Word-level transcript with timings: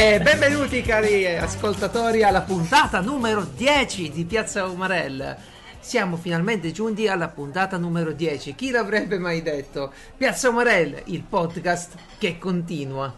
E 0.00 0.20
benvenuti 0.20 0.80
cari 0.80 1.26
ascoltatori 1.26 2.22
alla 2.22 2.42
puntata 2.42 3.00
numero 3.00 3.42
10 3.42 4.12
di 4.12 4.24
Piazza 4.26 4.64
Umarell. 4.66 5.36
Siamo 5.80 6.14
finalmente 6.14 6.70
giunti 6.70 7.08
alla 7.08 7.26
puntata 7.26 7.78
numero 7.78 8.12
10. 8.12 8.54
Chi 8.54 8.70
l'avrebbe 8.70 9.18
mai 9.18 9.42
detto? 9.42 9.92
Piazza 10.16 10.50
Umarell, 10.50 11.02
il 11.06 11.24
podcast 11.24 11.96
che 12.16 12.38
continua. 12.38 13.12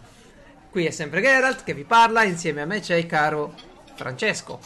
Qui 0.71 0.87
è 0.87 0.89
sempre 0.89 1.21
Geralt 1.21 1.63
che 1.63 1.75
vi 1.75 1.83
parla, 1.83 2.23
insieme 2.23 2.63
a 2.63 2.65
me 2.65 2.79
c'è 2.79 2.95
il 2.95 3.05
caro 3.05 3.53
Francesco. 3.93 4.59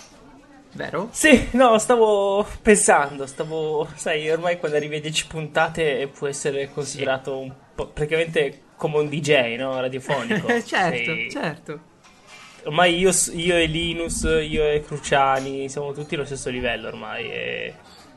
Vero? 0.71 1.09
Sì, 1.11 1.49
no, 1.51 1.77
stavo 1.79 2.47
pensando, 2.61 3.25
stavo, 3.25 3.89
sai, 3.95 4.31
ormai 4.31 4.57
quando 4.57 4.77
arrivi 4.77 4.95
a 4.95 5.01
10 5.01 5.27
puntate 5.27 6.07
può 6.17 6.27
essere 6.27 6.71
considerato 6.71 7.37
un 7.37 7.53
po' 7.75 7.87
praticamente 7.87 8.61
come 8.77 8.99
un 8.99 9.09
DJ, 9.09 9.57
no? 9.57 9.77
Radiofonico. 9.81 10.47
certo, 10.63 10.95
Sei- 10.95 11.29
certo. 11.29 11.93
Ormai 12.65 12.97
io, 12.97 13.11
io 13.33 13.55
e 13.55 13.65
Linus, 13.65 14.23
io 14.23 14.63
e 14.67 14.83
Cruciani, 14.85 15.69
siamo 15.69 15.91
tutti 15.93 16.15
allo 16.15 16.25
stesso 16.25 16.49
livello 16.49 16.87
ormai 16.87 17.31
e, 17.31 17.73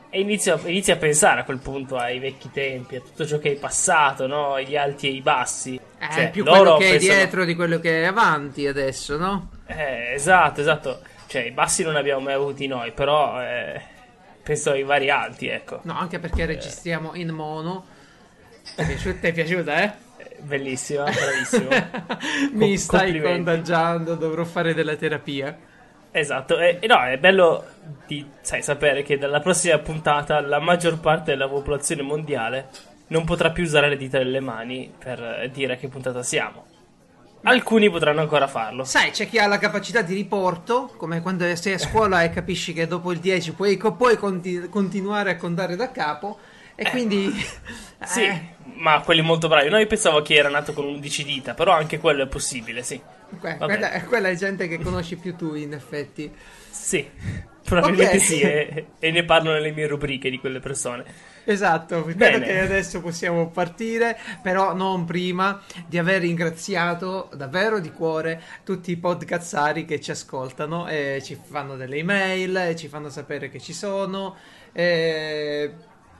e 0.09 0.19
inizio, 0.19 0.59
inizio 0.65 0.93
a 0.93 0.97
pensare 0.97 1.41
a 1.41 1.43
quel 1.43 1.59
punto 1.59 1.97
ai 1.97 2.17
vecchi 2.17 2.49
tempi, 2.51 2.95
a 2.95 2.99
tutto 3.01 3.27
ciò 3.27 3.37
che 3.37 3.51
è 3.51 3.55
passato, 3.55 4.25
no? 4.25 4.59
Gli 4.59 4.75
alti 4.75 5.07
e 5.07 5.11
i 5.11 5.21
bassi. 5.21 5.79
È 5.99 6.07
Cioè, 6.11 6.29
più 6.31 6.43
quello 6.43 6.77
che 6.77 6.87
è 6.87 6.89
pensano- 6.91 7.13
dietro 7.13 7.45
di 7.45 7.55
quello 7.55 7.79
che 7.79 8.01
è 8.01 8.05
avanti 8.05 8.65
adesso, 8.65 9.17
no? 9.17 9.49
Eh, 9.67 10.13
esatto, 10.13 10.61
esatto. 10.61 11.01
Cioè, 11.27 11.43
i 11.43 11.51
bassi 11.51 11.83
non 11.83 11.95
abbiamo 11.95 12.21
mai 12.21 12.33
avuti 12.33 12.65
noi, 12.65 12.91
però 12.91 13.39
eh, 13.43 13.79
penso 14.41 14.71
ai 14.71 14.81
vari 14.81 15.11
alti, 15.11 15.47
ecco. 15.47 15.81
No, 15.83 15.95
anche 15.95 16.17
perché 16.17 16.47
registriamo 16.47 17.13
in 17.13 17.29
mono. 17.29 17.85
Ti 18.75 18.81
è 19.21 19.31
piaciuta, 19.31 19.83
eh? 19.83 19.91
Bellissima, 20.41 21.03
bravissimo. 21.03 21.69
Mi 22.53 22.67
Com- 22.67 22.75
stai 22.75 23.21
contagiando, 23.21 24.15
dovrò 24.15 24.43
fare 24.43 24.73
della 24.73 24.95
terapia. 24.95 25.57
Esatto, 26.11 26.57
e, 26.59 26.77
e 26.79 26.87
no, 26.87 27.03
è 27.03 27.17
bello 27.17 27.65
di 28.07 28.25
sai, 28.41 28.63
sapere 28.63 29.03
che 29.03 29.17
dalla 29.17 29.39
prossima 29.39 29.77
puntata 29.77 30.41
la 30.41 30.59
maggior 30.59 30.99
parte 30.99 31.31
della 31.31 31.47
popolazione 31.47 32.01
mondiale 32.01 32.69
non 33.07 33.25
potrà 33.25 33.51
più 33.51 33.63
usare 33.63 33.89
le 33.89 33.97
dita 33.97 34.17
delle 34.17 34.39
mani 34.39 34.91
per 34.97 35.49
dire 35.53 35.73
a 35.73 35.75
che 35.75 35.87
puntata 35.87 36.23
siamo. 36.23 36.65
Alcuni 37.43 37.89
potranno 37.89 38.19
ancora 38.19 38.47
farlo. 38.47 38.83
Sai, 38.83 39.11
c'è 39.11 39.27
chi 39.27 39.37
ha 39.39 39.47
la 39.47 39.57
capacità 39.59 40.01
di 40.01 40.13
riporto, 40.13 40.91
come 40.97 41.21
quando 41.21 41.45
sei 41.55 41.73
a 41.73 41.77
scuola 41.77 42.23
e 42.23 42.31
capisci 42.31 42.73
che 42.73 42.85
dopo 42.85 43.11
il 43.11 43.19
10 43.19 43.53
puoi, 43.53 43.77
co- 43.77 43.93
puoi 43.93 44.17
conti- 44.17 44.67
continuare 44.69 45.31
a 45.31 45.37
contare 45.37 45.75
da 45.77 45.89
capo. 45.89 46.37
E 46.81 46.85
quindi. 46.85 47.31
Sì, 48.01 48.25
eh, 48.25 48.55
ma 48.75 49.01
quelli 49.01 49.21
molto 49.21 49.47
bravi. 49.47 49.69
No, 49.69 49.77
io 49.77 49.87
pensavo 49.87 50.21
che 50.21 50.35
era 50.35 50.49
nato 50.49 50.73
con 50.73 50.85
11 50.85 51.23
dita, 51.23 51.53
però 51.53 51.73
anche 51.73 51.99
quello 51.99 52.23
è 52.23 52.27
possibile, 52.27 52.81
sì. 52.83 53.01
que- 53.39 53.61
quella, 53.63 54.03
quella 54.05 54.29
è 54.29 54.35
gente 54.35 54.67
che 54.67 54.79
conosci 54.79 55.17
più 55.17 55.35
tu, 55.35 55.53
in 55.55 55.73
effetti. 55.73 56.31
Sì, 56.69 57.09
probabilmente 57.63 58.17
Ok. 58.17 58.19
sì, 58.19 58.39
e, 58.41 58.93
e 58.99 59.11
ne 59.11 59.23
parlo 59.25 59.51
nelle 59.51 59.71
mie 59.71 59.87
rubriche 59.87 60.29
di 60.29 60.39
quelle 60.39 60.59
persone. 60.59 61.05
Esatto, 61.43 62.03
credo 62.15 62.41
che 62.41 62.59
adesso 62.59 63.01
possiamo 63.01 63.49
partire, 63.49 64.15
però 64.43 64.75
non 64.75 65.05
prima 65.05 65.59
di 65.87 65.97
aver 65.97 66.21
ringraziato 66.21 67.29
davvero 67.33 67.79
di 67.79 67.91
cuore 67.91 68.39
tutti 68.63 68.91
i 68.91 68.97
podcazzari 68.97 69.83
che 69.85 69.99
ci 69.99 70.11
ascoltano 70.11 70.87
e 70.87 71.19
ci 71.23 71.35
fanno 71.41 71.75
delle 71.75 71.97
email, 71.97 72.75
ci 72.75 72.87
fanno 72.87 73.09
sapere 73.09 73.49
che 73.49 73.59
ci 73.59 73.73
sono. 73.73 74.35
e- 74.71 75.73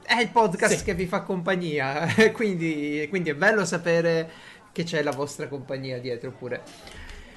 È 0.10 0.20
il 0.20 0.30
podcast 0.30 0.78
Sì. 0.78 0.84
che 0.84 0.96
vi 0.96 1.06
fa 1.06 1.22
compagnia, 1.22 2.08
quindi, 2.34 3.06
quindi 3.10 3.30
è 3.30 3.36
bello 3.36 3.64
sapere 3.64 4.28
che 4.72 4.82
c'è 4.84 5.04
la 5.04 5.12
vostra 5.12 5.48
compagnia 5.48 6.00
dietro 6.00 6.32
pure. 6.32 6.64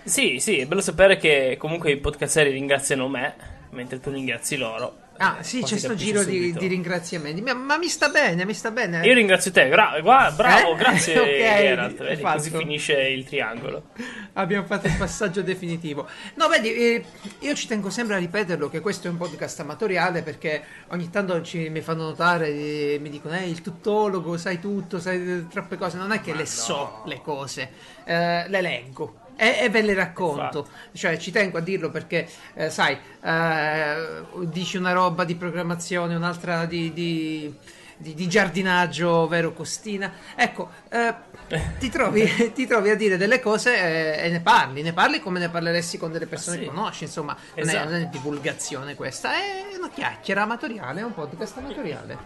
Sì, 0.05 0.39
sì, 0.41 0.57
è 0.59 0.67
bello 0.67 0.81
sapere 0.81 1.19
che 1.19 1.57
comunque 1.59 1.91
i 1.93 1.99
podcazzeri 1.99 2.51
ringraziano 2.51 3.09
me, 3.09 3.35
mentre 3.73 4.01
tu 4.01 4.11
ringrazi 4.11 4.57
loro. 4.57 5.01
Ah, 5.23 5.37
Eh, 5.39 5.45
sì, 5.45 5.63
c'è 5.63 5.79
sto 5.79 5.95
giro 5.95 6.25
di, 6.25 6.53
di 6.53 6.67
ringraziamenti, 6.67 7.41
ma, 7.43 7.55
ma 7.55 7.79
mi 7.79 7.87
sta 7.89 8.09
bene, 8.09 8.45
mi 8.45 8.55
sta 8.55 8.73
bene. 8.73 9.07
Io 9.07 9.15
ringrazio 9.15 9.53
te, 9.53 9.69
gra- 9.69 9.99
gua- 10.01 10.33
bravo, 10.35 10.73
Eh? 10.73 10.77
grazie 10.77 11.19
Ok, 11.21 11.27
Geralt. 11.27 11.97
Vedi, 11.99 12.21
fatto. 12.21 12.37
così 12.39 12.51
finisce 12.51 13.01
il 13.01 13.25
triangolo. 13.25 13.85
Abbiamo 14.33 14.67
fatto 14.67 14.89
il 14.89 14.97
passaggio 14.97 15.41
definitivo. 15.43 16.09
No, 16.35 16.49
vedi, 16.49 16.73
eh, 16.75 17.05
io 17.39 17.55
ci 17.55 17.69
tengo 17.69 17.89
sempre 17.91 18.17
a 18.17 18.19
ripeterlo 18.19 18.69
che 18.69 18.81
questo 18.81 19.07
è 19.07 19.11
un 19.11 19.17
podcast 19.17 19.61
amatoriale 19.61 20.23
perché 20.23 20.63
ogni 20.89 21.09
tanto 21.09 21.41
ci, 21.43 21.69
mi 21.69 21.83
fanno 21.83 22.03
notare, 22.03 22.49
eh, 22.49 22.99
mi 23.01 23.09
dicono, 23.09 23.37
eh, 23.37 23.49
il 23.49 23.61
tuttologo, 23.63 24.37
sai 24.37 24.59
tutto, 24.59 24.99
sai 24.99 25.17
eh, 25.31 25.47
troppe 25.49 25.77
cose. 25.77 25.99
Non 25.99 26.11
è 26.11 26.21
che 26.21 26.35
le 26.35 26.47
so 26.47 27.03
le 27.07 27.21
cose, 27.23 27.71
eh, 28.05 28.49
le 28.49 28.61
leggo. 28.61 29.21
E, 29.37 29.59
e 29.63 29.69
ve 29.71 29.83
le 29.83 29.95
racconto, 29.95 30.69
cioè 30.93 31.17
ci 31.17 31.31
tengo 31.33 31.59
a 31.59 31.61
dirlo 31.61 31.91
perché, 31.91 32.29
eh, 32.55 32.71
sai, 32.71 32.97
eh, 33.25 34.23
dici 34.47 34.77
una 34.77 34.93
roba 34.93 35.25
di 35.25 35.35
programmazione, 35.35 36.15
un'altra 36.15 36.65
di, 36.67 36.93
di, 36.93 37.53
di- 37.97 38.15
di 38.15 38.29
giardinaggio, 38.29 39.27
vero 39.29 39.53
Costina? 39.53 40.13
Ecco, 40.37 40.71
eh, 40.91 41.15
ti, 41.79 41.89
trovi, 41.89 42.25
ti 42.53 42.67
trovi 42.67 42.91
a 42.91 42.95
dire 42.95 43.17
delle 43.17 43.41
cose 43.41 43.75
eh, 44.21 44.27
e 44.27 44.29
ne 44.29 44.41
parli, 44.41 44.83
ne 44.83 44.93
parli 44.93 45.19
come 45.21 45.39
ne 45.41 45.49
parleresti 45.49 45.99
con 45.99 46.13
delle 46.13 46.27
persone 46.27 46.59
Sì. 46.59 46.63
che 46.65 46.69
conosci, 46.69 47.05
insomma, 47.05 47.35
non, 47.57 47.69
è, 47.69 47.73
Esatto. 47.73 47.91
non 47.91 48.01
è 48.01 48.07
divulgazione 48.07 48.95
questa, 48.95 49.33
è 49.35 49.75
una 49.77 49.89
chiacchiera 49.91 50.43
amatoriale, 50.43 51.01
è 51.01 51.05
un 51.05 51.15
podcast 51.15 51.57
amatoriale. 51.57 52.17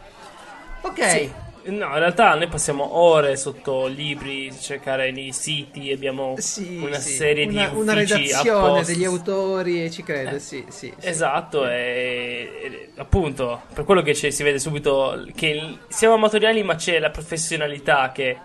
Ok, 0.82 1.08
Sì. 1.10 1.32
No, 1.66 1.86
in 1.86 1.98
realtà 1.98 2.34
noi 2.34 2.46
passiamo 2.48 2.96
ore 2.96 3.36
sotto 3.36 3.86
libri, 3.86 4.52
cercare 4.56 5.10
nei 5.10 5.32
siti, 5.32 5.90
abbiamo 5.90 6.34
sì, 6.38 6.78
una 6.82 6.98
sì, 7.00 7.10
serie 7.16 7.46
di 7.46 7.56
una, 7.56 7.70
una 7.72 7.92
uffici 7.94 8.14
redazione 8.14 8.68
apposta. 8.68 8.92
degli 8.92 9.04
autori, 9.04 9.90
ci 9.90 10.02
credo, 10.04 10.36
Eh, 10.36 10.38
sì, 10.38 10.64
sì. 10.68 10.92
Esatto, 11.00 11.68
e, 11.68 12.50
e- 12.62 12.88
appunto, 12.96 13.62
per 13.74 13.84
quello 13.84 14.02
che 14.02 14.12
c'è- 14.12 14.30
si 14.30 14.42
vede 14.44 14.58
subito 14.60 15.26
che 15.34 15.78
siamo 15.88 16.14
amatoriali, 16.14 16.62
ma 16.62 16.76
c'è 16.76 16.98
la 17.00 17.10
professionalità 17.10 18.12
che 18.12 18.36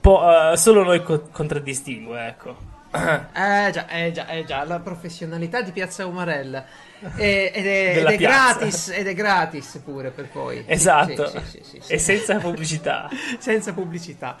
po- 0.00 0.52
eh, 0.52 0.56
solo 0.58 0.82
noi 0.84 1.02
co- 1.02 1.28
contraddistingue, 1.32 2.26
ecco. 2.26 2.56
Eh 2.90 3.70
già, 3.72 3.88
eh 3.88 4.12
già, 4.12 4.26
eh 4.28 4.44
già, 4.44 4.64
la 4.64 4.80
professionalità 4.80 5.60
di 5.60 5.72
Piazza 5.72 6.06
Umarella. 6.06 6.64
E- 7.16 7.50
ed 7.54 7.66
è, 7.66 7.96
ed 8.00 8.06
è 8.06 8.16
gratis, 8.16 8.88
ed 8.88 9.06
è 9.06 9.14
gratis 9.14 9.80
pure 9.84 10.10
per 10.10 10.28
poi. 10.28 10.64
Esatto, 10.66 11.28
sì, 11.28 11.60
sì, 11.62 11.80
sì, 11.80 11.92
e 11.92 11.98
senza 11.98 12.38
pubblicità. 12.38 13.10
senza 13.38 13.72
pubblicità. 13.72 14.38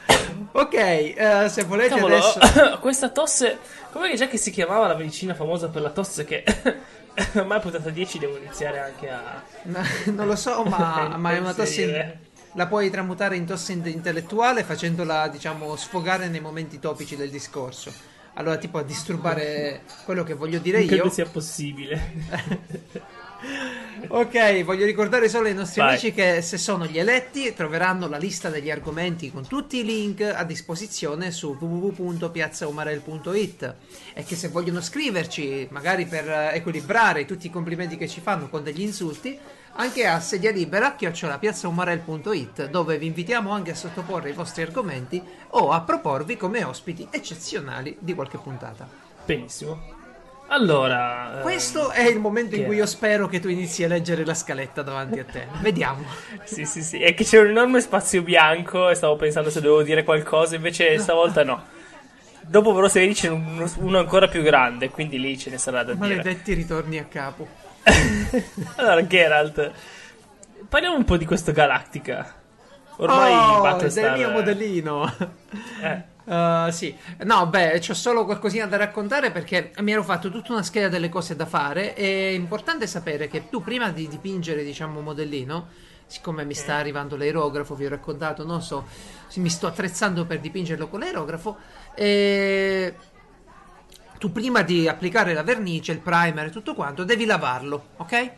Ok, 0.52 0.74
eh, 0.74 1.46
se 1.48 1.64
volete 1.64 1.94
Cavolo, 1.94 2.16
adesso... 2.16 2.78
questa 2.80 3.10
tosse, 3.10 3.58
com'è 3.90 4.08
che 4.08 4.16
già 4.16 4.28
che 4.28 4.38
si 4.38 4.50
chiamava 4.50 4.86
la 4.86 4.96
medicina 4.96 5.34
famosa 5.34 5.68
per 5.68 5.82
la 5.82 5.90
tosse 5.90 6.24
che 6.24 6.44
ormai 7.34 7.60
puntata 7.60 7.90
10 7.90 8.18
devo 8.18 8.36
iniziare 8.36 8.80
anche 8.80 9.10
a... 9.10 9.42
No, 9.64 9.80
non 10.06 10.26
lo 10.26 10.36
so, 10.36 10.62
ma, 10.64 11.14
ma 11.16 11.32
è 11.32 11.38
una 11.38 11.52
tosse... 11.52 11.82
in-. 11.82 12.24
La 12.56 12.66
puoi 12.68 12.88
tramutare 12.88 13.36
in 13.36 13.44
tosse 13.44 13.72
in- 13.72 13.86
intellettuale 13.86 14.64
facendola, 14.64 15.28
diciamo, 15.28 15.76
sfogare 15.76 16.28
nei 16.28 16.40
momenti 16.40 16.78
topici 16.78 17.14
del 17.14 17.28
discorso. 17.28 18.14
Allora, 18.38 18.56
tipo, 18.58 18.76
a 18.78 18.82
disturbare 18.82 19.80
quello 20.04 20.22
che 20.22 20.34
voglio 20.34 20.58
dire 20.58 20.78
Non 20.78 20.86
io. 20.86 20.92
credo 20.92 21.10
sia 21.10 21.26
possibile. 21.26 22.12
Ok, 24.08 24.62
voglio 24.62 24.84
ricordare 24.84 25.28
solo 25.28 25.48
ai 25.48 25.54
nostri 25.54 25.80
Vai. 25.80 25.90
amici 25.90 26.12
che 26.12 26.40
se 26.40 26.58
sono 26.58 26.86
gli 26.86 26.96
eletti 26.98 27.52
troveranno 27.54 28.06
la 28.08 28.18
lista 28.18 28.50
degli 28.50 28.70
argomenti 28.70 29.32
con 29.32 29.44
tutti 29.46 29.78
i 29.78 29.84
link 29.84 30.20
a 30.20 30.44
disposizione 30.44 31.32
su 31.32 31.56
www.piazzaumarel.it 31.58 33.74
e 34.14 34.22
che 34.22 34.36
se 34.36 34.46
vogliono 34.48 34.80
scriverci, 34.80 35.66
magari 35.70 36.06
per 36.06 36.28
eh, 36.28 36.50
equilibrare 36.54 37.24
tutti 37.24 37.46
i 37.46 37.50
complimenti 37.50 37.96
che 37.96 38.06
ci 38.08 38.20
fanno 38.20 38.48
con 38.48 38.62
degli 38.62 38.82
insulti, 38.82 39.36
anche 39.72 40.06
a 40.06 40.20
sedia 40.20 40.52
libera 40.52 40.94
chiocciolapiazzaumarel.it 40.94 42.70
dove 42.70 42.98
vi 42.98 43.06
invitiamo 43.06 43.50
anche 43.50 43.72
a 43.72 43.74
sottoporre 43.74 44.30
i 44.30 44.34
vostri 44.34 44.62
argomenti 44.62 45.20
o 45.50 45.70
a 45.70 45.80
proporvi 45.80 46.36
come 46.36 46.62
ospiti 46.64 47.08
eccezionali 47.10 47.96
di 47.98 48.14
qualche 48.14 48.38
puntata. 48.38 48.88
Benissimo. 49.24 49.95
Allora... 50.48 51.38
Questo 51.42 51.90
ehm, 51.92 52.06
è 52.06 52.08
il 52.08 52.20
momento 52.20 52.54
in 52.54 52.64
cui 52.64 52.76
io 52.76 52.86
spero 52.86 53.26
che 53.26 53.40
tu 53.40 53.48
inizi 53.48 53.84
a 53.84 53.88
leggere 53.88 54.24
la 54.24 54.34
scaletta 54.34 54.82
davanti 54.82 55.18
a 55.18 55.24
te. 55.24 55.46
Vediamo. 55.60 56.04
Sì, 56.46 56.64
sì, 56.64 56.80
sì. 56.80 57.00
È 57.00 57.12
che 57.14 57.24
c'è 57.24 57.40
un 57.40 57.48
enorme 57.48 57.80
spazio 57.80 58.22
bianco 58.22 58.88
e 58.88 58.94
stavo 58.94 59.16
pensando 59.16 59.50
se 59.50 59.60
dovevo 59.60 59.82
dire 59.82 60.04
qualcosa, 60.04 60.54
invece 60.54 60.96
stavolta 60.98 61.42
no. 61.42 61.64
Dopo 62.40 62.72
però 62.72 62.86
se 62.86 63.00
vedi 63.00 63.14
c'è 63.14 63.28
uno, 63.28 63.68
uno 63.78 63.98
ancora 63.98 64.28
più 64.28 64.42
grande, 64.42 64.90
quindi 64.90 65.18
lì 65.18 65.36
ce 65.36 65.50
ne 65.50 65.58
sarà 65.58 65.82
da 65.82 65.94
dire. 65.94 66.16
Maledetti 66.16 66.52
ritorni 66.54 66.98
a 66.98 67.04
capo. 67.04 67.48
Allora, 68.76 69.04
Geralt, 69.04 69.72
parliamo 70.68 70.96
un 70.96 71.04
po' 71.04 71.16
di 71.16 71.24
questo 71.24 71.50
Galactica. 71.50 72.34
Ormai 72.98 73.32
oh, 73.32 73.60
Battlestar... 73.62 74.04
del 74.04 74.18
mio 74.18 74.30
modellino. 74.30 75.12
Eh, 75.82 76.02
Uh, 76.26 76.70
sì, 76.70 76.92
no, 77.22 77.46
beh, 77.46 77.78
c'ho 77.78 77.94
solo 77.94 78.24
qualcosina 78.24 78.66
da 78.66 78.76
raccontare 78.76 79.30
perché 79.30 79.70
mi 79.78 79.92
ero 79.92 80.02
fatto 80.02 80.28
tutta 80.28 80.52
una 80.52 80.64
scheda 80.64 80.88
delle 80.88 81.08
cose 81.08 81.36
da 81.36 81.46
fare. 81.46 81.94
È 81.94 82.04
importante 82.04 82.88
sapere 82.88 83.28
che 83.28 83.48
tu 83.48 83.62
prima 83.62 83.90
di 83.90 84.08
dipingere, 84.08 84.64
diciamo, 84.64 84.98
un 84.98 85.04
modellino, 85.04 85.68
siccome 86.06 86.44
mi 86.44 86.54
sta 86.54 86.74
arrivando 86.74 87.16
l'aerografo, 87.16 87.76
vi 87.76 87.86
ho 87.86 87.88
raccontato, 87.88 88.44
non 88.44 88.60
so, 88.60 88.86
mi 89.34 89.48
sto 89.48 89.68
attrezzando 89.68 90.24
per 90.24 90.40
dipingerlo 90.40 90.88
con 90.88 90.98
l'aerografo. 91.00 91.58
E 91.94 92.94
tu 94.18 94.32
prima 94.32 94.62
di 94.62 94.88
applicare 94.88 95.32
la 95.32 95.44
vernice, 95.44 95.92
il 95.92 96.00
primer 96.00 96.46
e 96.46 96.50
tutto 96.50 96.74
quanto, 96.74 97.04
devi 97.04 97.24
lavarlo, 97.24 97.90
ok? 97.98 98.30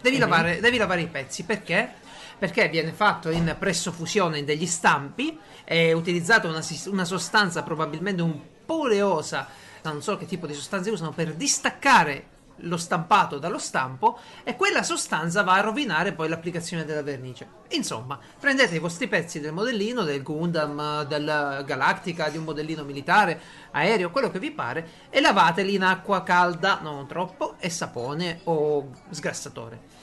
Devi, 0.00 0.16
Mhm. 0.16 0.22
lavare, 0.22 0.60
devi 0.60 0.76
lavare 0.76 1.00
i 1.00 1.08
pezzi 1.08 1.42
perché? 1.42 1.94
Perché 2.38 2.68
viene 2.68 2.92
fatto 2.92 3.30
in 3.30 3.56
presso 3.58 3.92
fusione 3.92 4.38
in 4.38 4.44
degli 4.44 4.66
stampi, 4.66 5.38
è 5.64 5.92
utilizzata 5.92 6.48
una, 6.48 6.62
una 6.86 7.04
sostanza 7.04 7.62
probabilmente 7.62 8.22
un 8.22 8.38
po' 8.64 8.80
oleosa, 8.80 9.46
non 9.82 10.02
so 10.02 10.16
che 10.16 10.26
tipo 10.26 10.46
di 10.46 10.54
sostanze 10.54 10.90
usano 10.90 11.12
per 11.12 11.34
distaccare 11.34 12.32
lo 12.58 12.76
stampato 12.76 13.38
dallo 13.38 13.58
stampo 13.58 14.18
e 14.44 14.56
quella 14.56 14.82
sostanza 14.82 15.42
va 15.42 15.54
a 15.54 15.60
rovinare 15.60 16.12
poi 16.12 16.28
l'applicazione 16.28 16.84
della 16.84 17.02
vernice. 17.02 17.48
Insomma, 17.70 18.18
prendete 18.38 18.76
i 18.76 18.78
vostri 18.78 19.08
pezzi 19.08 19.40
del 19.40 19.52
modellino, 19.52 20.04
del 20.04 20.22
Gundam, 20.22 21.04
del 21.04 21.62
Galactica, 21.66 22.28
di 22.28 22.36
un 22.36 22.44
modellino 22.44 22.84
militare, 22.84 23.40
aereo, 23.72 24.10
quello 24.10 24.30
che 24.30 24.38
vi 24.38 24.52
pare, 24.52 24.88
e 25.10 25.20
lavateli 25.20 25.74
in 25.74 25.82
acqua 25.82 26.22
calda, 26.22 26.78
non 26.80 27.06
troppo, 27.06 27.56
e 27.58 27.70
sapone 27.70 28.40
o 28.44 28.90
sgrassatore. 29.10 29.93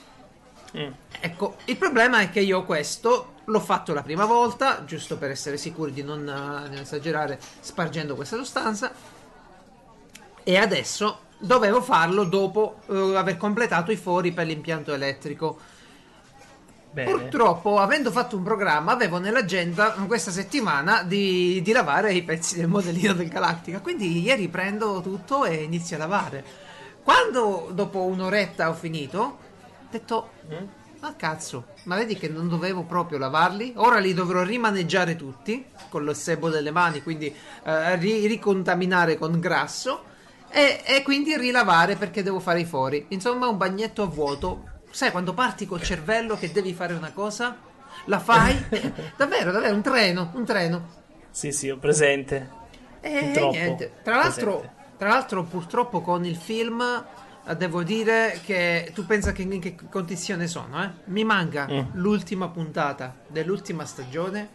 Mm. 0.77 0.91
Ecco, 1.19 1.57
il 1.65 1.77
problema 1.77 2.21
è 2.21 2.29
che 2.29 2.39
io 2.39 2.63
questo 2.63 3.33
l'ho 3.45 3.59
fatto 3.59 3.94
la 3.94 4.03
prima 4.03 4.25
volta, 4.25 4.83
giusto 4.85 5.18
per 5.18 5.31
essere 5.31 5.57
sicuri 5.57 5.91
di 5.91 6.03
non, 6.03 6.21
eh, 6.21 6.69
non 6.69 6.77
esagerare 6.79 7.39
spargendo 7.59 8.15
questa 8.15 8.38
sostanza, 8.38 8.91
e 10.44 10.57
adesso 10.57 11.19
dovevo 11.38 11.81
farlo 11.81 12.23
dopo 12.23 12.77
eh, 12.88 13.15
aver 13.15 13.38
completato 13.38 13.91
i 13.91 13.97
fori 13.97 14.31
per 14.31 14.45
l'impianto 14.45 14.94
elettrico. 14.94 15.59
Bene. 16.94 17.09
Purtroppo, 17.09 17.79
avendo 17.79 18.12
fatto 18.12 18.35
un 18.35 18.44
programma, 18.44 18.91
avevo 18.91 19.17
nell'agenda 19.17 19.91
questa 20.07 20.29
settimana 20.29 21.03
di, 21.03 21.62
di 21.62 21.71
lavare 21.71 22.13
i 22.13 22.21
pezzi 22.21 22.57
del 22.57 22.67
modellino 22.67 23.13
del 23.13 23.29
Galactica. 23.29 23.79
Quindi 23.79 24.21
ieri 24.21 24.50
prendo 24.50 25.00
tutto 25.01 25.45
e 25.45 25.63
inizio 25.63 25.95
a 25.95 26.00
lavare. 26.00 26.44
Quando 27.01 27.69
dopo 27.71 28.03
un'oretta 28.03 28.69
ho 28.69 28.74
finito, 28.74 29.38
detto: 29.91 30.31
Mm? 30.51 30.65
Ma 30.99 31.15
cazzo, 31.15 31.69
ma 31.83 31.95
vedi 31.95 32.15
che 32.15 32.29
non 32.29 32.47
dovevo 32.47 32.83
proprio 32.83 33.17
lavarli? 33.17 33.73
Ora 33.77 33.97
li 33.97 34.13
dovrò 34.13 34.43
rimaneggiare 34.43 35.15
tutti 35.15 35.65
con 35.89 36.03
lo 36.03 36.13
sebo 36.13 36.49
delle 36.49 36.69
mani, 36.71 37.01
quindi 37.01 37.35
eh, 37.63 37.95
ri- 37.95 38.27
ricontaminare 38.27 39.17
con 39.17 39.39
grasso 39.39 40.03
e, 40.49 40.81
e 40.85 41.01
quindi 41.01 41.35
rilavare 41.38 41.95
perché 41.95 42.21
devo 42.21 42.39
fare 42.39 42.59
i 42.61 42.65
fori. 42.65 43.07
Insomma, 43.09 43.47
un 43.47 43.57
bagnetto 43.57 44.03
a 44.03 44.05
vuoto. 44.07 44.67
Sai 44.91 45.09
quando 45.11 45.33
parti 45.33 45.65
col 45.65 45.81
cervello 45.81 46.38
che 46.38 46.51
devi 46.51 46.73
fare 46.73 46.93
una 46.93 47.11
cosa? 47.13 47.57
La 48.05 48.19
fai? 48.19 48.63
davvero, 49.17 49.51
davvero, 49.51 49.73
un 49.73 49.81
treno, 49.81 50.31
un 50.35 50.45
treno. 50.45 50.99
Sì, 51.31 51.51
sì, 51.51 51.69
ho 51.69 51.77
presente. 51.77 52.59
E 52.99 53.09
Purtroppo, 53.17 53.55
niente. 53.57 53.99
Tra 54.03 54.15
l'altro, 54.17 54.51
presente. 54.57 54.95
tra 54.97 55.07
l'altro, 55.09 55.43
purtroppo 55.45 56.01
con 56.01 56.25
il 56.25 56.35
film 56.35 56.81
eh, 56.81 57.03
devo 57.57 57.83
dire 57.83 58.39
che 58.43 58.91
tu 58.93 59.05
pensa 59.05 59.31
che 59.31 59.41
in 59.41 59.59
che 59.59 59.75
condizione 59.89 60.47
sono, 60.47 60.83
eh? 60.83 60.89
Mi 61.05 61.23
manca 61.23 61.67
Mm. 61.69 61.79
l'ultima 61.93 62.47
puntata 62.49 63.15
dell'ultima 63.27 63.85
stagione. 63.85 64.49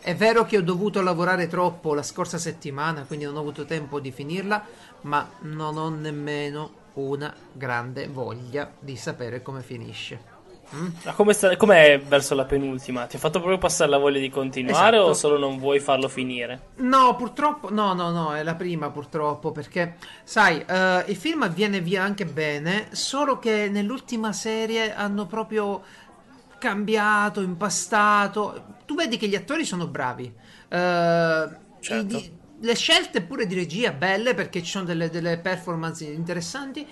È 0.00 0.14
vero 0.14 0.44
che 0.44 0.58
ho 0.58 0.62
dovuto 0.62 1.00
lavorare 1.02 1.46
troppo 1.48 1.94
la 1.94 2.02
scorsa 2.02 2.38
settimana, 2.38 3.04
quindi 3.04 3.24
non 3.24 3.36
ho 3.36 3.40
avuto 3.40 3.64
tempo 3.64 4.00
di 4.00 4.12
finirla, 4.12 4.64
ma 5.02 5.28
non 5.40 5.76
ho 5.76 5.88
nemmeno 5.88 6.82
una 6.94 7.34
grande 7.52 8.06
voglia 8.08 8.70
di 8.78 8.96
sapere 8.96 9.42
come 9.42 9.62
finisce. 9.62 10.33
Ma 11.04 11.12
come 11.12 11.32
sta- 11.32 11.56
com'è 11.56 12.00
verso 12.00 12.34
la 12.34 12.44
penultima? 12.44 13.06
Ti 13.06 13.16
ha 13.16 13.18
fatto 13.18 13.38
proprio 13.38 13.58
passare 13.58 13.90
la 13.90 13.98
voglia 13.98 14.18
di 14.18 14.30
continuare 14.30 14.96
Esatto. 14.96 15.10
o 15.10 15.14
solo 15.14 15.38
non 15.38 15.58
vuoi 15.58 15.80
farlo 15.80 16.08
finire? 16.08 16.60
No, 16.76 17.14
purtroppo, 17.16 17.70
no, 17.72 17.94
no, 17.94 18.10
no, 18.10 18.34
è 18.34 18.42
la 18.42 18.54
prima 18.54 18.90
purtroppo, 18.90 19.52
perché, 19.52 19.96
sai, 20.24 20.64
eh, 20.66 21.04
il 21.06 21.16
film 21.16 21.48
viene 21.52 21.80
via 21.80 22.02
anche 22.02 22.24
bene, 22.26 22.88
solo 22.92 23.38
che 23.38 23.68
nell'ultima 23.70 24.32
serie 24.32 24.94
hanno 24.94 25.26
proprio 25.26 25.82
cambiato, 26.58 27.40
impastato. 27.40 28.64
Tu 28.86 28.94
vedi 28.94 29.16
che 29.16 29.28
gli 29.28 29.34
attori 29.34 29.64
sono 29.64 29.86
bravi. 29.86 30.32
Eh, 30.68 31.48
Certo. 31.80 32.16
i- 32.16 32.32
le 32.60 32.74
scelte 32.74 33.20
pure 33.22 33.46
di 33.46 33.54
regia 33.54 33.92
belle, 33.92 34.34
perché 34.34 34.62
ci 34.62 34.70
sono 34.70 34.84
delle, 34.84 35.10
delle 35.10 35.38
performance 35.38 36.04
interessanti, 36.04 36.86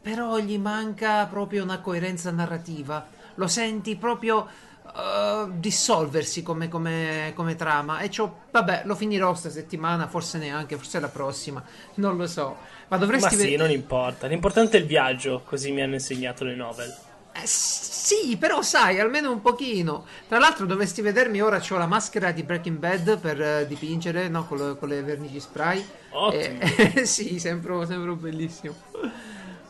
però 0.00 0.38
gli 0.38 0.56
manca 0.58 1.26
proprio 1.26 1.64
una 1.64 1.80
coerenza 1.80 2.30
narrativa. 2.30 3.04
Lo 3.36 3.46
senti 3.48 3.96
proprio 3.96 4.46
eh, 4.94 5.46
dissolversi 5.52 6.42
come, 6.42 6.68
come- 6.68 7.32
come 7.34 7.54
trama. 7.54 8.00
E 8.00 8.08
c'ho, 8.08 8.46
vabbè, 8.50 8.82
lo 8.84 8.94
finirò 8.94 9.34
sta 9.34 9.50
settimana, 9.50 10.08
forse 10.08 10.38
neanche, 10.38 10.76
forse 10.76 11.00
la 11.00 11.08
prossima, 11.08 11.64
non 11.94 12.16
lo 12.16 12.26
so. 12.26 12.58
Ma 12.88 12.96
Ma 12.98 12.98
dovresti 12.98 13.30
sì, 13.30 13.36
vedere. 13.36 13.56
non 13.56 13.70
importa. 13.70 14.28
L'importante 14.28 14.76
è 14.76 14.80
il 14.80 14.86
viaggio, 14.86 15.42
così 15.42 15.72
mi 15.72 15.82
hanno 15.82 15.94
insegnato 15.94 16.44
le 16.44 16.54
novel. 16.54 16.96
Eh, 17.32 17.42
sì, 17.46 18.36
però 18.38 18.62
sai, 18.62 18.98
almeno 18.98 19.30
un 19.30 19.42
pochino. 19.42 20.06
Tra 20.26 20.38
l'altro 20.38 20.64
dovresti 20.64 21.02
vedermi 21.02 21.42
ora, 21.42 21.62
ho 21.68 21.76
la 21.76 21.86
maschera 21.86 22.32
di 22.32 22.42
Breaking 22.42 22.78
Bad 22.78 23.18
per 23.20 23.40
eh, 23.40 23.66
dipingere, 23.66 24.28
no, 24.28 24.46
con, 24.46 24.56
le- 24.58 24.76
con 24.78 24.88
le 24.88 25.02
vernici 25.02 25.38
spray. 25.38 25.86
Ottimo. 26.10 26.64
Eh, 26.94 27.04
sì, 27.04 27.38
sembro, 27.38 27.84
sembro 27.84 28.16
bellissimo. 28.16 28.74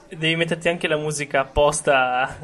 Devi 0.08 0.36
metterti 0.36 0.68
anche 0.68 0.86
la 0.86 0.96
musica 0.96 1.40
apposta 1.40 2.36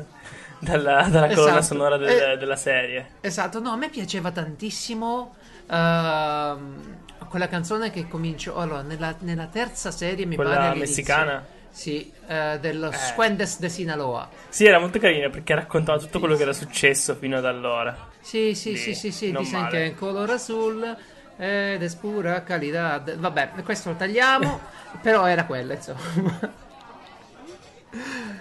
dalla, 0.62 1.08
dalla 1.10 1.26
colonna 1.34 1.58
Esatto. 1.58 1.62
sonora 1.62 1.96
del- 1.96 2.08
Eh. 2.08 2.36
della 2.36 2.56
serie. 2.56 3.06
Esatto, 3.20 3.58
no, 3.60 3.70
a 3.70 3.76
me 3.76 3.88
piaceva 3.88 4.30
tantissimo 4.30 5.34
ehm, 5.68 6.98
quella 7.28 7.48
canzone 7.48 7.90
che 7.90 8.06
comincio, 8.06 8.56
allora, 8.56 8.82
nella, 8.82 9.14
nella 9.20 9.46
terza 9.46 9.90
serie 9.90 10.24
mi 10.24 10.36
pare 10.36 10.48
Quella 10.48 10.74
messicana? 10.74 11.44
Sì, 11.70 12.12
eh, 12.26 12.58
dello 12.60 12.92
Squendes 12.92 13.58
de 13.58 13.68
Sinaloa. 13.70 14.28
Sì, 14.50 14.66
era 14.66 14.78
molto 14.78 14.98
carina 14.98 15.30
perché 15.30 15.54
raccontava 15.54 15.98
tutto 15.98 16.18
quello 16.18 16.36
che 16.36 16.42
era 16.42 16.52
successo 16.52 17.14
fino 17.14 17.38
ad 17.38 17.46
allora. 17.46 17.96
Sì, 18.20 18.54
sì, 18.54 18.76
Sì, 18.76 18.94
sì, 18.94 19.10
sì, 19.10 19.12
sì, 19.12 19.32
dicen 19.36 19.66
che 19.68 19.78
è 19.78 19.86
in 19.86 19.94
color 19.96 20.30
azul 20.30 20.96
ed 21.38 21.82
es 21.82 21.94
pura 21.94 22.42
calidad. 22.44 23.16
Vabbè, 23.16 23.52
questo 23.64 23.88
lo 23.90 23.96
tagliamo, 23.96 24.60
però 25.00 25.26
era 25.26 25.44
quella, 25.46 25.74
insomma. 25.74 26.60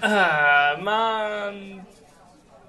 Ah, 0.01 0.77
ma 0.79 1.51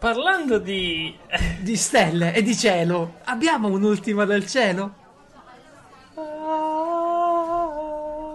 parlando 0.02 0.58
di 0.58 1.16
Di 1.62 1.76
stelle 1.76 2.35
e 2.35 2.42
di 2.42 2.56
cielo. 2.56 3.21
Abbiamo 3.26 3.68
un'ultima 3.68 4.25
del 4.25 4.44
cielo? 4.49 4.94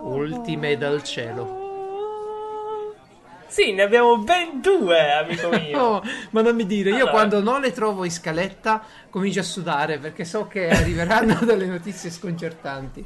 Ultime 0.04 0.78
dal 0.78 1.04
cielo. 1.04 1.66
Sì, 3.48 3.74
ne 3.74 3.82
abbiamo 3.82 4.18
ben 4.20 4.62
due, 4.62 5.12
amico 5.14 5.50
mio. 5.60 5.80
Oh, 5.80 6.04
ma 6.30 6.42
non 6.42 6.56
mi 6.56 6.66
dire, 6.66 6.92
io 6.92 6.96
Allora. 6.96 7.12
quando 7.12 7.42
non 7.42 7.60
le 7.60 7.74
trovo 7.74 8.06
in 8.06 8.12
scaletta 8.12 8.82
comincio 9.10 9.42
a 9.42 9.44
sudare 9.44 10.00
perché 10.00 10.24
so 10.24 10.48
che 10.48 10.70
arriveranno 10.70 11.40
delle 11.44 11.66
notizie 11.66 12.10
sconcertanti. 12.10 13.04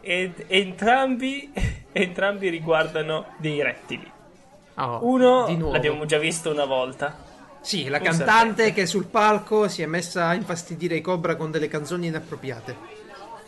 Ed 0.00 0.44
entrambi, 0.46 1.52
entrambi 1.90 2.48
riguardano 2.50 3.34
dei 3.38 3.60
rettili. 3.62 4.08
Oh, 4.76 5.00
Uno 5.02 5.72
l'abbiamo 5.72 6.04
già 6.04 6.18
visto 6.18 6.52
una 6.52 6.66
volta. 6.66 7.34
Sì, 7.66 7.88
la 7.88 7.98
cantante 7.98 8.72
che 8.72 8.86
sul 8.86 9.06
palco 9.06 9.66
si 9.66 9.82
è 9.82 9.86
messa 9.86 10.28
a 10.28 10.34
infastidire 10.34 10.94
i 10.94 11.00
Cobra 11.00 11.34
con 11.34 11.50
delle 11.50 11.66
canzoni 11.66 12.06
inappropriate. 12.06 12.76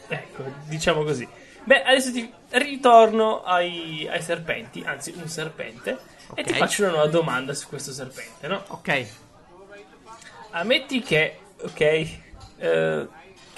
Ecco, 0.09 0.43
diciamo 0.65 1.05
così. 1.05 1.27
Beh, 1.63 1.83
adesso 1.85 2.11
ti 2.11 2.29
ritorno 2.51 3.45
ai, 3.45 4.09
ai 4.11 4.21
serpenti, 4.21 4.83
anzi 4.85 5.15
un 5.17 5.29
serpente, 5.29 5.99
e 6.35 6.43
ti 6.43 6.53
faccio 6.55 6.83
una 6.83 6.93
nuova 6.93 7.07
domanda 7.07 7.55
su 7.55 7.69
questo 7.69 7.93
serpente, 7.93 8.49
no? 8.49 8.65
Ok, 8.69 9.07
Ammetti 10.51 11.01
che, 11.01 11.39
ok, 11.61 11.81
eh, 11.81 12.17
che 12.57 13.09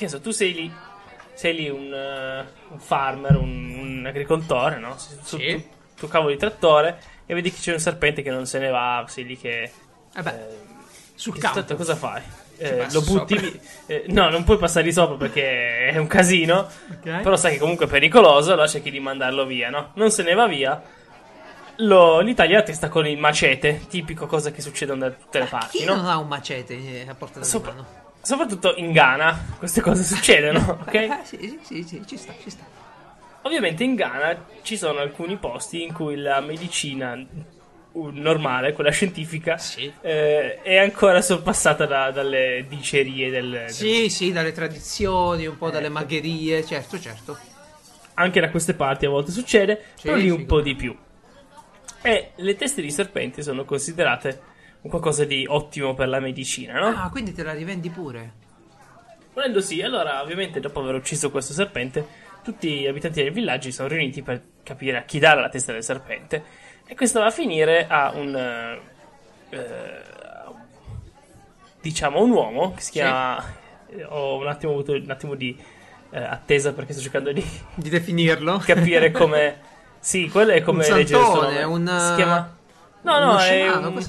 ne 0.05 0.09
so, 0.09 0.21
tu 0.21 0.31
sei 0.31 0.53
lì, 0.53 0.73
sei 1.33 1.55
lì 1.55 1.69
un, 1.71 1.93
eh, 1.93 2.47
un 2.69 2.81
farmer, 2.81 3.37
un, 3.37 3.79
un 3.79 4.07
agricoltore, 4.07 4.79
no? 4.79 4.99
Su, 4.99 5.39
Sì. 5.39 5.55
tu, 5.55 5.69
tuo 5.97 6.09
cavolo 6.09 6.33
di 6.33 6.37
trattore 6.37 7.01
e 7.25 7.33
vedi 7.33 7.51
che 7.51 7.61
c'è 7.61 7.73
un 7.73 7.79
serpente 7.79 8.23
che 8.23 8.31
non 8.31 8.45
se 8.47 8.59
ne 8.59 8.69
va, 8.69 9.05
sei 9.09 9.25
lì 9.25 9.39
che... 9.39 9.71
vabbè, 10.15 10.49
eh, 10.51 10.57
sul 11.15 11.35
che 11.35 11.41
campo. 11.41 11.59
tanto 11.59 11.77
cosa 11.77 11.97
fai? 11.97 12.23
Eh, 12.59 12.87
lo 12.93 13.01
butti 13.01 13.39
lì- 13.41 13.61
eh, 13.87 14.05
no, 14.09 14.29
non 14.29 14.45
puoi 14.45 14.59
passare 14.59 14.85
di 14.85 14.93
sopra 14.93 15.17
perché 15.17 15.89
è 15.89 15.97
un 15.97 16.07
casino. 16.07 16.69
Ok. 16.91 17.23
Però 17.23 17.37
sai 17.37 17.53
che 17.53 17.59
comunque 17.59 17.87
è 17.87 17.89
pericoloso, 17.89 18.53
allora 18.53 18.67
cerchi 18.69 18.91
di 18.91 19.01
mandarlo 19.01 19.47
via, 19.47 19.71
no? 19.71 19.93
Non 19.95 20.11
se 20.11 20.23
ne 20.23 20.35
va 20.35 20.47
via. 20.47 20.83
Lo, 21.77 22.23
gli 22.23 22.35
taglia 22.35 22.59
la 22.59 22.63
testa 22.63 22.91
con 22.91 23.07
il 23.07 23.17
macete, 23.17 23.87
tipico 23.89 24.27
cosa 24.27 24.51
che 24.51 24.61
succedono 24.61 25.09
da 25.09 25.11
tutte 25.11 25.39
le 25.39 25.47
parti, 25.47 25.79
Chi 25.79 25.85
no? 25.85 25.95
non 25.95 26.05
ha 26.07 26.19
un 26.19 26.29
macete 26.29 26.75
eh, 26.75 27.09
a 27.09 27.15
portata 27.15 27.45
Sopra- 27.47 27.71
di 27.71 27.77
mano? 27.79 27.99
Soprattutto 28.23 28.75
in 28.77 28.93
Ghana 28.93 29.55
queste 29.57 29.81
cose 29.81 30.03
succedono, 30.05 30.81
ok? 30.87 30.95
Eh, 30.95 31.11
sì, 31.23 31.39
sì, 31.39 31.59
sì, 31.63 31.83
sì, 31.89 32.03
ci 32.07 32.17
sta, 32.19 32.35
ci 32.43 32.51
sta. 32.51 32.65
Ovviamente 33.43 33.83
in 33.83 33.95
Ghana 33.95 34.45
ci 34.61 34.77
sono 34.77 34.99
alcuni 34.99 35.39
posti 35.39 35.83
in 35.83 35.95
cui 35.95 36.17
la 36.17 36.41
medicina 36.41 37.19
normale, 37.93 38.73
quella 38.73 38.91
scientifica, 38.91 39.59
Sì. 39.59 39.93
eh, 40.01 40.63
è 40.63 40.77
ancora 40.77 41.21
sorpassata 41.21 41.87
da- 41.87 42.11
dalle 42.11 42.65
dicerie 42.69 43.31
del, 43.31 43.51
del- 43.51 43.69
Sì, 43.69 44.09
sì, 44.09 44.33
dalle 44.33 44.53
tradizioni, 44.53 45.47
un 45.47 45.57
po' 45.59 45.71
dalle 45.71 45.87
Ecco. 45.87 45.95
magherie, 45.95 46.65
certo, 46.65 46.99
certo. 47.01 47.39
anche 48.15 48.41
da 48.41 48.51
queste 48.51 48.75
parti 48.75 49.07
a 49.07 49.11
volte 49.11 49.31
succede, 49.33 49.83
Sì, 49.95 50.03
però 50.03 50.17
lì 50.17 50.31
un 50.31 50.47
po' 50.47 50.61
di 50.61 50.75
più. 50.75 50.97
E 52.03 52.31
le 52.37 52.57
teste 52.57 52.83
di 52.83 52.91
serpente 52.91 53.43
sono 53.43 53.65
considerate 53.65 54.41
qualcosa 54.83 55.25
di 55.25 55.45
ottimo 55.47 55.95
per 55.95 56.09
la 56.09 56.21
medicina, 56.21 56.79
no? 56.81 56.87
Ah, 56.89 57.11
quindi 57.11 57.33
te 57.33 57.43
la 57.43 57.53
rivendi 57.53 57.91
pure. 57.91 58.33
Volendo 59.33 59.61
sì, 59.61 59.81
allora 59.81 60.23
ovviamente 60.23 60.61
dopo 60.61 60.81
aver 60.81 60.95
ucciso 60.95 61.31
questo 61.31 61.53
serpente, 61.53 62.05
tutti 62.43 62.81
gli 62.81 62.87
abitanti 62.87 63.23
del 63.23 63.33
villaggio 63.33 63.65
si 63.69 63.73
sono 63.73 63.89
riuniti 63.89 64.23
per 64.23 64.43
capire 64.63 64.99
a 64.99 65.03
chi 65.03 65.19
dare 65.19 65.41
la 65.41 65.49
testa 65.49 65.73
del 65.73 65.85
serpente. 65.85 66.43
E 66.91 66.95
questo 66.97 67.21
va 67.21 67.27
a 67.27 67.31
finire 67.31 67.87
a 67.87 68.11
un... 68.17 68.35
eh, 68.35 68.81
eh, 69.57 70.03
diciamo 71.81 72.21
un 72.23 72.31
uomo 72.31 72.73
che 72.75 72.81
si 72.81 72.87
Sì. 72.87 72.93
chiama... 72.93 73.45
eh, 73.89 74.05
Ho 74.05 74.39
un 74.39 74.49
attimo 74.49 74.73
avuto 74.73 74.93
un 74.93 75.09
attimo 75.09 75.35
di 75.37 75.57
eh, 76.11 76.19
attesa 76.21 76.73
perché 76.73 76.93
sto 76.93 77.03
cercando 77.03 77.31
di 77.33 77.45
Di 77.75 77.89
definirlo. 77.89 78.59
capire 78.59 79.11
come... 79.13 79.69
Sì, 80.01 80.29
quello 80.31 80.51
è 80.53 80.63
come 80.63 80.85
Un 80.89 80.97
leggere 80.97 81.21
il 81.21 81.27
santone, 81.27 81.61
nome. 81.61 81.91
un, 81.91 82.01
Si 82.09 82.15
chiama... 82.17 82.57
No, 83.03 83.19
no, 83.19 83.39
è 83.39 83.71
un... 83.77 84.05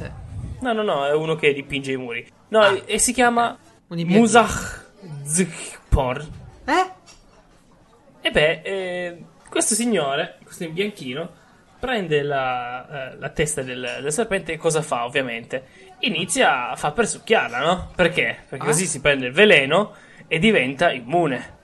No, 0.62 0.74
no, 0.74 0.82
no, 0.84 1.06
è 1.06 1.14
uno 1.14 1.36
che 1.36 1.54
dipinge 1.54 1.92
i 1.92 1.98
muri. 1.98 2.28
No, 2.50 2.60
Ah, 2.62 2.80
e- 2.86 2.98
si 2.98 3.14
chiama 3.14 3.58
ibietino. 3.90 4.20
Musach 4.20 4.86
Zikpor. 5.24 6.26
Eh? 6.66 6.92
E 8.22 8.32
beh, 8.32 8.62
eh, 8.64 9.24
questo 9.50 9.74
signore, 9.76 10.38
questo 10.44 10.64
in 10.64 10.74
bianchino, 10.74 11.30
prende 11.82 12.22
la, 12.24 13.12
eh, 13.14 13.18
la 13.18 13.30
testa 13.30 13.62
del, 13.64 14.00
del 14.02 14.12
serpente 14.14 14.54
e 14.54 14.58
cosa 14.58 14.82
fa, 14.82 15.06
ovviamente? 15.06 15.68
Inizia 16.00 16.70
a 16.70 16.76
fa 16.76 16.92
per 16.92 17.08
succhiarla, 17.08 17.60
no? 17.60 17.92
Perché? 17.96 18.46
Perché 18.48 18.66
Ah. 18.66 18.66
così 18.66 18.86
si 18.86 19.02
prende 19.02 19.28
il 19.28 19.34
veleno 19.34 19.96
e 20.28 20.40
diventa 20.40 20.92
immune. 20.92 21.60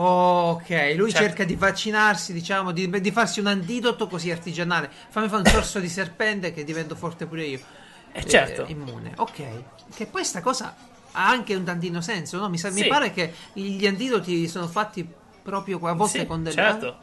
Ok, 0.00 0.94
lui 0.96 1.10
Certo. 1.10 1.26
cerca 1.26 1.44
di 1.44 1.56
vaccinarsi, 1.56 2.32
diciamo, 2.32 2.70
di, 2.70 2.88
di 3.00 3.10
farsi 3.10 3.40
un 3.40 3.46
antidoto 3.48 4.06
così 4.06 4.30
artigianale. 4.30 4.88
Fammi 5.08 5.28
fare 5.28 5.42
un 5.42 5.48
sorso 5.48 5.80
di 5.80 5.88
serpente 5.88 6.52
che 6.52 6.62
divento 6.62 6.94
forte 6.94 7.26
pure 7.26 7.44
io. 7.44 7.60
Eh, 8.12 8.24
certo. 8.24 8.64
immune, 8.66 9.14
ok. 9.16 9.64
Che 9.92 10.06
poi 10.06 10.24
sta 10.24 10.40
cosa 10.40 10.76
ha 11.10 11.28
anche 11.28 11.54
un 11.56 11.64
tantino 11.64 12.00
senso, 12.00 12.38
no? 12.38 12.48
Mi, 12.48 12.58
sa- 12.58 12.70
mi 12.70 12.82
Sì. 12.82 12.88
pare 12.88 13.10
che 13.10 13.32
gli 13.54 13.86
antidoti 13.86 14.46
sono 14.46 14.68
fatti 14.68 15.04
proprio 15.42 15.80
a 15.88 15.94
volte 15.94 16.18
Sì, 16.20 16.26
con 16.26 16.42
delle... 16.44 16.54
certo. 16.54 16.98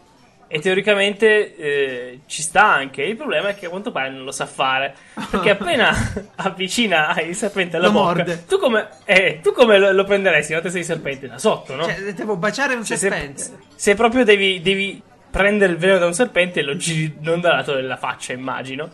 E 0.48 0.60
teoricamente 0.60 1.56
eh, 1.56 2.20
ci 2.28 2.42
sta 2.44 2.66
anche. 2.66 3.02
Il 3.02 3.16
problema 3.16 3.50
è 3.50 3.56
che 3.56 3.66
a 3.66 3.70
quanto 3.70 3.92
pare 3.92 4.10
non 4.12 4.24
lo 4.24 4.32
sa 4.32 4.46
fare. 4.46 4.94
Perché 5.32 5.50
appena 5.50 5.92
avvicina 6.36 7.20
il 7.22 7.36
serpente 7.36 7.78
alla 7.78 7.88
Lo 7.88 7.92
bocca, 7.94 8.06
morde. 8.16 8.46
tu 8.46 8.58
come, 8.60 8.88
eh, 9.06 9.40
tu 9.42 9.52
come 9.54 9.78
lo, 9.80 9.92
lo 9.92 10.04
prenderesti 10.04 10.52
una 10.54 10.62
testa 10.62 10.78
di 10.78 10.84
serpente 10.84 11.28
da 11.28 11.38
sotto, 11.40 11.76
no? 11.76 11.84
Cioè, 11.86 12.14
devo 12.14 12.38
baciare 12.38 12.76
un 12.76 12.86
Cioè, 12.86 12.96
se, 12.98 13.10
serpente. 13.10 13.44
se 13.76 13.96
proprio 13.96 14.24
devi, 14.24 14.62
devi 14.62 15.02
prendere 15.32 15.74
il 15.74 15.78
veleno 15.80 16.00
da 16.00 16.06
un 16.06 16.14
serpente, 16.14 16.62
lo 16.62 16.78
giri 16.78 17.18
non 17.22 17.42
dal 17.42 17.56
lato 17.56 17.74
della 17.74 17.98
faccia, 17.98 18.32
immagino. 18.34 18.90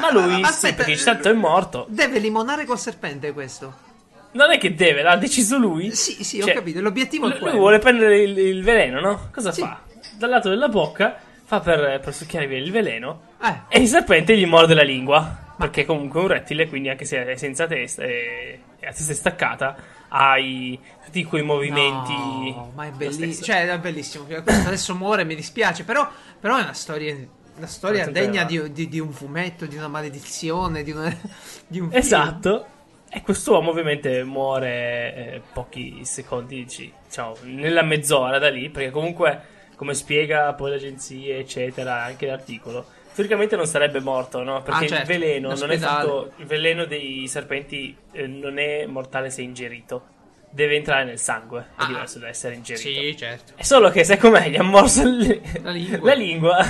Ma 0.00 0.10
lui, 0.10 0.42
Ah, 0.42 0.50
sì, 0.50 0.74
perché 0.74 0.96
tanto 0.96 1.30
è 1.30 1.32
morto. 1.32 1.86
Deve 1.88 2.18
limonare 2.18 2.64
col 2.64 2.78
serpente 2.80 3.32
questo. 3.32 3.92
Non 4.32 4.50
è 4.50 4.58
che 4.58 4.74
deve, 4.74 5.02
l'ha 5.02 5.14
deciso 5.14 5.56
lui. 5.56 5.92
Sì, 5.94 6.24
sì, 6.24 6.40
ho 6.40 6.46
Cioè, 6.46 6.54
capito. 6.54 6.80
L'obiettivo 6.80 7.26
è 7.26 7.28
Lui, 7.28 7.38
lui 7.38 7.42
quello. 7.44 7.58
vuole 7.60 7.78
prendere 7.78 8.18
il, 8.20 8.36
il 8.36 8.64
veleno, 8.64 8.98
no? 9.00 9.28
Cosa 9.32 9.52
Sì. 9.52 9.60
fa? 9.60 9.80
Dal 10.16 10.30
lato 10.30 10.48
della 10.48 10.68
bocca 10.68 11.16
fa 11.44 11.60
per, 11.60 12.00
per 12.00 12.14
succhiare 12.14 12.46
via 12.46 12.58
il 12.58 12.70
veleno 12.70 13.32
Eh, 13.42 13.60
e 13.68 13.80
il 13.80 13.88
serpente 13.88 14.36
gli 14.36 14.46
morde 14.46 14.74
la 14.74 14.82
lingua. 14.82 15.42
Perché 15.56 15.84
comunque 15.84 16.18
è 16.18 16.22
un 16.22 16.28
rettile, 16.28 16.68
quindi 16.68 16.88
anche 16.88 17.04
se 17.04 17.24
è 17.26 17.36
senza 17.36 17.66
testa 17.68 18.02
e, 18.02 18.58
a 18.82 18.90
testa 18.92 19.14
staccata, 19.14 19.76
ha 20.08 20.36
i- 20.36 20.76
tutti 21.04 21.22
quei 21.24 21.42
movimenti. 21.42 22.12
No, 22.12 22.72
ma 22.74 22.86
è 22.86 22.90
bellissimo. 22.90 23.44
Cioè, 23.46 23.68
è 23.68 23.78
bellissimo. 23.78 24.24
Questo 24.24 24.50
adesso 24.66 24.96
muore, 24.96 25.22
mi 25.24 25.36
dispiace. 25.36 25.84
Però, 25.84 26.08
però 26.40 26.56
è 26.56 26.62
una 26.62 26.72
storia. 26.72 27.14
Una 27.56 27.66
storia 27.68 28.08
degna 28.08 28.42
di, 28.42 28.72
di- 28.72 28.88
di 28.88 28.98
un 28.98 29.12
fumetto, 29.12 29.66
di 29.66 29.76
una 29.76 29.86
maledizione, 29.86 30.82
di, 30.82 30.90
una, 30.90 31.08
di 31.68 31.78
un 31.78 31.88
film. 31.88 32.00
Esatto. 32.00 32.66
E 33.08 33.22
quest'uomo 33.22 33.70
ovviamente 33.70 34.24
muore 34.24 35.14
eh, 35.14 35.42
pochi 35.52 36.04
secondi, 36.04 36.68
ci- 36.68 36.92
diciamo, 37.06 37.36
nella 37.42 37.82
mezz'ora 37.82 38.40
da 38.40 38.50
lì, 38.50 38.70
perché 38.70 38.90
comunque, 38.90 39.40
come 39.76 39.94
spiega 39.94 40.52
poi 40.54 40.70
l'agenzia, 40.70 41.36
eccetera, 41.36 42.02
anche 42.04 42.26
l'articolo, 42.26 42.86
teoricamente 43.14 43.56
non 43.56 43.66
sarebbe 43.66 44.00
morto, 44.00 44.42
no? 44.42 44.62
Perché 44.62 44.84
Ah, 44.84 44.88
certo, 44.88 45.12
il 45.12 45.18
veleno 45.18 45.54
non 45.54 45.70
è 45.70 45.78
fatto. 45.78 46.32
Il 46.36 46.46
veleno 46.46 46.84
dei 46.84 47.26
serpenti 47.28 47.96
eh, 48.12 48.26
non 48.26 48.58
è 48.58 48.86
mortale 48.86 49.30
se 49.30 49.42
ingerito. 49.42 50.06
Deve 50.50 50.76
entrare 50.76 51.04
nel 51.04 51.18
sangue, 51.18 51.60
è 51.60 51.64
Ah. 51.82 51.86
diverso 51.86 52.18
da 52.20 52.28
essere 52.28 52.54
ingerito. 52.54 52.88
Sì, 52.88 53.16
certo. 53.16 53.52
È 53.56 53.62
solo 53.64 53.90
che 53.90 54.04
sai 54.04 54.18
com'è, 54.18 54.48
gli 54.48 54.56
ha 54.56 54.62
morso 54.62 55.02
il- 55.02 55.40
La 55.62 55.70
lingua. 55.70 55.98
la 56.08 56.14
lingua. 56.14 56.66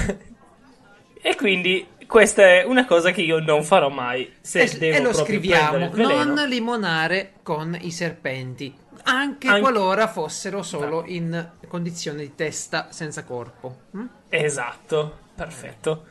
e 1.20 1.36
quindi 1.36 1.86
questa 2.06 2.42
è 2.42 2.64
una 2.64 2.84
cosa 2.84 3.10
che 3.10 3.22
io 3.22 3.40
non 3.40 3.62
farò 3.64 3.88
mai. 3.88 4.30
Se 4.40 4.60
E, 4.62 4.78
devo 4.78 4.96
e 4.96 5.00
lo 5.00 5.10
proprio 5.10 5.24
scriviamo: 5.24 5.90
non 5.94 6.48
limonare 6.48 7.32
con 7.42 7.76
i 7.80 7.90
serpenti. 7.90 8.74
Anche, 9.04 9.48
Anche- 9.48 9.60
qualora 9.60 10.08
fossero 10.08 10.62
solo 10.62 11.04
in 11.06 11.50
condizione 11.68 12.22
di 12.22 12.34
testa 12.34 12.88
senza 12.90 13.22
corpo. 13.24 13.76
Mm? 13.96 14.06
Esatto, 14.28 15.18
perfetto. 15.34 16.04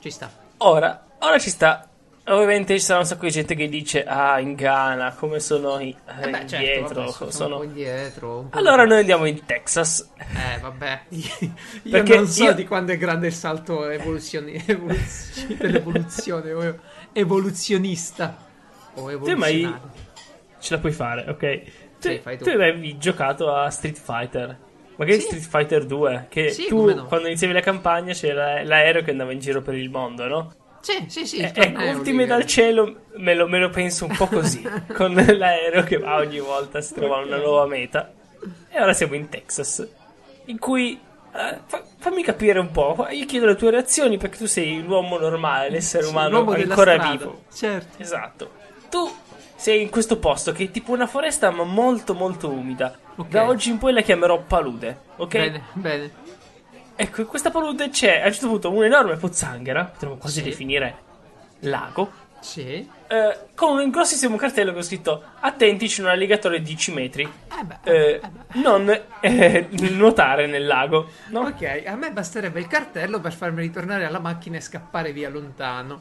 Ci 0.00 0.10
sta. 0.10 0.30
Ora, 0.58 1.06
ora 1.20 1.38
ci 1.38 1.50
sta. 1.50 1.86
Ovviamente 2.26 2.78
ci 2.78 2.84
sarà 2.84 3.00
un 3.00 3.04
sacco 3.04 3.24
di 3.24 3.32
gente 3.32 3.54
che 3.56 3.68
dice: 3.68 4.04
Ah, 4.04 4.38
in 4.38 4.54
Ghana, 4.54 5.14
come 5.14 5.40
sono 5.40 5.80
i- 5.80 5.90
eh, 6.06 6.26
Eh 6.26 6.30
beh, 6.30 6.46
certo, 6.46 6.54
indietro. 6.54 7.04
vabbè, 7.18 7.32
sono 7.32 7.62
indietro. 7.64 8.46
Allora 8.50 8.84
noi 8.84 8.98
andiamo 9.00 9.24
in 9.24 9.44
Texas. 9.44 10.08
Eh, 10.18 10.58
vabbè. 10.60 11.02
Io 11.82 12.02
non 12.04 12.26
so 12.28 12.44
io- 12.44 12.54
di 12.54 12.64
quando 12.66 12.92
è 12.92 12.96
grande 12.96 13.26
il 13.28 13.32
salto 13.32 13.88
evoluzioni, 13.88 14.52
evoluzioni, 14.66 15.56
dell'evoluzione 15.56 16.52
o 16.52 16.78
evoluzionista 17.12 18.36
o 18.94 19.06
hai 19.08 19.36
mai. 19.36 19.74
Ce 20.62 20.74
la 20.74 20.80
puoi 20.80 20.92
fare, 20.92 21.24
ok? 21.28 21.62
Tu, 22.00 22.08
Sì, 22.08 22.20
tu. 22.38 22.44
tu 22.44 22.56
mai 22.56 22.96
giocato 22.98 23.52
a 23.52 23.68
Street 23.70 23.98
Fighter? 23.98 24.58
Magari 24.96 25.18
Sì. 25.20 25.26
Street 25.26 25.42
Fighter 25.48 25.84
2, 25.84 26.26
che 26.28 26.50
Sì, 26.50 26.66
tu 26.66 26.84
no. 26.94 27.06
quando 27.06 27.26
iniziavi 27.26 27.52
la 27.52 27.60
campagna 27.60 28.12
c'era 28.12 28.62
l'aereo 28.62 29.02
che 29.02 29.10
andava 29.10 29.32
in 29.32 29.40
giro 29.40 29.60
per 29.60 29.74
il 29.74 29.90
mondo, 29.90 30.26
no? 30.28 30.52
Sì, 30.80 31.04
sì, 31.08 31.26
sì. 31.26 31.36
il 31.38 31.46
Eh, 31.46 31.52
torneo 31.52 31.88
ecco, 31.88 31.98
Ultime 31.98 32.26
dal 32.26 32.42
eh. 32.42 32.46
cielo 32.46 33.02
me 33.16 33.34
lo, 33.34 33.48
me 33.48 33.58
lo 33.58 33.70
penso 33.70 34.04
un 34.04 34.16
po' 34.16 34.26
così, 34.26 34.62
con 34.94 35.14
l'aereo 35.14 35.82
che 35.82 35.98
va 35.98 36.16
ogni 36.16 36.38
volta, 36.40 36.80
si 36.80 36.94
trova 36.94 37.18
una 37.18 37.36
nuova 37.38 37.66
meta. 37.66 38.12
E 38.68 38.80
ora 38.80 38.92
siamo 38.92 39.14
in 39.14 39.28
Texas, 39.28 39.86
in 40.46 40.58
cui... 40.58 40.98
eh, 41.34 41.58
fa- 41.66 41.84
fammi 41.98 42.22
capire 42.22 42.58
un 42.58 42.70
po', 42.70 43.06
io 43.10 43.26
chiedo 43.26 43.46
le 43.46 43.54
tue 43.56 43.70
reazioni 43.70 44.16
perché 44.16 44.38
tu 44.38 44.46
sei 44.46 44.82
l'uomo 44.82 45.18
normale, 45.18 45.70
l'essere 45.70 46.04
Sì, 46.04 46.10
umano 46.10 46.44
della 46.44 46.74
ancora 46.74 46.96
vivo. 46.98 47.42
Certo. 47.52 48.02
Esatto. 48.02 48.50
Tu 48.90 49.10
sei 49.62 49.80
in 49.82 49.90
questo 49.90 50.18
posto 50.18 50.50
che 50.50 50.64
è 50.64 50.70
tipo 50.72 50.90
una 50.90 51.06
foresta 51.06 51.52
ma 51.52 51.62
molto 51.62 52.14
molto 52.14 52.50
umida. 52.50 52.98
Ok. 53.14 53.28
Da 53.28 53.46
oggi 53.46 53.70
in 53.70 53.78
poi 53.78 53.92
la 53.92 54.00
chiamerò 54.00 54.40
palude, 54.42 54.98
ok? 55.18 55.28
Bene, 55.30 55.62
bene. 55.74 56.10
Ecco, 56.96 57.20
in 57.20 57.26
questa 57.28 57.50
palude 57.52 57.88
c'è 57.90 58.22
a 58.22 58.26
un 58.26 58.32
certo 58.32 58.48
punto 58.48 58.72
un'enorme 58.72 59.14
pozzanghera, 59.16 59.84
potremmo 59.84 60.16
quasi 60.16 60.38
Sì. 60.40 60.44
definire 60.46 60.96
lago, 61.60 62.10
Sì. 62.40 62.88
eh, 63.06 63.38
con 63.54 63.78
un 63.78 63.88
grossissimo 63.90 64.34
cartello 64.36 64.72
che 64.72 64.78
ho 64.78 64.82
scritto 64.82 65.22
Attenti, 65.38 65.86
c'è 65.86 66.02
un 66.02 66.08
alligatore 66.08 66.58
di 66.58 66.64
10 66.64 66.92
metri. 66.92 67.22
Eh 67.22 67.64
beh, 67.64 67.76
Eh, 67.84 68.10
eh 68.14 68.20
beh. 68.20 68.58
non 68.60 69.00
eh, 69.20 69.68
nuotare 69.92 70.46
nel 70.48 70.66
lago, 70.66 71.08
no? 71.28 71.40
Ok, 71.42 71.84
a 71.86 71.94
me 71.94 72.10
basterebbe 72.10 72.58
il 72.58 72.66
cartello 72.66 73.20
per 73.20 73.32
farmi 73.32 73.60
ritornare 73.60 74.06
alla 74.06 74.18
macchina 74.18 74.56
e 74.56 74.60
scappare 74.60 75.12
via 75.12 75.28
lontano. 75.28 76.00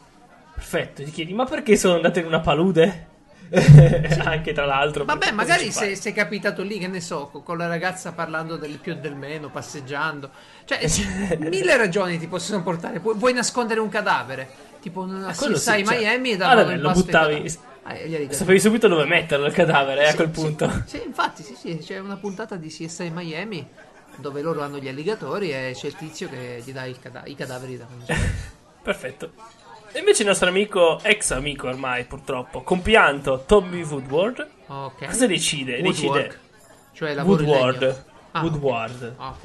Perfetto, 0.56 1.04
ti 1.04 1.12
chiedi, 1.12 1.34
ma 1.34 1.46
perché 1.46 1.76
sono 1.78 1.94
andato 1.94 2.18
in 2.18 2.26
una 2.26 2.40
palude? 2.40 3.10
Anche 4.24 4.54
tra 4.54 4.66
l'altro. 4.66 5.04
Vabbè, 5.06 5.32
magari 5.32 5.72
se 5.72 5.96
sei 5.96 6.14
capitato 6.14 6.62
lì, 6.64 6.78
che 6.78 6.88
ne 6.88 7.02
so, 7.02 7.28
co- 7.32 7.42
con 7.42 7.58
la 7.58 7.68
ragazza 7.68 8.12
parlando 8.12 8.56
del 8.58 8.78
più 8.78 8.94
e 8.94 8.98
del 8.98 9.16
meno, 9.16 9.50
passeggiando. 9.50 10.30
Cioè, 10.66 10.80
mille 11.40 11.76
ragioni 11.78 12.18
ti 12.18 12.28
possono 12.28 12.62
portare. 12.64 13.00
Pu- 13.00 13.16
vuoi 13.16 13.34
nascondere 13.34 13.80
un 13.80 13.90
cadavere? 13.90 14.70
Tipo 14.82 15.04
Ah, 15.04 15.34
quello 15.36 15.58
sai 15.58 15.80
sì, 15.80 15.86
cioè- 15.92 16.00
Miami 16.00 16.32
e 16.32 16.38
vabbè, 16.38 16.74
il 16.74 16.82
lo 16.82 16.92
buttavi-. 16.92 17.60
Ah. 17.84 17.96
Sapevi 18.30 18.60
subito 18.60 18.88
dove 18.88 19.06
metterlo 19.06 19.48
il 19.48 19.54
cadavere, 19.54 20.04
eh, 20.04 20.08
a 20.08 20.10
Sì, 20.12 20.16
quel 20.16 20.32
sì, 20.34 20.42
punto. 20.42 20.84
Sì, 20.86 21.02
infatti, 21.04 21.44
sì, 21.44 21.56
sì, 21.56 21.78
c'è 21.80 21.98
una 22.00 22.16
puntata 22.16 22.56
di 22.56 22.68
CSI 22.70 23.10
Miami 23.14 23.68
dove 24.18 24.42
loro 24.42 24.62
hanno 24.62 24.78
gli 24.78 24.88
alligatori 24.88 25.52
e 25.52 25.72
c'è 25.76 25.88
il 25.88 25.96
tizio 25.96 26.30
che 26.30 26.62
gli 26.64 26.72
dà 26.72 26.86
il 26.86 27.00
cada- 27.00 27.24
i 27.26 27.36
cadaveri 27.36 27.78
da 27.78 27.86
mangiare. 27.90 28.20
Perfetto. 28.84 29.32
E 29.94 30.00
invece 30.00 30.22
il 30.22 30.28
nostro 30.30 30.48
amico, 30.48 31.00
ex 31.04 31.32
amico 31.32 31.68
ormai 31.68 32.06
purtroppo, 32.06 32.62
compianto 32.62 33.44
Tommy 33.46 33.84
Woodward, 33.84 34.48
Ok. 34.68 35.06
cosa 35.06 35.28
decide? 35.28 35.80
Woodwork, 35.82 36.22
Decide 36.24 36.40
Cioè 36.94 37.14
lavoro 37.14 37.42
legno. 37.42 37.52
Woodward. 37.58 38.04
Ah, 38.32 38.42
Woodward. 38.42 39.16
ok. 39.18 39.36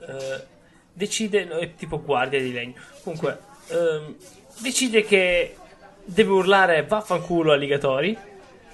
Ok. 0.00 0.08
Eh, 0.08 0.44
decide, 0.92 1.44
no, 1.44 1.56
è 1.56 1.74
tipo 1.74 2.00
guardia 2.00 2.38
di 2.40 2.52
legno. 2.52 2.74
Comunque, 3.02 3.38
ehm, 3.68 4.14
decide 4.58 5.02
che 5.02 5.56
deve 6.04 6.30
urlare 6.30 6.84
vaffanculo 6.84 7.52
alligatori 7.52 8.16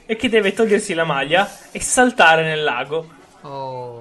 e 0.04 0.16
che 0.16 0.28
deve 0.28 0.52
togliersi 0.52 0.92
la 0.92 1.04
maglia 1.04 1.49
e 1.71 1.80
saltare 1.80 2.42
nel 2.42 2.62
lago. 2.62 3.09
Oh. 3.42 3.99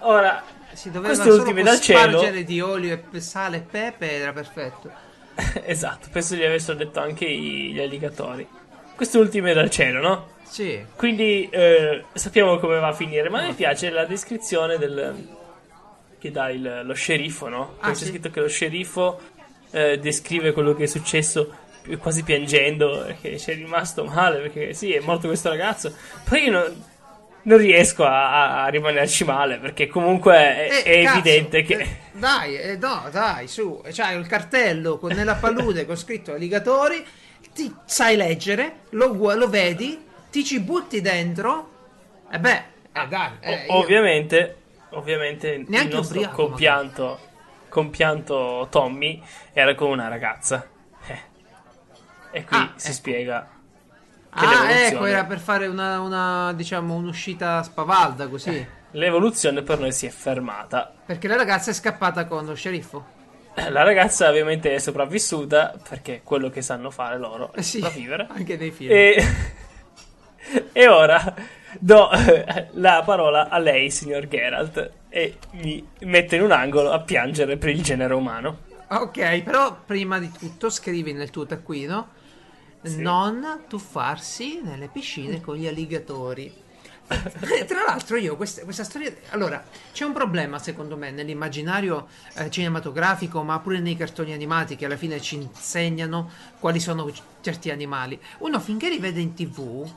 Ora, 0.00 0.42
Si 0.74 0.90
doveva 0.92 1.14
solo 1.14 1.42
dal 1.62 1.80
cielo. 1.80 2.20
di 2.44 2.60
olio 2.60 3.02
e 3.10 3.20
sale 3.20 3.56
e 3.56 3.60
pepe 3.60 4.12
era 4.12 4.32
perfetto. 4.32 4.90
esatto, 5.64 6.08
penso 6.12 6.34
gli 6.34 6.44
avessero 6.44 6.76
detto 6.76 7.00
anche 7.00 7.28
gli 7.30 7.80
alligatori. 7.80 8.46
Queste 8.94 9.18
ultime 9.18 9.52
dal 9.54 9.70
cielo, 9.70 10.00
no? 10.00 10.26
Sì. 10.44 10.84
Quindi 10.96 11.48
eh, 11.50 12.04
sappiamo 12.12 12.58
come 12.58 12.78
va 12.78 12.88
a 12.88 12.92
finire, 12.92 13.28
ma 13.30 13.42
mi 13.46 13.54
piace 13.54 13.90
la 13.90 14.04
descrizione 14.04 14.76
del, 14.78 15.28
che 16.18 16.30
dà 16.30 16.50
il- 16.50 16.82
lo 16.84 16.92
sceriffo, 16.94 17.48
no? 17.48 17.76
Ah, 17.80 17.88
C'è 17.90 17.94
sì? 17.96 18.06
scritto 18.06 18.30
che 18.30 18.40
lo 18.40 18.48
sceriffo 18.48 19.20
eh, 19.70 19.98
descrive 19.98 20.52
quello 20.52 20.74
che 20.74 20.84
è 20.84 20.86
successo 20.86 21.56
quasi 21.98 22.22
piangendo, 22.22 23.12
che 23.20 23.38
ci 23.38 23.50
è 23.50 23.54
rimasto 23.54 24.04
male 24.04 24.38
perché 24.40 24.72
sì, 24.74 24.92
è 24.92 25.00
morto 25.00 25.26
questo 25.26 25.48
ragazzo. 25.48 25.92
Poi 26.28 26.44
io 26.44 26.50
non, 26.52 26.84
non 27.44 27.58
riesco 27.58 28.04
a, 28.04 28.64
a 28.64 28.68
rimanerci 28.68 29.24
male 29.24 29.58
perché 29.58 29.86
comunque 29.88 30.34
è, 30.36 30.68
Eh, 30.70 30.82
è 30.82 31.00
cazzo, 31.00 31.16
evidente 31.18 31.62
che... 31.62 31.74
eh, 31.74 31.88
dai, 32.12 32.56
eh, 32.56 32.76
no, 32.76 33.08
dai, 33.10 33.48
su. 33.48 33.80
C'hai 33.90 34.16
il 34.18 34.26
cartello 34.26 34.98
con, 34.98 35.12
nella 35.12 35.36
palude 35.36 35.86
con 35.86 35.96
scritto 35.96 36.32
alligatori. 36.32 37.04
Ti 37.52 37.82
sai 37.84 38.16
leggere, 38.16 38.84
lo, 38.90 39.34
lo 39.34 39.48
vedi, 39.48 40.02
ti 40.30 40.44
ci 40.44 40.60
butti 40.60 41.00
dentro. 41.00 41.70
E 42.30 42.38
beh, 42.38 42.64
eh, 42.92 43.06
dai. 43.08 43.32
eh, 43.40 43.64
O- 43.66 43.78
io- 43.78 43.78
ovviamente, 43.78 44.56
ovviamente 44.90 45.48
il 45.50 45.66
Neanche 45.66 45.94
nostro 45.96 46.18
ubriaco, 46.18 46.34
compianto, 46.34 47.18
compianto 47.68 48.68
Tommy 48.70 49.22
era 49.52 49.74
con 49.74 49.90
una 49.90 50.08
ragazza. 50.08 50.66
Eh. 51.06 51.20
E 52.30 52.44
qui 52.44 52.58
Ah, 52.58 52.72
si 52.76 52.92
ecco. 52.92 52.96
spiega 52.96 53.51
Ah, 54.34 54.70
ecco, 54.70 55.04
era 55.04 55.24
per 55.24 55.38
fare 55.40 55.66
una, 55.66 56.00
una, 56.00 56.52
diciamo, 56.54 56.94
un'uscita 56.94 57.62
spavalda 57.62 58.28
così. 58.28 58.66
l'evoluzione 58.92 59.62
per 59.62 59.78
noi 59.78 59.92
si 59.92 60.06
è 60.06 60.10
fermata. 60.10 60.92
Perché 61.04 61.28
la 61.28 61.36
ragazza 61.36 61.70
è 61.70 61.74
scappata 61.74 62.26
con 62.26 62.46
lo 62.46 62.54
sceriffo. 62.54 63.20
Eh, 63.54 63.68
La 63.70 63.82
ragazza 63.82 64.28
ovviamente 64.30 64.74
è 64.74 64.78
sopravvissuta 64.78 65.74
perché 65.86 66.16
è 66.16 66.22
quello 66.22 66.48
che 66.48 66.62
sanno 66.62 66.90
fare 66.90 67.18
loro 67.18 67.52
è 67.52 67.58
Eh 67.58 67.62
sì, 67.62 67.80
sopravvivere. 67.80 68.26
anche 68.30 68.56
nei 68.56 68.70
film. 68.70 68.90
E, 68.90 69.22
e 70.72 70.88
ora 70.88 71.34
do 71.78 72.10
eh, 72.10 72.68
la 72.72 73.02
parola 73.04 73.48
a 73.50 73.58
lei, 73.58 73.90
signor 73.90 74.26
Geralt, 74.28 74.90
e 75.10 75.36
mi 75.52 75.86
mette 76.00 76.36
in 76.36 76.42
un 76.42 76.52
angolo 76.52 76.90
a 76.92 77.00
piangere 77.00 77.58
per 77.58 77.68
il 77.68 77.82
genere 77.82 78.14
umano. 78.14 78.60
Ok, 78.88 79.40
però 79.42 79.76
prima 79.84 80.18
di 80.18 80.30
tutto 80.32 80.70
scrivi 80.70 81.12
nel 81.12 81.30
tuo 81.30 81.44
taccuino 81.46 82.08
Sì. 82.82 83.00
non 83.00 83.62
tuffarsi 83.68 84.60
nelle 84.62 84.88
piscine 84.88 85.40
con 85.40 85.56
gli 85.56 85.66
alligatori. 85.66 86.52
Tra 87.66 87.82
l'altro 87.86 88.16
io 88.16 88.36
questa, 88.36 88.62
questa 88.64 88.84
storia... 88.84 89.14
Allora, 89.30 89.62
c'è 89.92 90.04
un 90.04 90.12
problema 90.12 90.58
secondo 90.58 90.96
me 90.96 91.10
nell'immaginario 91.10 92.08
eh, 92.34 92.50
cinematografico, 92.50 93.42
ma 93.42 93.58
pure 93.60 93.80
nei 93.80 93.96
cartoni 93.96 94.32
animati 94.32 94.76
che 94.76 94.86
alla 94.86 94.96
fine 94.96 95.20
ci 95.20 95.36
insegnano 95.36 96.30
quali 96.58 96.80
sono 96.80 97.10
certi 97.40 97.70
animali. 97.70 98.18
Uno 98.38 98.58
finché 98.60 98.88
li 98.88 98.98
vede 98.98 99.20
in 99.20 99.34
tv, 99.34 99.88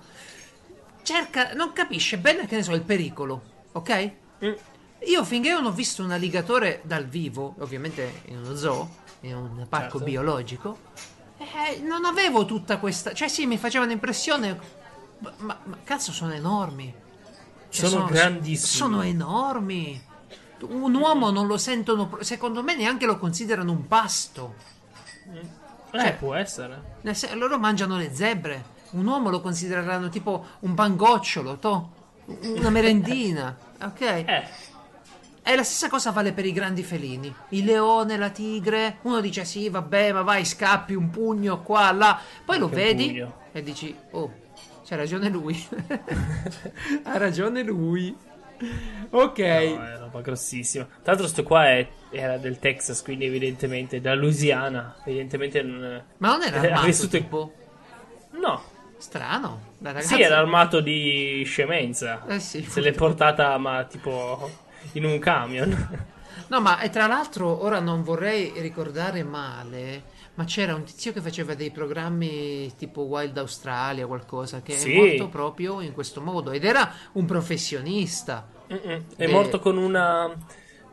cerca, 1.04 1.54
non 1.54 1.72
capisce 1.72 2.18
bene 2.18 2.48
che 2.48 2.58
ne 2.58 2.64
so, 2.64 2.74
il 2.74 2.82
pericolo, 2.82 3.42
ok? 3.72 4.12
Mm. 4.44 4.54
Io 5.08 5.24
finché 5.24 5.52
non 5.52 5.66
ho 5.66 5.72
visto 5.72 6.04
un 6.04 6.12
alligatore 6.12 6.82
dal 6.84 7.06
vivo, 7.06 7.56
ovviamente 7.60 8.22
in 8.26 8.40
uno 8.40 8.56
zoo, 8.56 8.90
in 9.22 9.36
un 9.36 9.66
parco 9.70 9.98
Certo. 10.00 10.04
biologico, 10.04 10.78
eh, 11.56 11.80
non 11.80 12.06
avevo 12.06 12.46
tutta 12.46 12.78
questa... 12.78 13.14
Cioè 13.14 13.28
sì, 13.28 13.46
mi 13.46 13.58
facevano 13.58 13.92
impressione, 13.92 14.60
ma, 15.20 15.34
ma- 15.40 15.60
cazzo 15.84 16.12
sono 16.12 16.34
enormi. 16.34 16.94
Cioè, 17.70 17.90
Sono 17.90 18.06
grandissimi. 18.06 18.78
Sono 18.78 19.02
enormi. 19.02 20.02
Un 20.62 20.94
uomo 20.96 21.30
non 21.32 21.48
lo 21.48 21.58
sentono, 21.58 22.18
secondo 22.22 22.64
me 22.64 22.76
neanche 22.76 23.06
lo 23.06 23.18
considerano 23.18 23.72
un 23.72 23.88
pasto. 23.88 24.56
Eh, 25.32 25.48
Cioè- 25.92 26.16
può 26.18 26.34
essere. 26.36 27.00
Sen- 27.12 27.38
loro 27.38 27.58
mangiano 27.60 27.98
le 27.98 28.14
zebre. 28.14 28.74
Un 28.92 29.06
uomo 29.06 29.30
lo 29.30 29.42
considereranno 29.42 30.10
tipo 30.10 30.46
un 30.60 30.74
pangocciolo, 30.74 31.58
to? 31.58 31.90
Una 32.26 32.70
merendina. 32.70 33.56
Ok? 33.78 34.02
Eh, 34.02 34.48
E 35.48 35.56
la 35.56 35.64
stessa 35.64 35.90
cosa 35.90 36.10
vale 36.10 36.34
per 36.34 36.44
i 36.44 36.52
grandi 36.52 36.82
felini. 36.82 37.32
Il 37.50 37.66
leone, 37.66 38.18
la 38.18 38.32
tigre. 38.32 38.98
Uno 39.04 39.22
dice 39.22 39.46
sì, 39.46 39.70
vabbè, 39.70 40.12
ma 40.12 40.24
vai, 40.24 40.44
scappi 40.44 40.96
un 40.96 41.12
pugno 41.12 41.62
qua, 41.62 41.92
là. 41.92 42.20
Poi 42.44 42.58
lo 42.58 42.68
vedi 42.68 43.24
e 43.52 43.62
dici, 43.62 43.96
oh, 44.12 44.34
c'ha 44.84 44.96
ragione 44.96 45.30
lui. 45.30 45.56
ha 47.04 47.18
ragione 47.18 47.62
lui. 47.62 48.18
Ok. 49.12 49.38
no, 49.38 49.86
è 49.86 49.98
roba 50.00 50.22
grossissima. 50.22 50.84
Tra 50.86 51.12
l'altro, 51.12 51.28
sto 51.28 51.44
qua 51.44 51.68
è- 51.70 51.88
era 52.10 52.38
del 52.38 52.58
Texas, 52.58 53.04
quindi 53.04 53.26
evidentemente 53.26 54.02
della 54.02 54.16
Louisiana. 54.16 54.96
Evidentemente 55.06 55.62
non. 55.62 56.04
Ma 56.18 56.28
non 56.28 56.42
era 56.42 56.58
armato 56.60 56.86
vissuto 56.88 57.18
tipo? 57.18 57.54
No, 58.42 58.64
Strano. 58.98 59.74
La 59.78 59.92
ragazza... 59.92 60.16
sì, 60.16 60.22
era 60.24 60.40
armato 60.40 60.80
di 60.80 61.44
scemenza. 61.46 62.26
Eh 62.28 62.40
sì. 62.40 62.64
Se 62.64 62.82
l'è 62.82 62.94
portata, 62.94 63.56
ma 63.60 63.84
tipo 63.84 64.64
in 64.94 65.06
un 65.06 65.20
camion. 65.20 65.88
No, 66.48 66.62
ma 66.62 66.80
e 66.80 66.90
tra 66.90 67.08
l'altro 67.08 67.64
ora 67.64 67.80
non 67.80 68.04
vorrei 68.04 68.54
ricordare 68.62 69.24
male, 69.24 70.04
ma 70.36 70.44
c'era 70.44 70.76
un 70.76 70.84
tizio 70.84 71.12
che 71.12 71.22
faceva 71.22 71.56
dei 71.56 71.72
programmi 71.72 72.76
tipo 72.76 73.02
Wild 73.02 73.38
Australia, 73.38 74.06
qualcosa, 74.06 74.62
che 74.62 74.78
Sì. 74.78 74.92
è 74.92 74.96
morto 74.96 75.30
proprio 75.30 75.82
in 75.82 75.92
questo 75.94 76.22
modo 76.22 76.52
ed 76.52 76.64
era 76.64 76.92
un 77.14 77.26
professionista. 77.26 78.48
Mm-mm. 78.72 79.04
È 79.16 79.24
Eh. 79.24 79.28
morto 79.28 79.60
con 79.60 79.78
una 79.78 80.26
uh, 80.28 80.36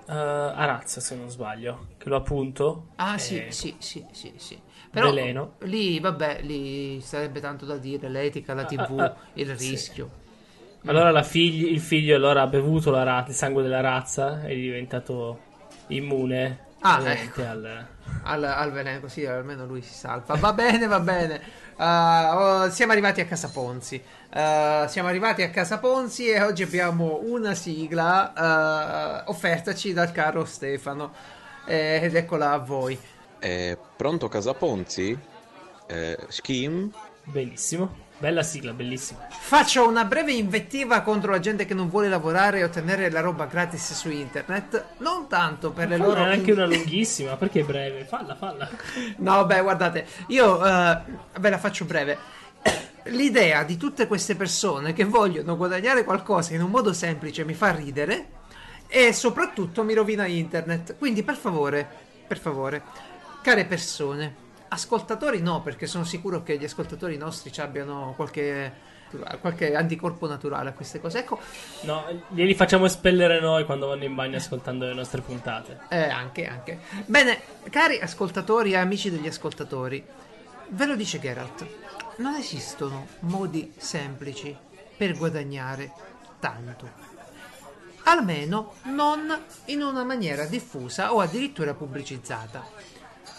arazza, 0.07 1.01
se 1.01 1.15
non 1.17 1.29
sbaglio. 1.29 1.89
Che 1.99 2.09
lo 2.09 2.17
appunto. 2.17 2.87
Ah, 2.97 3.19
sì, 3.19 3.47
Eh, 3.47 3.53
sì, 3.53 3.77
sì, 3.79 4.07
sì, 4.13 4.35
sì. 4.37 4.63
Però 4.91 5.09
Veleno. 5.11 5.55
lì, 5.61 5.99
vabbè, 6.01 6.43
lì 6.43 7.01
sarebbe 7.01 7.41
tanto 7.41 7.65
da 7.65 7.77
dire, 7.79 8.09
l'etica, 8.09 8.55
la 8.55 8.65
TV, 8.65 8.99
ah, 9.01 9.05
ah, 9.05 9.17
il 9.35 9.57
sì. 9.57 9.69
rischio. 9.71 10.11
Allora 10.87 11.11
la 11.11 11.23
figli- 11.23 11.71
il 11.71 11.81
figlio 11.81 12.17
allora 12.17 12.43
ha 12.43 12.47
bevuto 12.47 12.91
la 12.91 13.03
ra- 13.05 13.25
il 13.29 13.35
sangue 13.35 13.63
della 13.63 13.81
razza 13.81 14.43
e 14.43 14.53
è 14.53 14.55
diventato 14.55 15.39
immune 15.89 16.71
Ah, 16.81 17.01
ecco. 17.13 17.43
al... 17.43 17.87
Al, 18.25 18.45
al 18.45 18.73
veleno, 18.73 19.01
così 19.01 19.25
almeno 19.25 19.65
lui 19.65 19.81
si 19.83 19.95
salva. 19.95 20.35
Va 20.35 20.53
bene, 20.53 20.87
va 20.87 20.99
bene. 21.01 21.41
Uh, 21.77 22.37
oh, 22.65 22.71
siamo 22.71 22.93
arrivati 22.93 23.21
a 23.21 23.27
Casa 23.27 23.49
Ponzi. 23.49 24.03
Uh, 24.35 24.87
siamo 24.89 25.09
arrivati 25.09 25.43
a 25.43 25.51
Casa 25.51 25.79
Ponzi 25.79 26.29
e 26.29 26.43
oggi 26.43 26.63
abbiamo 26.65 27.21
una 27.23 27.55
sigla 27.55 29.23
uh, 29.27 29.31
offertaci 29.31 29.93
dal 29.93 30.11
caro 30.13 30.45
Stefano. 30.45 31.13
Eh, 31.65 32.01
ed 32.03 32.17
eccola 32.17 32.51
a 32.53 32.59
voi. 32.59 32.99
È 33.39 33.77
pronto 33.97 34.29
Casaponzi? 34.29 35.17
Eh, 35.87 36.19
Schim? 36.29 36.91
Bellissimo. 37.25 38.11
Bella 38.23 38.45
sigla, 38.45 38.73
bellissima. 38.73 39.27
Faccio 39.31 39.89
una 39.89 40.05
breve 40.05 40.31
invettiva 40.33 41.01
contro 41.01 41.33
la 41.33 41.41
gente 41.41 41.65
che 41.65 41.75
non 41.75 41.89
vuole 41.89 42.09
lavorare 42.09 42.61
e 42.61 42.63
ottenere 42.63 43.11
la 43.11 43.19
roba 43.19 43.47
gratis 43.47 43.95
su 43.95 44.11
internet. 44.11 44.85
Non 44.99 45.27
tanto 45.27 45.73
per 45.73 45.89
le 45.89 45.97
Falla 45.97 46.09
loro. 46.09 46.23
anche 46.23 46.53
una 46.53 46.67
lunghissima, 46.67 47.35
perché 47.37 47.65
breve? 47.65 48.05
Falla, 48.05 48.37
falla. 48.37 48.71
No, 49.17 49.45
beh, 49.45 49.61
guardate, 49.63 50.07
io 50.29 50.65
eh, 50.65 51.01
ve 51.41 51.51
la 51.51 51.59
faccio 51.59 51.85
breve. 51.85 52.17
L'idea 53.07 53.65
di 53.65 53.77
tutte 53.77 54.07
queste 54.07 54.37
persone 54.37 54.93
che 54.93 55.03
vogliono 55.03 55.57
guadagnare 55.57 56.05
qualcosa 56.05 56.55
in 56.55 56.63
un 56.63 56.71
modo 56.71 56.93
semplice 56.93 57.45
mi 57.45 57.55
fa 57.55 57.73
ridere 57.73 58.27
e 58.87 59.13
soprattutto 59.13 59.83
mi 59.83 59.95
rovina 59.95 60.27
internet. 60.27 60.95
Quindi, 60.97 61.25
per 61.25 61.35
favore, 61.35 61.85
per 62.29 62.39
favore, 62.39 62.83
care 63.43 63.65
persone, 63.65 64.33
ascoltatori 64.73 65.41
no, 65.41 65.61
perché 65.61 65.87
sono 65.87 66.05
sicuro 66.05 66.43
che 66.43 66.59
gli 66.59 66.65
ascoltatori 66.65 67.17
nostri 67.17 67.53
ci 67.53 67.61
abbiano 67.61 68.15
qualche, 68.17 68.73
qualche 69.41 69.75
anticorpo 69.75 70.27
naturale 70.27 70.71
a 70.71 70.73
queste 70.73 70.99
cose. 71.01 71.19
Ecco, 71.21 71.39
No, 71.83 72.05
glieli 72.29 72.55
facciamo 72.55 72.87
espellere 72.87 73.39
noi 73.39 73.65
quando 73.65 73.87
vanno 73.87 74.05
in 74.05 74.15
bagno 74.15 74.37
ascoltando 74.37 74.87
le 74.87 74.95
nostre 74.95 75.21
puntate. 75.21 75.81
Eh, 75.91 76.09
anche, 76.09 76.47
anche. 76.47 76.81
Bene, 77.07 77.41
cari 77.71 78.01
ascoltatori 78.01 78.73
e 78.73 78.77
amici 78.77 79.11
degli 79.11 79.27
ascoltatori, 79.27 80.05
ve 80.69 80.87
lo 80.87 80.97
dice 80.97 81.21
Geralt, 81.21 81.67
non 82.17 82.35
esistono 82.35 83.07
modi 83.21 83.73
semplici 83.77 84.57
per 84.97 85.17
guadagnare 85.17 85.93
tanto. 86.41 87.11
Almeno 88.05 88.75
non 88.85 89.33
in 89.67 89.83
una 89.83 90.03
maniera 90.03 90.45
diffusa 90.47 91.15
o 91.15 91.21
addirittura 91.21 91.75
pubblicizzata. 91.75 92.92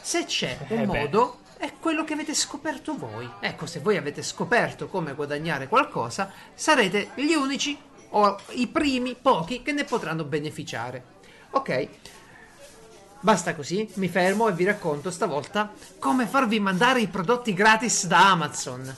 Se 0.04 0.26
c'è 0.26 0.58
un 0.68 0.80
Eh 0.80 0.86
modo, 0.86 1.38
è 1.56 1.72
quello 1.80 2.04
che 2.04 2.12
avete 2.12 2.34
scoperto 2.34 2.98
voi. 2.98 3.28
Ecco, 3.40 3.66
se 3.66 3.80
voi 3.80 3.96
avete 3.96 4.22
scoperto 4.22 4.90
come 4.90 5.14
guadagnare 5.14 5.70
qualcosa, 5.70 6.30
sarete 6.54 7.12
gli 7.16 7.32
unici 7.32 7.80
o 8.10 8.38
i 8.50 8.68
primi 8.68 9.16
pochi 9.16 9.64
che 9.64 9.72
ne 9.72 9.86
potranno 9.86 10.26
beneficiare. 10.26 11.06
Ok, 11.52 11.88
basta 13.22 13.56
così, 13.56 13.90
mi 13.94 14.10
fermo 14.10 14.50
e 14.50 14.54
vi 14.54 14.66
racconto 14.66 15.10
stavolta 15.10 15.72
come 16.00 16.26
farvi 16.28 16.60
mandare 16.60 17.00
i 17.00 17.08
prodotti 17.08 17.54
gratis 17.54 18.06
da 18.06 18.30
Amazon. 18.30 18.86
Eh? 18.86 18.96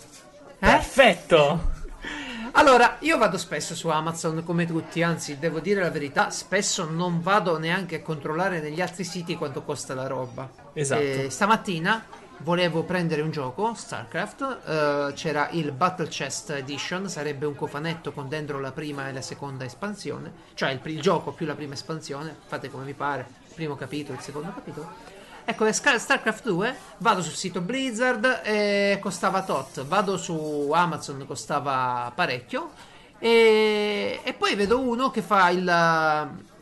Perfetto! 0.57 1.74
Allora, 2.57 2.95
io 2.99 3.17
vado 3.17 3.37
spesso 3.37 3.75
su 3.75 3.89
Amazon 3.89 4.41
come 4.45 4.65
tutti, 4.65 5.03
anzi, 5.03 5.37
devo 5.37 5.59
dire 5.59 5.81
la 5.81 5.89
verità, 5.91 6.29
spesso 6.29 6.89
non 6.89 7.21
vado 7.21 7.57
neanche 7.59 7.97
a 7.97 8.01
controllare 8.01 8.61
negli 8.61 8.79
altri 8.79 9.03
siti 9.03 9.35
quanto 9.35 9.61
costa 9.61 9.93
la 9.93 10.07
roba. 10.07 10.49
Esatto. 10.71 11.01
E 11.01 11.27
stamattina 11.29 12.05
volevo 12.39 12.83
prendere 12.83 13.21
un 13.21 13.29
gioco, 13.29 13.73
StarCraft, 13.73 14.59
eh, 14.65 15.13
c'era 15.15 15.49
il 15.51 15.73
Battle 15.73 16.07
Chest 16.07 16.51
Edition, 16.51 17.09
sarebbe 17.09 17.45
un 17.45 17.55
cofanetto 17.55 18.13
con 18.13 18.29
dentro 18.29 18.59
la 18.61 18.71
prima 18.71 19.09
e 19.09 19.13
la 19.13 19.21
seconda 19.21 19.65
espansione, 19.65 20.31
cioè 20.53 20.71
il, 20.71 20.79
il 20.83 21.01
gioco 21.01 21.33
più 21.33 21.45
la 21.45 21.55
prima 21.55 21.73
espansione, 21.73 22.35
fate 22.45 22.71
come 22.71 22.85
vi 22.85 22.93
pare, 22.93 23.27
primo 23.53 23.75
capitolo, 23.75 24.17
il 24.17 24.23
secondo 24.23 24.53
capitolo. 24.53 25.14
Ecco, 25.47 25.71
StarCraft 25.71 26.43
2, 26.43 26.75
vado 26.97 27.21
sul 27.21 27.33
sito 27.33 27.61
Blizzard 27.61 28.41
e 28.43 28.97
costava 28.99 29.43
tot, 29.43 29.85
vado 29.85 30.17
su 30.17 30.71
Amazon, 30.73 31.23
costava 31.27 32.11
parecchio, 32.15 32.71
e, 33.19 34.21
e 34.23 34.33
poi 34.33 34.55
vedo 34.55 34.79
uno 34.79 35.11
che 35.11 35.21
fa 35.21 35.49
il, 35.49 35.63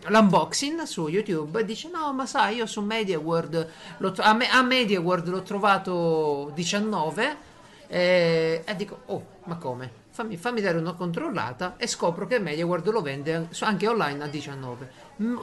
l'unboxing 0.07 0.81
su 0.81 1.07
YouTube 1.07 1.61
e 1.61 1.65
dice 1.65 1.89
no 1.89 2.13
ma 2.13 2.25
sai 2.25 2.57
io 2.57 2.65
su 2.65 2.81
MediaWorld 2.81 3.69
a, 4.17 4.33
me, 4.33 4.49
a 4.49 4.61
MediaWorld 4.61 5.27
l'ho 5.29 5.41
trovato 5.43 6.51
19 6.53 7.37
e, 7.87 8.63
e 8.65 8.75
dico 8.75 9.01
oh 9.05 9.25
ma 9.45 9.55
come? 9.55 10.01
Fammi, 10.13 10.37
fammi, 10.37 10.61
dare 10.61 10.77
una 10.77 10.93
controllata 10.93 11.75
e 11.77 11.87
scopro 11.87 12.27
che 12.27 12.37
MediaWorld 12.37 12.91
lo 12.91 13.01
vende 13.01 13.47
anche 13.61 13.87
online 13.87 14.23
a 14.23 14.27
19 14.27 14.91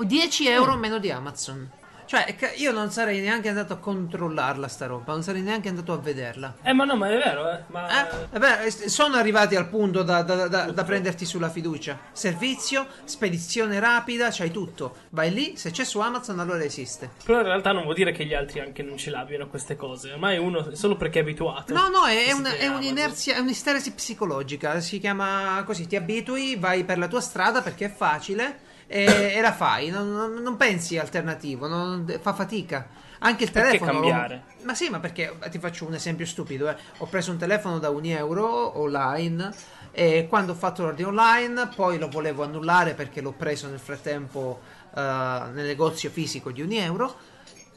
10 0.05 0.47
euro 0.47 0.77
meno 0.77 0.99
di 0.99 1.11
Amazon 1.11 1.69
cioè, 2.11 2.35
io 2.57 2.73
non 2.73 2.91
sarei 2.91 3.21
neanche 3.21 3.49
andato 3.49 3.75
a 3.75 3.77
controllarla 3.77 4.67
sta 4.67 4.87
roba, 4.87 5.13
non 5.13 5.23
sarei 5.23 5.43
neanche 5.43 5.69
andato 5.69 5.93
a 5.93 5.97
vederla. 5.97 6.57
Eh, 6.61 6.73
ma 6.73 6.83
no, 6.83 6.97
ma 6.97 7.09
è 7.09 7.17
vero, 7.17 7.49
eh. 7.53 7.61
Ma... 7.69 8.11
Eh? 8.11 8.27
eh 8.33 8.39
beh, 8.41 8.89
sono 8.89 9.15
arrivati 9.15 9.55
al 9.55 9.69
punto 9.69 10.03
da, 10.03 10.23
da, 10.23 10.49
da, 10.49 10.73
da, 10.73 10.83
prenderti 10.83 11.25
sulla 11.25 11.51
fiducia. 11.51 11.97
Servizio, 12.11 12.89
spedizione 13.05 13.79
rapida, 13.79 14.31
c'hai 14.33 14.51
tutto. 14.51 14.97
Vai 15.11 15.33
lì, 15.33 15.57
se 15.57 15.71
c'è 15.71 15.85
su 15.85 16.01
Amazon 16.01 16.41
allora 16.41 16.65
esiste. 16.65 17.11
Però 17.25 17.39
in 17.39 17.47
realtà 17.47 17.71
non 17.71 17.85
vuol 17.85 17.95
dire 17.95 18.11
che 18.11 18.25
gli 18.25 18.35
altri 18.35 18.59
anche 18.59 18.83
non 18.83 18.97
ce 18.97 19.11
l'abbiano 19.11 19.47
queste 19.47 19.77
cose. 19.77 20.11
Ormai 20.11 20.37
uno, 20.37 20.75
solo 20.75 20.97
perché 20.97 21.21
è 21.21 21.23
abituato. 21.23 21.73
No, 21.73 21.87
no, 21.91 22.07
è, 22.07 22.33
una, 22.33 22.57
è 22.57 22.67
un'inerzia, 22.67 23.37
è 23.37 23.39
un'isteresi 23.39 23.93
psicologica. 23.93 24.81
Si 24.81 24.99
chiama 24.99 25.63
così, 25.65 25.87
ti 25.87 25.95
abitui, 25.95 26.57
vai 26.57 26.83
per 26.83 26.99
la 26.99 27.07
tua 27.07 27.21
strada 27.21 27.63
perché 27.63 27.85
è 27.85 27.93
facile 27.93 28.67
e, 28.93 29.35
e 29.37 29.41
la 29.41 29.53
fai, 29.53 29.89
non, 29.89 30.13
non, 30.13 30.33
non 30.43 30.57
pensi 30.57 30.99
alternativo, 30.99 31.69
non, 31.69 32.05
fa 32.21 32.35
fatica. 32.35 32.89
Anche 33.21 33.45
il 33.45 33.53
perché 33.53 33.79
telefono. 33.79 34.01
cambiare? 34.01 34.43
Lo... 34.59 34.65
Ma 34.65 34.75
sì, 34.75 34.89
ma 34.89 34.99
perché 34.99 35.33
ti 35.49 35.61
faccio 35.61 35.87
un 35.87 35.95
esempio 35.95 36.27
stupido. 36.27 36.69
Eh. 36.69 36.77
Ho 36.99 37.07
preso 37.07 37.31
un 37.31 37.37
telefono 37.37 37.79
da 37.79 37.89
un 37.89 38.05
euro 38.05 38.81
online 38.81 39.55
e 39.93 40.27
quando 40.29 40.53
ho 40.53 40.55
fatto 40.57 40.83
l'ordine 40.83 41.07
online 41.07 41.69
poi 41.69 41.99
lo 41.99 42.09
volevo 42.09 42.43
annullare 42.43 42.95
perché 42.95 43.21
l'ho 43.21 43.33
preso 43.33 43.69
nel 43.69 43.79
frattempo 43.79 44.61
uh, 44.91 44.99
nel 44.99 45.67
negozio 45.67 46.11
fisico 46.11 46.51
di 46.51 46.63
un 46.63 46.73
euro. 46.73 47.15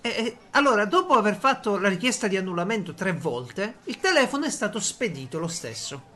E, 0.01 0.09
e, 0.09 0.37
allora, 0.51 0.85
dopo 0.85 1.13
aver 1.13 1.35
fatto 1.35 1.77
la 1.77 1.89
richiesta 1.89 2.27
di 2.27 2.37
annullamento 2.37 2.95
tre 2.95 3.13
volte, 3.13 3.75
il 3.83 3.99
telefono 3.99 4.45
è 4.45 4.49
stato 4.49 4.79
spedito 4.79 5.37
lo 5.37 5.47
stesso. 5.47 6.12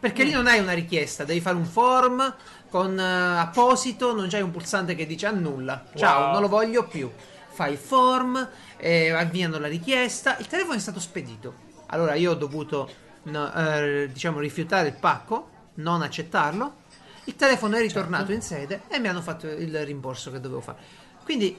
Perché 0.00 0.22
mm. 0.22 0.26
lì 0.26 0.32
non 0.32 0.46
hai 0.46 0.60
una 0.60 0.72
richiesta, 0.72 1.24
devi 1.24 1.40
fare 1.40 1.56
un 1.56 1.64
form, 1.64 2.34
con 2.70 2.96
uh, 2.96 3.38
apposito, 3.38 4.14
non 4.14 4.28
c'hai 4.28 4.42
un 4.42 4.50
pulsante 4.50 4.94
che 4.94 5.06
dice 5.06 5.26
annulla. 5.26 5.84
Ciao, 5.94 6.24
wow. 6.24 6.32
non 6.32 6.42
lo 6.42 6.48
voglio 6.48 6.86
più. 6.86 7.10
Fai 7.48 7.72
il 7.72 7.78
form, 7.78 8.48
eh, 8.76 9.10
avviano 9.10 9.58
la 9.58 9.68
richiesta. 9.68 10.36
Il 10.38 10.46
telefono 10.46 10.76
è 10.76 10.80
stato 10.80 11.00
spedito. 11.00 11.66
Allora 11.86 12.14
io 12.14 12.32
ho 12.32 12.34
dovuto 12.34 12.88
no, 13.24 13.52
eh, 13.52 14.08
diciamo 14.12 14.38
rifiutare 14.38 14.88
il 14.88 14.94
pacco, 14.94 15.50
non 15.74 16.02
accettarlo. 16.02 16.86
Il 17.24 17.36
telefono 17.36 17.76
è 17.76 17.80
ritornato 17.80 18.26
certo. 18.26 18.32
in 18.32 18.42
sede 18.42 18.82
e 18.88 18.98
mi 18.98 19.08
hanno 19.08 19.20
fatto 19.20 19.46
il 19.46 19.84
rimborso 19.84 20.30
che 20.30 20.40
dovevo 20.40 20.60
fare. 20.60 20.78
Quindi 21.24 21.58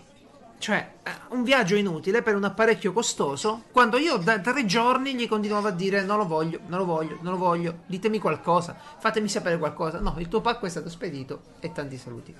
cioè, 0.59 0.91
eh, 1.03 1.11
un 1.29 1.43
viaggio 1.43 1.75
inutile 1.75 2.21
per 2.21 2.35
un 2.35 2.43
apparecchio 2.43 2.91
costoso, 2.91 3.63
quando 3.71 3.97
io 3.97 4.17
da 4.17 4.39
tre 4.39 4.65
giorni 4.65 5.15
gli 5.15 5.27
continuavo 5.27 5.69
a 5.69 5.71
dire 5.71 6.03
non 6.03 6.17
lo 6.17 6.27
voglio, 6.27 6.59
non 6.67 6.79
lo 6.79 6.85
voglio, 6.85 7.17
non 7.21 7.33
lo 7.33 7.39
voglio, 7.39 7.77
ditemi 7.85 8.19
qualcosa, 8.19 8.75
fatemi 8.99 9.29
sapere 9.29 9.57
qualcosa. 9.57 9.99
No, 9.99 10.15
il 10.17 10.27
tuo 10.27 10.41
pacco 10.41 10.65
è 10.65 10.69
stato 10.69 10.89
spedito 10.89 11.41
e 11.61 11.71
tanti 11.71 11.97
saluti. 11.97 12.35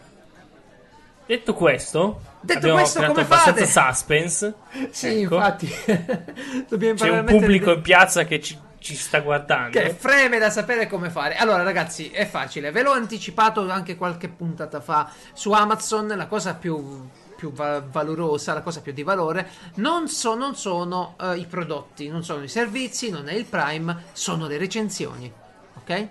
Detto 1.26 1.54
questo, 1.54 2.20
Detto 2.42 2.74
questo 2.74 3.06
come 3.06 3.24
fate? 3.24 3.66
suspense. 3.66 4.54
Sì, 4.90 5.22
ecco. 5.22 5.36
infatti. 5.36 5.72
Dobbiamo 6.68 6.96
C'è 6.96 7.10
un 7.10 7.24
pubblico 7.24 7.72
in 7.72 7.82
piazza 7.82 8.26
che 8.26 8.42
ci, 8.42 8.60
ci 8.80 8.96
sta 8.96 9.20
guardando. 9.20 9.80
Che 9.80 9.94
freme 9.94 10.40
da 10.40 10.50
sapere 10.50 10.88
come 10.88 11.10
fare. 11.10 11.36
Allora, 11.36 11.64
ragazzi, 11.64 12.10
è 12.10 12.26
facile. 12.26 12.72
Ve 12.72 12.82
l'ho 12.82 12.92
anticipato 12.92 13.70
anche 13.70 13.96
qualche 13.96 14.28
puntata 14.28 14.82
fa 14.82 15.10
su 15.32 15.52
Amazon. 15.52 16.08
La 16.08 16.26
cosa 16.26 16.56
più 16.56 17.08
più 17.40 17.54
va- 17.54 17.80
valorosa, 17.80 18.54
la 18.54 18.62
cosa 18.62 18.82
più 18.82 18.92
di 18.92 19.02
valore, 19.02 19.50
non, 19.76 20.10
so, 20.10 20.36
non 20.36 20.56
sono 20.56 21.16
uh, 21.18 21.32
i 21.32 21.46
prodotti, 21.46 22.10
non 22.10 22.22
sono 22.22 22.44
i 22.44 22.50
servizi, 22.50 23.10
non 23.10 23.30
è 23.30 23.34
il 23.34 23.46
Prime, 23.46 24.08
sono 24.12 24.46
le 24.46 24.58
recensioni. 24.58 25.32
Ok? 25.76 26.08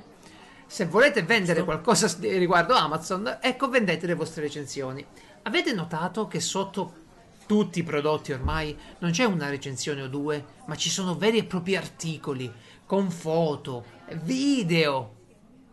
Se 0.67 0.87
volete 0.87 1.23
vendere 1.23 1.65
qualcosa 1.65 2.11
riguardo 2.21 2.75
Amazon, 2.75 3.39
ecco, 3.43 3.69
vendete 3.69 4.07
le 4.07 4.15
vostre 4.15 4.43
recensioni. 4.43 5.05
Avete 5.43 5.75
notato 5.75 6.27
che 6.27 6.41
sotto 6.41 6.95
tutti 7.47 7.79
i 7.79 7.85
prodotti 7.85 8.33
ormai 8.33 8.77
non 8.99 9.11
c'è 9.11 9.25
una 9.25 9.51
recensione 9.51 10.03
o 10.03 10.09
due, 10.09 10.45
ma 10.67 10.77
ci 10.77 10.89
sono 10.89 11.15
veri 11.15 11.39
e 11.39 11.45
propri 11.45 11.77
articoli 11.77 12.51
con 12.87 13.11
foto, 13.11 13.85
video. 14.23 15.15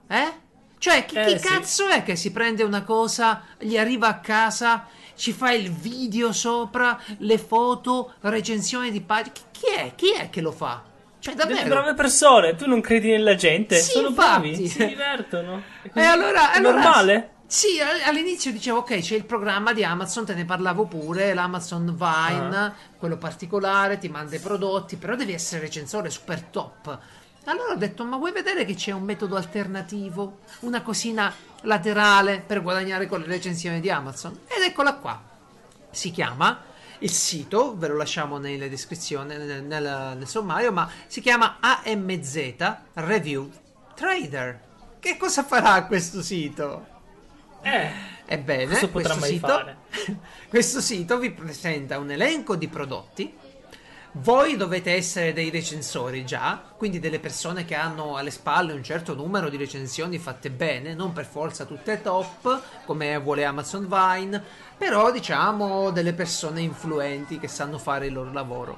Eh? 0.08 0.44
Cioè, 0.78 1.06
chi, 1.06 1.16
eh, 1.16 1.26
chi 1.26 1.40
sì. 1.40 1.48
cazzo 1.48 1.88
è 1.88 2.04
che 2.04 2.16
si 2.16 2.32
prende 2.32 2.64
una 2.64 2.84
cosa, 2.84 3.44
gli 3.58 3.78
arriva 3.78 4.08
a 4.08 4.20
casa 4.20 4.88
ci 5.16 5.32
fa 5.32 5.52
il 5.52 5.72
video 5.72 6.32
sopra, 6.32 7.00
le 7.20 7.38
foto, 7.38 8.14
recensioni 8.22 8.92
di 8.92 9.02
pagine. 9.02 9.34
Chi 9.52 9.68
è? 9.76 9.92
Chi 9.96 10.12
è 10.12 10.30
che 10.30 10.42
lo 10.42 10.52
fa? 10.52 10.84
Cioè, 11.20 11.34
davvero? 11.34 11.58
Delle 11.58 11.70
brave 11.70 11.94
persone, 11.96 12.56
tu 12.56 12.68
non 12.68 12.82
credi 12.82 13.10
nella 13.10 13.36
gente? 13.36 13.78
Sì, 13.78 13.92
Sono 13.92 14.10
infatti. 14.10 14.50
bravi, 14.52 14.68
si 14.68 14.86
divertono. 14.86 15.64
E 15.94 16.02
allora, 16.02 16.52
è 16.52 16.58
allora, 16.58 16.74
normale? 16.74 17.30
Sì, 17.48 17.80
all'inizio 17.80 18.52
dicevo 18.52 18.80
ok, 18.80 19.00
c'è 19.00 19.16
il 19.16 19.26
programma 19.26 19.72
di 19.72 19.84
Amazon, 19.84 20.26
te 20.26 20.34
ne 20.34 20.46
parlavo 20.46 20.86
pure, 20.86 21.34
l'Amazon 21.34 21.96
Vine, 21.96 22.58
ah. 22.58 22.74
quello 22.98 23.18
particolare, 23.18 23.98
ti 23.98 24.10
manda 24.10 24.36
i 24.36 24.40
prodotti, 24.40 24.98
però 24.98 25.16
devi 25.16 25.34
essere 25.34 25.62
recensore 25.62 26.10
super 26.10 26.42
top. 26.42 27.00
Allora 27.46 27.74
ho 27.74 27.76
detto, 27.76 28.04
ma 28.06 28.18
vuoi 28.18 28.32
vedere 28.32 28.66
che 28.66 28.74
c'è 28.74 28.92
un 28.92 29.04
metodo 29.04 29.36
alternativo? 29.36 30.40
Una 30.62 30.82
cosina 30.82 31.34
laterale 31.62 32.44
per 32.46 32.64
guadagnare 32.64 33.08
con 33.08 33.22
le 33.22 33.28
recensioni 33.28 33.80
di 33.80 33.90
Amazon? 33.90 34.40
Ed 34.48 34.64
eccola 34.64 34.96
qua. 34.96 35.22
Si 35.92 36.10
chiama, 36.10 36.64
il 37.00 37.12
sito, 37.12 37.78
ve 37.78 37.90
lo 37.90 37.98
lasciamo 37.98 38.40
nella 38.40 38.68
descrizione, 38.68 39.38
nel, 39.38 39.64
nel, 39.64 40.16
nel 40.18 40.28
sommario, 40.28 40.72
ma 40.72 40.90
si 41.06 41.22
chiama 41.22 41.58
AMZ 41.60 42.78
Review 42.94 43.52
Trader. 43.94 44.62
Che 45.00 45.18
cosa 45.18 45.44
farà 45.44 45.86
questo 45.86 46.24
sito? 46.24 46.88
Eh, 47.62 47.92
Ebbene, 48.26 48.90
questo 48.90 49.22
sito, 49.22 49.76
questo 50.50 50.82
sito 50.82 51.20
vi 51.20 51.30
presenta 51.30 52.00
un 52.00 52.10
elenco 52.10 52.56
di 52.56 52.68
prodotti 52.68 53.32
voi 54.20 54.56
dovete 54.56 54.94
essere 54.94 55.34
dei 55.34 55.50
recensori 55.50 56.26
già, 56.26 56.62
quindi 56.78 57.00
delle 57.00 57.20
persone 57.20 57.66
che 57.66 57.76
hanno 57.76 58.16
alle 58.16 58.32
spalle 58.32 58.72
un 58.72 58.84
certo 58.84 59.14
numero 59.14 59.50
di 59.50 59.58
recensioni 59.58 60.18
fatte 60.20 60.50
bene, 60.50 60.94
non 60.94 61.12
per 61.12 61.26
forza 61.26 61.66
tutte 61.66 62.02
top, 62.02 62.62
come 62.86 63.18
vuole 63.18 63.44
Amazon 63.44 63.88
Vine, 63.90 64.42
però 64.78 65.12
diciamo 65.12 65.92
delle 65.92 66.14
persone 66.14 66.62
influenti 66.62 67.40
che 67.40 67.50
sanno 67.50 67.78
fare 67.78 68.06
il 68.06 68.14
loro 68.14 68.32
lavoro. 68.32 68.78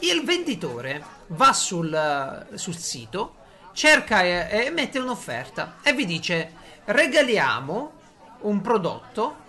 Il 0.00 0.24
venditore 0.24 1.02
va 1.28 1.52
sul, 1.52 2.46
sul 2.54 2.76
sito, 2.76 3.36
cerca 3.72 4.22
e, 4.22 4.48
e 4.66 4.70
mette 4.70 4.98
un'offerta 4.98 5.76
e 5.82 5.92
vi 5.92 6.06
dice 6.06 6.52
regaliamo 6.86 7.92
un 8.40 8.60
prodotto 8.60 9.44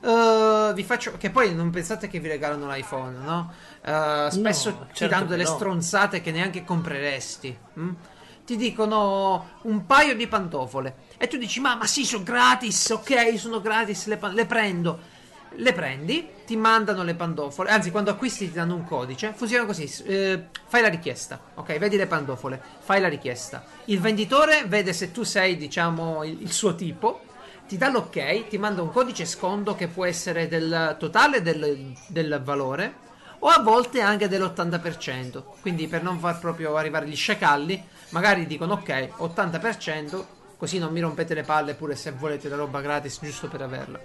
Uh, 0.00 0.72
vi 0.72 0.82
faccio 0.82 1.18
che 1.18 1.28
poi 1.28 1.54
non 1.54 1.68
pensate 1.68 2.08
che 2.08 2.20
vi 2.20 2.28
regalano 2.28 2.66
l'iPhone, 2.66 3.18
no? 3.18 3.52
Uh, 3.84 4.30
spesso 4.30 4.70
no, 4.70 4.86
ti 4.86 4.94
certo 4.94 5.14
danno 5.14 5.26
delle 5.26 5.42
no. 5.42 5.50
stronzate 5.50 6.22
che 6.22 6.30
neanche 6.30 6.64
compreresti. 6.64 7.58
Hm? 7.74 7.90
Ti 8.46 8.56
dicono 8.56 9.58
un 9.62 9.84
paio 9.84 10.16
di 10.16 10.26
pantofole 10.26 10.94
e 11.18 11.28
tu 11.28 11.36
dici: 11.36 11.60
Ma, 11.60 11.76
ma 11.76 11.86
sì, 11.86 12.06
sono 12.06 12.22
gratis, 12.22 12.88
ok, 12.88 13.38
sono 13.38 13.60
gratis, 13.60 14.06
le, 14.06 14.18
le, 14.32 14.46
prendo. 14.46 15.18
Le 15.54 15.72
prendi, 15.72 16.28
ti 16.46 16.56
mandano 16.56 17.02
le 17.02 17.14
pantofole. 17.14 17.70
Anzi, 17.70 17.90
quando 17.90 18.10
acquisti 18.10 18.46
ti 18.46 18.54
danno 18.54 18.76
un 18.76 18.84
codice. 18.84 19.34
Funziona 19.36 19.66
così: 19.66 19.84
eh, 20.04 20.46
fai 20.66 20.80
la 20.80 20.88
richiesta, 20.88 21.38
ok? 21.56 21.76
Vedi 21.76 21.96
le 21.96 22.06
pantofole, 22.06 22.60
fai 22.78 23.00
la 23.02 23.08
richiesta. 23.08 23.64
Il 23.86 24.00
venditore 24.00 24.64
vede 24.66 24.94
se 24.94 25.10
tu 25.12 25.24
sei, 25.24 25.56
diciamo, 25.56 26.24
il, 26.24 26.40
il 26.40 26.52
suo 26.52 26.74
tipo 26.74 27.28
ti 27.70 27.78
dà 27.78 27.88
l'ok, 27.88 28.48
ti 28.48 28.58
manda 28.58 28.82
un 28.82 28.90
codice 28.90 29.24
sconto 29.24 29.76
che 29.76 29.86
può 29.86 30.04
essere 30.04 30.48
del 30.48 30.96
totale 30.98 31.40
del, 31.40 31.94
del 32.08 32.40
valore 32.42 32.94
o 33.38 33.46
a 33.46 33.60
volte 33.62 34.00
anche 34.00 34.26
dell'80%. 34.26 35.40
Quindi 35.60 35.86
per 35.86 36.02
non 36.02 36.18
far 36.18 36.40
proprio 36.40 36.74
arrivare 36.74 37.06
gli 37.06 37.14
sciacalli, 37.14 37.80
magari 38.08 38.48
dicono 38.48 38.72
ok, 38.72 39.10
80%, 39.20 40.24
così 40.56 40.78
non 40.80 40.90
mi 40.90 40.98
rompete 40.98 41.32
le 41.32 41.44
palle 41.44 41.74
pure 41.74 41.94
se 41.94 42.10
volete 42.10 42.48
la 42.48 42.56
roba 42.56 42.80
gratis 42.80 43.20
giusto 43.22 43.46
per 43.46 43.62
averla. 43.62 44.00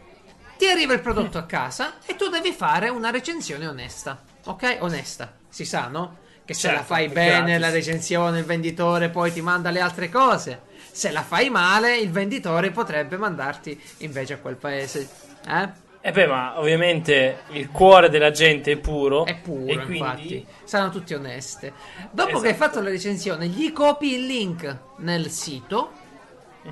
Ti 0.59 0.67
arriva 0.67 0.93
il 0.93 1.01
prodotto 1.01 1.39
a 1.39 1.45
casa 1.45 1.93
e 2.05 2.15
tu 2.15 2.29
devi 2.29 2.51
fare 2.51 2.89
una 2.89 3.09
recensione 3.09 3.67
onesta, 3.67 4.21
ok? 4.43 4.77
Onesta, 4.81 5.33
si 5.49 5.65
sa, 5.65 5.87
no? 5.87 6.17
Che 6.45 6.53
se 6.53 6.67
Certo, 6.67 6.77
la 6.77 6.83
fai 6.85 7.07
bene 7.07 7.57
gratis. 7.57 7.59
la 7.59 7.69
recensione, 7.71 8.37
il 8.37 8.45
venditore 8.45 9.09
poi 9.09 9.33
ti 9.33 9.41
manda 9.41 9.71
le 9.71 9.79
altre 9.79 10.09
cose. 10.11 10.61
Se 10.95 11.11
la 11.11 11.23
fai 11.23 11.49
male, 11.49 11.97
il 11.97 12.09
venditore 12.09 12.71
potrebbe 12.71 13.17
mandarti 13.17 13.77
invece 13.97 14.35
a 14.35 14.37
quel 14.37 14.55
paese. 14.55 15.09
Eh? 15.45 15.69
E 15.99 16.11
beh, 16.11 16.25
ma 16.25 16.57
ovviamente 16.57 17.39
il 17.49 17.69
cuore 17.69 18.07
della 18.09 18.31
gente 18.31 18.71
è 18.71 18.77
puro. 18.77 19.25
È 19.25 19.35
puro, 19.35 19.65
quindi 19.65 19.97
infatti. 19.97 20.47
Saranno 20.63 20.91
tutti 20.91 21.13
oneste. 21.13 21.73
Dopo 22.11 22.29
Esatto. 22.29 22.43
che 22.43 22.47
hai 22.47 22.53
fatto 22.53 22.79
la 22.79 22.89
recensione, 22.89 23.47
gli 23.47 23.73
copi 23.73 24.13
il 24.13 24.25
link 24.25 24.77
nel 24.99 25.29
sito 25.29 25.91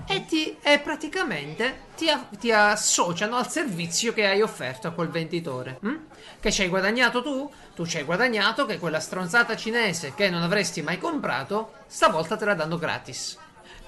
e, 0.08 0.24
ti, 0.26 0.56
e 0.64 0.80
praticamente 0.80 1.88
ti, 1.98 2.06
ti 2.40 2.50
associano 2.50 3.36
al 3.36 3.50
servizio 3.50 4.14
che 4.14 4.26
hai 4.26 4.42
offerto 4.42 4.88
a 4.88 4.92
quel 4.92 5.10
venditore. 5.10 5.80
hm? 5.82 5.96
Che 6.40 6.50
ci 6.50 6.62
hai 6.62 6.70
guadagnato 6.70 7.22
tu? 7.22 7.52
Tu 7.76 7.86
ci 7.86 7.98
hai 7.98 8.04
guadagnato 8.04 8.66
che 8.66 8.80
quella 8.80 9.02
stronzata 9.02 9.58
cinese 9.58 10.14
che 10.16 10.30
non 10.30 10.44
avresti 10.44 10.82
mai 10.82 10.98
comprato, 10.98 11.74
stavolta 11.88 12.38
te 12.38 12.46
la 12.46 12.54
danno 12.54 12.78
gratis. 12.78 13.38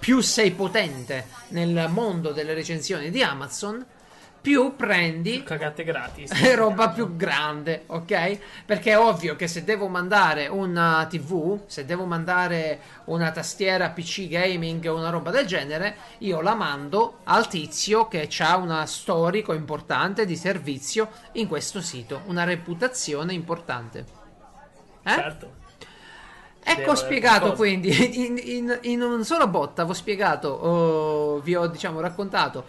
Più 0.06 0.22
sei 0.22 0.52
potente 0.52 1.26
nel 1.48 1.88
mondo 1.90 2.32
delle 2.32 2.54
recensioni 2.54 3.10
di 3.10 3.24
Amazon, 3.24 3.84
più 4.40 4.76
prendi 4.76 5.42
cagate 5.42 5.84
gratis. 5.84 6.30
roba 6.54 6.90
più 6.90 7.16
grande, 7.16 7.86
ok? 7.88 8.40
Perché 8.68 8.92
è 8.92 9.00
ovvio 9.00 9.36
che 9.36 9.48
se 9.48 9.64
devo 9.64 9.88
mandare 9.88 10.46
una 10.46 11.08
TV, 11.10 11.62
se 11.66 11.86
devo 11.86 12.06
mandare 12.06 12.82
una 13.06 13.32
tastiera 13.32 13.90
PC 13.90 14.28
gaming 14.28 14.86
o 14.86 14.96
una 14.96 15.10
roba 15.10 15.32
del 15.32 15.48
genere, 15.48 15.96
io 16.20 16.40
la 16.40 16.54
mando 16.54 17.22
al 17.24 17.48
tizio 17.48 18.08
che 18.08 18.30
ha 18.42 18.58
una 18.58 18.86
storico 18.86 19.54
importante 19.54 20.28
di 20.28 20.36
servizio 20.36 21.10
in 21.32 21.48
questo 21.48 21.82
sito, 21.82 22.22
una 22.28 22.44
reputazione 22.44 23.34
importante. 23.34 24.06
Eh? 25.02 25.10
Certo. 25.10 25.64
Ecco 26.68 26.80
Devo- 26.80 26.96
spiegato 26.96 27.54
qualcosa. 27.54 27.62
quindi 27.62 27.94
in, 28.26 28.42
in, 28.44 28.80
in 28.82 29.02
un 29.02 29.24
solo 29.24 29.48
botta, 29.48 29.84
vi 29.84 29.92
ho 29.92 29.94
spiegato, 29.94 30.48
oh, 30.50 31.40
vi 31.42 31.56
ho 31.56 31.68
diciamo 31.68 32.00
raccontato 32.00 32.64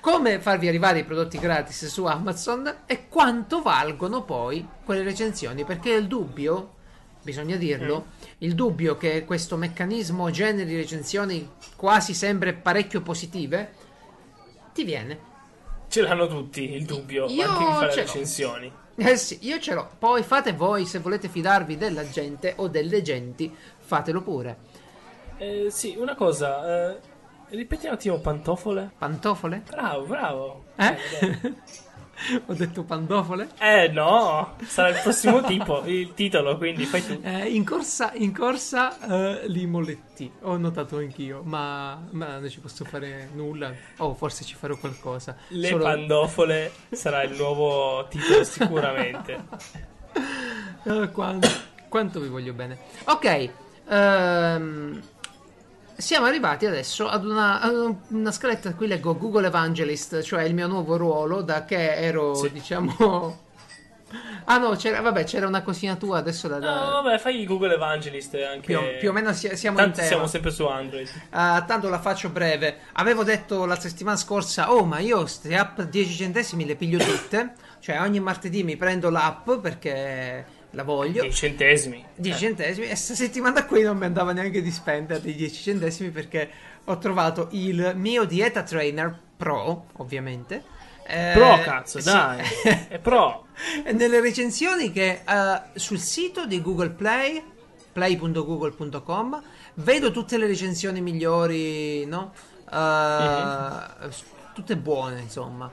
come 0.00 0.38
farvi 0.40 0.68
arrivare 0.68 1.00
i 1.00 1.04
prodotti 1.04 1.38
gratis 1.38 1.86
su 1.86 2.04
Amazon 2.04 2.82
e 2.86 3.08
quanto 3.08 3.62
valgono 3.62 4.22
poi 4.22 4.66
quelle 4.84 5.02
recensioni, 5.02 5.64
perché 5.64 5.90
il 5.90 6.06
dubbio, 6.06 6.74
bisogna 7.22 7.56
dirlo, 7.56 8.06
il 8.38 8.54
dubbio 8.54 8.96
che 8.96 9.24
questo 9.24 9.56
meccanismo 9.56 10.30
generi 10.30 10.76
recensioni 10.76 11.50
quasi 11.76 12.14
sempre 12.14 12.52
parecchio 12.54 13.00
positive, 13.02 13.72
ti 14.72 14.84
viene. 14.84 15.18
Ce 15.88 16.00
l'hanno 16.02 16.26
tutti 16.28 16.72
il 16.74 16.84
dubbio, 16.84 17.26
Io 17.26 17.48
anche 17.48 17.64
chi 17.64 17.72
fa 17.72 17.86
le 17.86 17.90
ce 17.92 18.00
l'ho. 18.00 18.06
recensioni. 18.06 18.72
Eh 19.00 19.16
sì, 19.16 19.38
io 19.42 19.60
ce 19.60 19.74
l'ho. 19.74 19.88
Poi 19.96 20.24
fate 20.24 20.52
voi, 20.52 20.84
se 20.84 20.98
volete 20.98 21.28
fidarvi 21.28 21.76
della 21.76 22.08
gente 22.08 22.54
o 22.56 22.66
delle 22.66 23.00
genti, 23.00 23.54
fatelo 23.78 24.22
pure. 24.22 24.58
Eh, 25.36 25.68
sì, 25.70 25.94
una 25.96 26.16
cosa, 26.16 26.90
eh, 26.90 27.00
ripeti 27.50 27.86
un 27.86 27.92
attimo 27.92 28.18
pantofole? 28.18 28.90
Pantofole? 28.98 29.62
Bravo, 29.70 30.04
bravo. 30.04 30.64
Eh? 30.74 30.96
dai. 31.20 31.56
Ho 32.46 32.52
detto 32.54 32.82
pantofole? 32.82 33.48
Eh 33.58 33.88
no, 33.88 34.56
sarà 34.64 34.88
il 34.88 35.00
prossimo 35.02 35.40
tipo, 35.46 35.82
il 35.86 36.14
titolo, 36.14 36.56
quindi 36.56 36.84
fai 36.84 37.04
tu. 37.06 37.18
Eh, 37.22 37.46
in 37.54 37.64
corsa, 37.64 38.12
in 38.14 38.34
corsa 38.34 38.98
eh, 39.40 39.48
li 39.48 39.66
molletti. 39.66 40.30
Ho 40.42 40.56
notato 40.56 40.96
anch'io, 40.98 41.42
ma, 41.44 42.00
ma 42.10 42.38
non 42.38 42.48
ci 42.50 42.58
posso 42.60 42.84
fare 42.84 43.28
nulla. 43.34 43.72
O 43.98 44.14
forse 44.14 44.44
ci 44.44 44.54
farò 44.56 44.76
qualcosa. 44.76 45.36
Le 45.48 45.68
Solo- 45.68 45.84
pandofole 45.84 46.72
sarà 46.90 47.22
il 47.22 47.36
nuovo 47.36 48.06
titolo 48.08 48.44
sicuramente. 48.44 49.86
Eh, 50.84 51.10
quanto, 51.10 51.48
quanto 51.88 52.18
vi 52.20 52.28
voglio 52.28 52.52
bene. 52.54 52.78
Ok, 53.06 53.50
ehm, 53.88 55.02
siamo 55.98 56.26
arrivati 56.26 56.64
adesso 56.64 57.08
ad 57.08 57.24
una, 57.26 57.60
ad 57.60 57.94
una 58.08 58.32
scaletta. 58.32 58.74
Qui 58.74 58.86
leggo 58.86 59.16
Google 59.18 59.48
Evangelist, 59.48 60.22
cioè 60.22 60.44
il 60.44 60.54
mio 60.54 60.66
nuovo 60.68 60.96
ruolo 60.96 61.42
da 61.42 61.64
che 61.64 61.94
ero, 61.96 62.34
Sì. 62.34 62.50
diciamo. 62.52 63.46
Ah 64.50 64.56
no, 64.56 64.70
c'era, 64.70 65.02
vabbè, 65.02 65.24
c'era 65.24 65.46
una 65.46 65.60
cosina 65.60 65.94
tua 65.96 66.16
adesso 66.16 66.48
da. 66.48 66.58
da- 66.58 66.84
No, 66.84 67.02
vabbè, 67.02 67.18
fai 67.18 67.44
Google 67.44 67.74
Evangelist 67.74 68.34
anche. 68.36 68.60
più, 68.64 68.78
più 68.98 69.10
o 69.10 69.12
meno 69.12 69.34
si- 69.34 69.54
siamo 69.54 69.76
Tanto 69.76 70.00
siamo 70.00 70.26
sempre 70.26 70.50
su 70.50 70.64
Android. 70.64 71.06
Ah, 71.28 71.62
tanto 71.66 71.90
la 71.90 71.98
faccio 71.98 72.30
breve. 72.30 72.78
Avevo 72.94 73.22
detto 73.22 73.66
la 73.66 73.78
settimana 73.78 74.16
scorsa: 74.16 74.72
Oh, 74.72 74.86
ma 74.86 75.00
io 75.00 75.18
queste 75.20 75.54
app 75.54 75.82
10 75.82 76.14
centesimi 76.14 76.64
le 76.64 76.76
piglio 76.76 76.96
tutte. 76.96 77.52
Cioè, 77.80 78.00
ogni 78.00 78.18
martedì 78.18 78.62
mi 78.62 78.76
prendo 78.78 79.10
l'app 79.10 79.50
perché 79.60 80.46
la 80.72 80.82
voglio. 80.82 81.22
10 81.22 81.36
centesimi. 81.36 82.04
10 82.14 82.36
Eh, 82.36 82.38
centesimi. 82.38 82.86
E 82.88 82.94
sta 82.96 83.14
settimana 83.14 83.64
qui 83.64 83.82
non 83.82 83.96
mi 83.96 84.04
andava 84.04 84.32
neanche 84.32 84.60
di 84.62 84.70
spendere 84.70 85.20
dei 85.20 85.34
10 85.34 85.62
centesimi 85.62 86.10
perché 86.10 86.50
ho 86.84 86.98
trovato 86.98 87.48
il 87.52 87.92
mio 87.96 88.24
Dieta 88.24 88.62
Trainer 88.62 89.18
Pro, 89.36 89.86
ovviamente. 89.98 90.62
Eh, 91.06 91.32
Pro, 91.34 91.58
cazzo, 91.60 92.00
sì. 92.00 92.04
dai. 92.10 92.42
È 92.88 92.98
pro. 92.98 93.46
E 93.84 93.92
nelle 93.92 94.20
recensioni 94.20 94.92
che 94.92 95.22
eh, 95.26 95.60
sul 95.74 95.98
sito 95.98 96.44
di 96.46 96.60
Google 96.60 96.90
Play, 96.90 97.42
play.google.com, 97.92 99.42
vedo 99.74 100.10
tutte 100.10 100.36
le 100.38 100.46
recensioni 100.46 101.00
migliori, 101.00 102.04
no? 102.06 102.32
Eh, 102.70 104.10
s- 104.10 104.24
Tutte 104.54 104.76
buone, 104.76 105.20
insomma. 105.20 105.70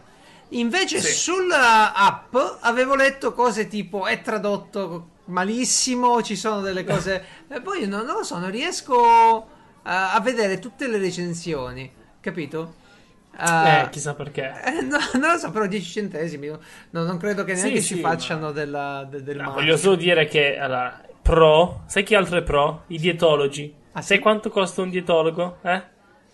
Invece 0.49 0.99
Sì. 1.01 1.11
sulla 1.13 1.93
app 1.93 2.35
avevo 2.61 2.95
letto 2.95 3.33
cose 3.33 3.67
tipo 3.67 4.05
è 4.05 4.21
tradotto 4.21 5.09
malissimo, 5.25 6.21
ci 6.21 6.35
sono 6.35 6.61
delle 6.61 6.83
cose... 6.83 7.23
E 7.49 7.61
poi 7.61 7.87
non, 7.87 8.05
non 8.05 8.17
lo 8.17 8.23
so, 8.23 8.37
non 8.37 8.51
riesco 8.51 9.47
a, 9.83 10.13
a 10.13 10.19
vedere 10.21 10.59
tutte 10.59 10.87
le 10.87 10.97
recensioni, 10.97 11.91
capito? 12.19 12.75
Eh, 13.37 13.87
chissà 13.91 14.13
perché. 14.13 14.53
eh, 14.63 14.81
no, 14.85 14.97
non 15.19 15.31
lo 15.31 15.37
so, 15.37 15.51
però 15.51 15.65
10 15.67 15.91
centesimi. 15.91 16.47
no, 16.47 17.03
non 17.03 17.17
credo 17.17 17.43
che 17.43 17.55
Sì, 17.55 17.63
neanche 17.63 17.81
sì, 17.81 17.95
ci 17.95 18.01
ma- 18.01 18.09
facciano 18.09 18.51
della, 18.51 19.05
de- 19.09 19.23
del 19.23 19.37
No, 19.37 19.43
male. 19.43 19.53
voglio 19.55 19.77
solo 19.77 19.95
dire 19.95 20.25
che 20.25 20.57
allora, 20.57 21.01
pro, 21.21 21.83
sai 21.87 22.03
chi 22.03 22.15
altro 22.15 22.37
è 22.37 22.43
pro? 22.43 22.83
I 22.87 22.97
dietologi. 22.97 23.73
Ah, 23.93 24.01
sì? 24.01 24.07
sai 24.07 24.19
quanto 24.19 24.49
costa 24.49 24.81
un 24.81 24.89
dietologo? 24.89 25.57
Eh? 25.63 25.83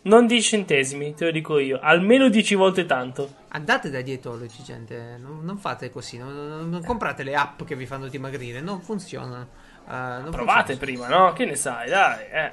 Non 0.04 0.28
10 0.28 0.42
centesimi, 0.48 1.14
te 1.16 1.26
lo 1.26 1.32
dico 1.32 1.58
io. 1.60 1.80
Almeno 1.82 2.30
10 2.30 2.56
volte 2.56 2.86
tanto. 2.86 3.40
Andate 3.54 3.90
dai 3.90 4.04
dietologi, 4.04 4.64
gente. 4.64 5.18
Non, 5.20 5.44
non 5.44 5.58
fate 5.58 5.90
così. 5.90 6.18
Non, 6.18 6.70
non- 6.70 6.84
comprate 6.86 7.24
le 7.24 7.36
app 7.36 7.64
che 7.64 7.76
vi 7.76 7.86
fanno 7.86 8.08
dimagrire. 8.08 8.62
Non 8.62 8.82
funzionano. 8.82 9.48
Eh, 9.88 9.92
non 9.92 10.30
Provate 10.32 10.76
funzionano. 10.76 10.78
prima, 10.78 11.08
no? 11.08 11.34
Che 11.34 11.46
ne 11.46 11.56
sai, 11.56 11.90
dai, 11.90 12.26
eh. 12.32 12.52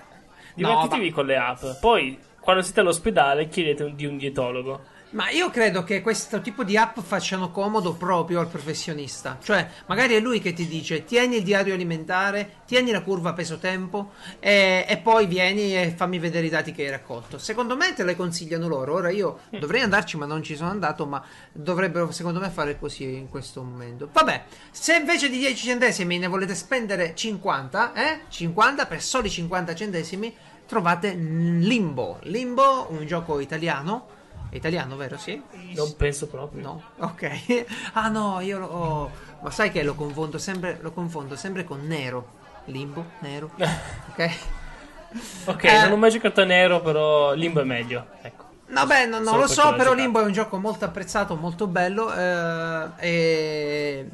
Divertitevi 0.55 1.09
ma- 1.11 1.15
con 1.15 1.27
le 1.27 1.37
app. 1.37 1.63
Poi, 1.81 2.19
quando 2.41 2.63
siete 2.63 2.81
all'ospedale, 2.81 3.47
chiedete 3.49 3.85
un- 3.85 3.95
di 3.95 4.07
un 4.07 4.17
dietologo. 4.17 4.97
Ma 5.11 5.31
io 5.31 5.49
credo 5.49 5.85
che 5.85 6.03
questo 6.03 6.43
tipo 6.43 6.65
di 6.65 6.77
app 6.77 6.99
facciano 7.01 7.51
comodo 7.51 7.95
proprio 7.95 8.41
al 8.41 8.49
professionista. 8.49 9.39
Cioè, 9.43 9.67
magari 9.87 10.15
è 10.15 10.21
lui 10.21 10.39
che 10.39 10.53
ti 10.53 10.69
dice: 10.69 11.07
tieni 11.07 11.37
il 11.37 11.43
diario 11.43 11.73
alimentare, 11.73 12.57
tieni 12.67 12.91
la 12.91 13.01
curva 13.01 13.33
peso-tempo 13.33 14.11
e, 14.39 14.85
e 14.87 14.99
poi 14.99 15.27
vieni 15.27 15.75
e 15.75 15.95
fammi 15.97 16.19
vedere 16.19 16.47
i 16.47 16.51
dati 16.51 16.73
che 16.73 16.83
hai 16.83 16.91
raccolto. 16.91 17.39
Secondo 17.39 17.75
me 17.75 17.95
te 17.95 18.05
le 18.05 18.17
consigliano 18.17 18.69
loro. 18.69 18.93
Ora 18.93 19.09
io 19.09 19.41
dovrei 19.59 19.81
andarci, 19.81 20.19
ma 20.19 20.27
non 20.27 20.43
ci 20.43 20.57
sono 20.57 20.69
andato. 20.69 21.07
Ma 21.07 21.25
dovrebbero, 21.53 22.11
secondo 22.11 22.39
me, 22.39 22.51
fare 22.51 22.79
così 22.79 23.05
in 23.05 23.31
questo 23.31 23.63
momento. 23.63 24.11
Vabbè, 24.13 24.45
se 24.71 24.97
invece 24.97 25.31
di 25.31 25.39
10 25.39 25.57
centesimi 25.57 26.19
ne 26.19 26.27
volete 26.27 26.55
spendere 26.55 27.15
50, 27.15 27.95
eh? 27.95 28.21
50 28.29 28.85
per 28.85 29.01
soli 29.01 29.31
50 29.31 29.75
centesimi, 29.75 30.37
trovate 30.67 31.15
Limbo. 31.15 32.19
Limbo, 32.25 32.89
un 32.91 33.07
gioco 33.07 33.41
italiano. 33.41 34.17
È 34.51 34.57
italiano, 34.57 34.97
vero? 34.97 35.17
Sì? 35.19 35.41
Non 35.75 35.95
penso 35.97 36.27
proprio. 36.29 36.63
No, 36.63 36.83
ok. 36.99 37.67
Ah 37.95 38.09
no, 38.09 38.41
io 38.41 38.59
lo 38.59 38.67
ho- 38.67 39.11
Ma 39.41 39.51
sai 39.51 39.71
che 39.71 39.83
lo 39.83 39.95
confondo 39.95 40.39
sempre, 40.39 40.79
lo 40.81 40.91
confondo 40.93 41.37
sempre 41.37 41.65
con 41.65 41.87
Nero. 41.87 42.37
Limbo, 42.67 43.05
Nero. 43.21 43.51
Ok? 44.11 44.31
Ok, 45.47 45.65
Eh. 45.65 45.81
non 45.83 45.93
ho 45.93 45.97
mai 45.97 46.11
giocato 46.11 46.43
a 46.43 46.45
nero, 46.45 46.83
però 46.83 47.33
Limbo 47.33 47.61
è 47.61 47.65
meglio. 47.65 48.07
Ecco. 48.21 48.45
No, 48.67 48.85
beh, 48.85 49.07
no- 49.07 49.21
non 49.21 49.39
lo 49.39 49.47
so, 49.47 49.75
però. 49.75 49.95
Limbo 49.95 50.21
è 50.21 50.25
un 50.25 50.33
gioco 50.33 50.59
molto 50.59 50.85
apprezzato, 50.85 51.35
molto 51.37 51.67
bello. 51.67 52.13
eh, 52.15 52.89
e 52.99 54.11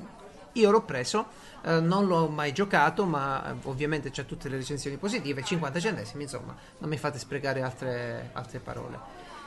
io 0.52 0.70
l'ho 0.70 0.82
preso. 0.82 1.26
eh, 1.66 1.80
non 1.80 2.06
l'ho 2.06 2.28
mai 2.28 2.52
giocato, 2.52 3.06
ma 3.06 3.42
eh, 3.50 3.54
ovviamente 3.64 4.10
c'ha 4.12 4.22
tutte 4.24 4.48
le 4.50 4.56
recensioni 4.56 4.96
positive. 4.98 5.42
50 5.42 5.80
centesimi, 5.80 6.24
insomma, 6.24 6.54
non 6.78 6.88
mi 6.90 6.98
fate 6.98 7.18
sprecare 7.18 7.62
altre, 7.62 8.28
altre 8.34 8.58
parole. 8.60 8.98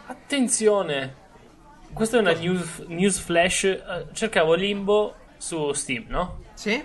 Attenzione, 0.09 1.15
questa 1.91 2.17
è 2.17 2.19
una 2.21 2.31
news, 2.31 2.85
news 2.87 3.19
flash. 3.19 3.63
eh, 3.65 4.05
cercavo 4.13 4.53
Limbo 4.53 5.15
su 5.37 5.73
Steam, 5.73 6.05
no? 6.07 6.39
Sì? 6.53 6.81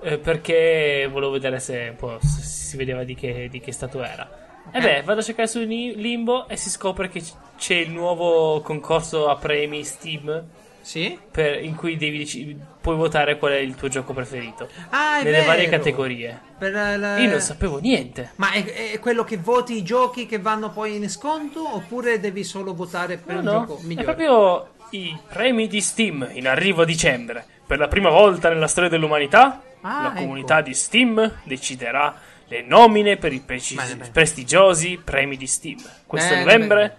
Eh, 0.00 0.18
perché 0.18 1.06
volevo 1.10 1.32
vedere 1.32 1.60
se, 1.60 1.94
se 2.20 2.40
si 2.42 2.76
vedeva 2.76 3.04
di 3.04 3.14
che, 3.14 3.48
di 3.50 3.60
che 3.60 3.70
stato 3.70 4.02
era. 4.02 4.42
E 4.72 4.80
beh, 4.80 5.02
vado 5.02 5.20
a 5.20 5.22
cercare 5.22 5.46
su 5.46 5.60
Limbo 5.60 6.48
e 6.48 6.56
si 6.56 6.70
scopre 6.70 7.08
che 7.08 7.22
c'è 7.56 7.74
il 7.74 7.90
nuovo 7.90 8.62
concorso 8.62 9.28
a 9.28 9.36
premi 9.36 9.84
Steam 9.84 10.48
Sì? 10.84 11.18
per- 11.30 11.62
in 11.64 11.74
cui 11.74 11.96
devi 11.96 12.60
puoi 12.80 12.96
votare 12.96 13.38
qual 13.38 13.52
è 13.52 13.56
il 13.56 13.74
tuo 13.74 13.88
gioco 13.88 14.12
preferito. 14.12 14.68
Ah, 14.90 15.18
è 15.20 15.22
nelle 15.24 15.42
varie 15.44 15.64
vero. 15.64 15.78
categorie. 15.78 16.40
Per 16.58 16.72
la- 16.72 17.18
Io 17.18 17.30
non 17.30 17.40
sapevo 17.40 17.78
niente. 17.78 18.32
Ma 18.36 18.52
è, 18.52 18.90
è 18.92 18.98
quello 18.98 19.24
che 19.24 19.38
voti 19.38 19.76
i 19.76 19.82
giochi 19.82 20.26
che 20.26 20.38
vanno 20.38 20.70
poi 20.70 20.96
in 20.96 21.08
sconto 21.08 21.74
oppure 21.74 22.20
devi 22.20 22.44
solo 22.44 22.74
votare 22.74 23.16
per 23.16 23.36
No, 23.36 23.40
un 23.40 23.44
no, 23.46 23.52
gioco 23.66 23.78
è 23.80 23.84
migliore? 23.84 24.04
proprio 24.04 24.68
i 24.90 25.16
premi 25.28 25.66
di 25.68 25.80
Steam 25.80 26.28
in 26.34 26.46
arrivo 26.46 26.82
a 26.82 26.84
dicembre. 26.84 27.44
Per 27.66 27.78
la 27.78 27.88
prima 27.88 28.10
volta 28.10 28.50
nella 28.50 28.66
storia 28.68 28.90
dell'umanità, 28.90 29.62
Ah, 29.80 30.02
la 30.02 30.08
ecco. 30.08 30.20
comunità 30.20 30.60
di 30.60 30.74
Steam 30.74 31.32
deciderà 31.44 32.14
le 32.48 32.60
nomine 32.62 33.16
per 33.16 33.32
i 33.32 33.40
preci- 33.40 33.74
Bene, 33.74 33.96
bene. 33.96 34.10
prestigiosi 34.12 35.00
premi 35.02 35.38
di 35.38 35.46
Steam. 35.46 35.78
Questo 36.06 36.34
Bene, 36.34 36.44
novembre, 36.44 36.96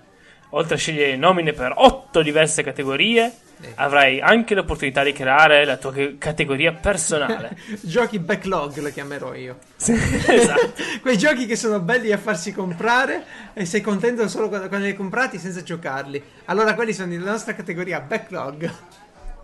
oltre 0.50 0.74
a 0.74 0.78
scegliere 0.78 1.12
le 1.12 1.18
nomine 1.18 1.54
per 1.54 1.72
otto 1.76 2.22
diverse 2.24 2.64
categorie. 2.64 3.32
Avrai 3.76 4.20
anche 4.20 4.56
l'opportunità 4.56 5.04
di 5.04 5.14
creare 5.14 5.66
la 5.66 5.78
tua 5.78 5.94
categoria 6.18 6.74
personale. 6.74 7.58
Giochi 7.82 8.20
backlog 8.20 8.78
lo 8.80 8.90
chiamerò 8.90 9.34
io. 9.34 9.58
esatto. 9.78 10.74
Quei 11.02 11.18
giochi 11.18 11.46
che 11.46 11.56
sono 11.56 11.80
belli 11.80 12.12
a 12.12 12.18
farsi 12.18 12.54
comprare 12.54 13.24
e 13.54 13.66
sei 13.66 13.82
contento 13.82 14.28
solo 14.28 14.48
quando, 14.48 14.68
quando 14.68 14.86
li 14.86 14.92
hai 14.92 14.98
comprati 14.98 15.38
senza 15.40 15.64
giocarli. 15.64 16.22
Allora 16.46 16.74
quelli 16.74 16.94
sono 16.94 17.12
la 17.18 17.32
nostra 17.32 17.54
categoria 17.54 18.00
backlog. 18.00 18.74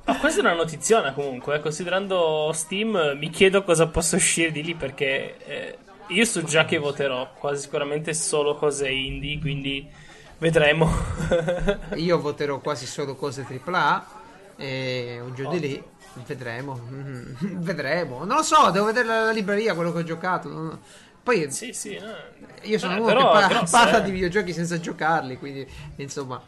Ma 0.04 0.18
questa 0.18 0.40
è 0.40 0.44
una 0.44 0.56
notiziona 0.56 1.14
comunque, 1.14 1.56
eh, 1.56 1.60
considerando 1.60 2.52
Steam 2.54 3.16
mi 3.18 3.30
chiedo 3.30 3.64
cosa 3.64 3.88
possa 3.88 4.16
uscire 4.16 4.52
di 4.52 4.64
lì 4.64 4.74
perché 4.74 5.38
eh, 5.46 5.78
io 6.08 6.26
so 6.26 6.42
già 6.44 6.66
che 6.66 6.80
voterò 6.80 7.32
quasi 7.38 7.62
sicuramente 7.62 8.14
solo 8.14 8.56
cose 8.56 8.90
indie, 8.90 9.40
quindi 9.40 9.88
vedremo. 10.42 10.90
Io 11.96 12.20
voterò 12.20 12.60
quasi 12.60 12.88
solo 12.88 13.16
cose 13.16 13.46
AAA 13.48 14.06
e 14.58 15.20
o 15.24 15.32
giù 15.34 15.48
di 15.50 15.60
lì 15.60 15.84
vedremo. 16.26 16.80
Vedremo. 17.40 18.26
Non 18.26 18.38
lo 18.38 18.44
so, 18.44 18.70
devo 18.72 18.86
vedere 18.86 19.08
la, 19.08 19.24
la 19.26 19.32
libreria, 19.32 19.74
quello 19.76 19.92
che 19.94 20.00
ho 20.00 20.04
giocato. 20.04 20.50
Non- 20.50 20.80
Poi 21.24 21.52
sì, 21.52 21.72
sì, 21.74 21.98
no. 22.00 22.14
io 22.64 22.78
sono 22.80 22.96
Eh, 22.96 22.98
uno 22.98 23.06
però 23.06 23.48
che 23.48 23.66
parla 23.70 24.00
eh. 24.00 24.04
di 24.04 24.12
videogiochi 24.12 24.52
senza 24.54 24.80
giocarli, 24.80 25.38
quindi 25.38 25.66
insomma 25.98 26.42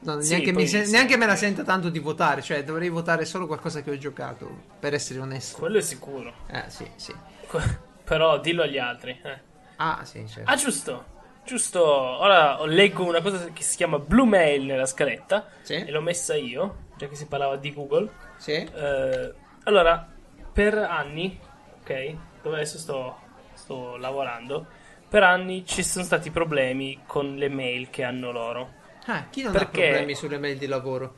no, 0.00 0.20
Sì, 0.20 0.30
neanche, 0.30 0.52
poi 0.52 0.62
mi 0.62 0.68
se- 0.68 0.84
sì. 0.84 0.92
neanche 0.92 1.16
me 1.16 1.26
la 1.26 1.34
sento 1.36 1.62
tanto 1.64 1.88
di 1.88 1.98
votare, 1.98 2.42
cioè 2.42 2.62
dovrei 2.62 2.90
votare 2.90 3.24
solo 3.24 3.46
qualcosa 3.46 3.82
che 3.82 3.90
ho 3.90 3.96
giocato, 3.98 4.48
per 4.78 4.92
essere 4.94 5.18
onesto. 5.20 5.58
Quello 5.58 5.78
è 5.78 5.82
sicuro. 5.82 6.32
Eh 6.46 6.64
sì, 6.68 6.86
sì. 6.96 7.14
Que- 7.48 7.78
Però 8.04 8.38
dillo 8.38 8.62
agli 8.62 8.78
altri. 8.78 9.18
eh. 9.22 9.38
Ah 9.76 10.00
sì, 10.04 10.24
certo. 10.28 10.50
Ah, 10.50 10.56
giusto. 10.56 11.04
Giusto. 11.44 11.84
Ora 11.84 12.64
leggo 12.66 13.04
una 13.04 13.20
cosa 13.20 13.46
che 13.52 13.62
si 13.62 13.76
chiama 13.76 13.98
Blue 13.98 14.26
Mail 14.26 14.64
nella 14.64 14.86
scaletta. 14.86 15.46
Sì. 15.62 15.74
E 15.74 15.90
l'ho 15.90 16.00
messa 16.00 16.34
io, 16.34 16.84
già 16.96 17.08
che 17.08 17.14
si 17.16 17.26
parlava 17.26 17.56
di 17.56 17.72
Google. 17.72 18.10
Sì? 18.36 18.52
Eh, 18.52 19.34
allora, 19.64 20.08
per 20.52 20.74
anni, 20.78 21.38
ok, 21.80 22.16
dove 22.42 22.56
adesso 22.56 22.78
sto, 22.78 23.18
sto 23.54 23.96
lavorando, 23.96 24.66
per 25.08 25.22
anni 25.24 25.66
ci 25.66 25.82
sono 25.82 26.04
stati 26.04 26.30
problemi 26.30 27.00
con 27.06 27.36
le 27.36 27.48
mail 27.48 27.90
che 27.90 28.02
hanno 28.04 28.30
loro. 28.30 28.80
Ah, 29.06 29.26
chi 29.30 29.42
non 29.42 29.52
Perché? 29.52 29.82
ha 29.82 29.86
problemi 29.88 30.14
sulle 30.14 30.38
mail 30.38 30.56
di 30.58 30.66
lavoro? 30.66 31.14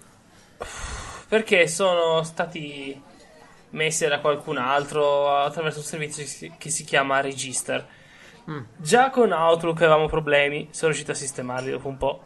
Perché 1.29 1.67
sono 1.69 2.23
stati 2.23 3.01
messi 3.71 4.07
da 4.07 4.21
qualcun 4.21 4.57
altro 4.57 5.37
attraverso 5.37 5.79
un 5.81 5.85
servizio 5.85 6.23
che 6.23 6.29
si- 6.29 6.53
che 6.59 6.71
si 6.71 6.85
chiama 6.85 7.21
Register. 7.21 7.87
Mm. 8.51 8.61
Già 8.77 9.11
con 9.11 9.33
Outlook 9.33 9.81
avevamo 9.83 10.07
problemi, 10.07 10.69
sono 10.71 10.89
riuscito 10.91 11.13
a 11.13 11.15
sistemarli 11.15 11.71
dopo 11.71 11.89
un 11.89 11.97
po'. 11.97 12.25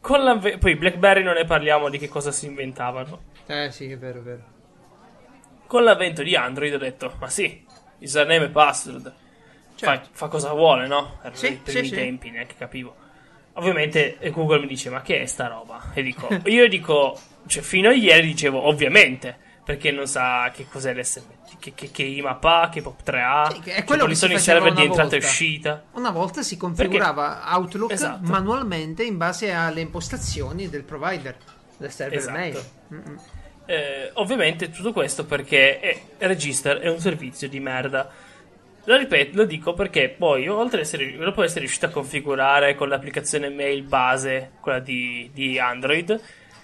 Poi 0.00 0.76
BlackBerry 0.76 1.22
non 1.22 1.34
ne 1.34 1.44
parliamo 1.46 1.88
di 1.88 1.96
che 1.98 2.08
cosa 2.08 2.30
si 2.30 2.46
inventavano. 2.46 3.22
Eh 3.46 3.70
sì, 3.70 3.90
è 3.90 3.96
vero, 3.96 4.18
è 4.18 4.22
vero. 4.22 4.42
Con 5.66 5.82
l'avvento 5.82 6.22
di 6.22 6.36
Android 6.36 6.74
ho 6.74 6.78
detto, 6.78 7.14
ma 7.18 7.28
sì, 7.28 7.64
username 8.00 8.44
e 8.44 8.48
password. 8.50 9.04
Fa, 9.04 9.14
Certo. 9.76 10.08
fa 10.12 10.28
cosa 10.28 10.52
vuole, 10.52 10.86
no? 10.86 11.16
Erano 11.20 11.34
Sì, 11.36 11.52
i 11.52 11.56
primi 11.56 11.80
sì, 11.80 11.86
sì. 11.88 11.94
tempi, 11.94 12.30
neanche 12.30 12.54
capivo. 12.56 12.94
Ovviamente 13.54 14.18
eh, 14.18 14.30
Google 14.30 14.60
mi 14.60 14.66
dice, 14.66 14.90
ma 14.90 15.00
che 15.00 15.20
è 15.22 15.26
sta 15.26 15.46
roba? 15.48 15.90
E 15.94 16.02
dico, 16.02 16.28
io 16.44 16.68
dico, 16.68 17.18
cioè 17.46 17.62
fino 17.62 17.88
a 17.88 17.92
ieri 17.92 18.26
dicevo, 18.26 18.66
ovviamente, 18.68 19.38
perché 19.64 19.90
non 19.90 20.06
sa 20.06 20.50
che 20.52 20.66
cos'è 20.70 20.92
l'SMT, 20.94 21.58
che, 21.58 21.72
che, 21.74 21.90
che 21.90 22.02
IMAP 22.02 22.44
ha, 22.44 22.68
che 22.70 22.82
POP3A, 22.82 23.52
Sì, 23.54 23.60
che 23.60 23.70
è 23.72 23.74
cioè, 23.76 23.84
quali 23.84 24.14
sono 24.14 24.34
i 24.34 24.38
server 24.38 24.72
di 24.74 24.82
entrata 24.82 25.16
e 25.16 25.20
volta. 25.20 25.26
uscita. 25.26 25.84
Una 25.92 26.10
volta 26.10 26.42
si 26.42 26.56
configurava 26.56 27.42
Outlook 27.54 27.92
Esatto. 27.92 28.28
manualmente 28.30 29.02
in 29.04 29.16
base 29.16 29.50
alle 29.52 29.80
impostazioni 29.80 30.68
del 30.68 30.84
provider, 30.84 31.34
del 31.78 31.90
server 31.90 32.18
Esatto. 32.18 32.36
mail. 32.38 32.62
Mm-mm. 32.92 33.18
Eh, 33.66 34.10
ovviamente 34.14 34.70
tutto 34.70 34.92
questo 34.92 35.24
perché 35.24 35.80
eh, 35.80 36.02
Register 36.18 36.76
è 36.78 36.90
un 36.90 36.98
servizio 37.00 37.48
di 37.48 37.58
merda. 37.60 38.10
Lo 38.86 38.96
ripeto, 38.98 39.34
lo 39.38 39.44
dico 39.46 39.72
perché 39.72 40.10
poi, 40.10 40.46
oltre 40.46 40.80
ad 40.80 40.84
essere, 40.84 41.16
dopo 41.16 41.42
essere 41.42 41.60
riuscito 41.60 41.86
a 41.86 41.88
configurare 41.88 42.74
con 42.74 42.90
l'applicazione 42.90 43.48
mail 43.48 43.82
base, 43.82 44.50
quella 44.60 44.80
di, 44.80 45.30
di 45.32 45.58
Android, 45.58 46.20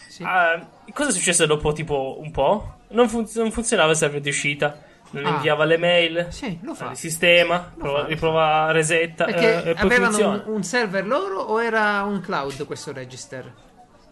Sì. 0.07 0.23
eh, 0.23 0.93
cosa 0.93 1.09
è 1.09 1.13
successo 1.13 1.47
dopo 1.47 1.73
tipo 1.73 2.19
un 2.21 2.31
po'? 2.31 2.75
Non, 2.90 3.09
funz- 3.09 3.37
non 3.37 3.50
funzionava 3.53 3.90
il 3.92 3.96
server 3.96 4.20
di 4.20 4.29
uscita, 4.31 4.79
non 5.11 5.26
Ah. 5.26 5.31
inviava 5.31 5.64
le 5.64 5.76
mail, 5.79 6.26
Sì, 6.31 6.59
lo 6.62 6.74
fa. 6.74 6.90
il 6.90 6.96
sistema, 6.96 7.72
prova- 7.76 7.98
fa, 7.98 8.03
lo 8.03 8.09
riprova 8.09 8.70
resetta, 8.72 9.24
Perché 9.26 9.62
eh, 9.64 9.74
avevano 9.76 10.29
un, 10.31 10.42
un 10.46 10.62
server 10.62 11.07
loro 11.07 11.40
o 11.40 11.62
era 11.62 12.03
un 12.03 12.20
cloud 12.20 12.64
questo 12.66 12.92
register? 12.92 13.53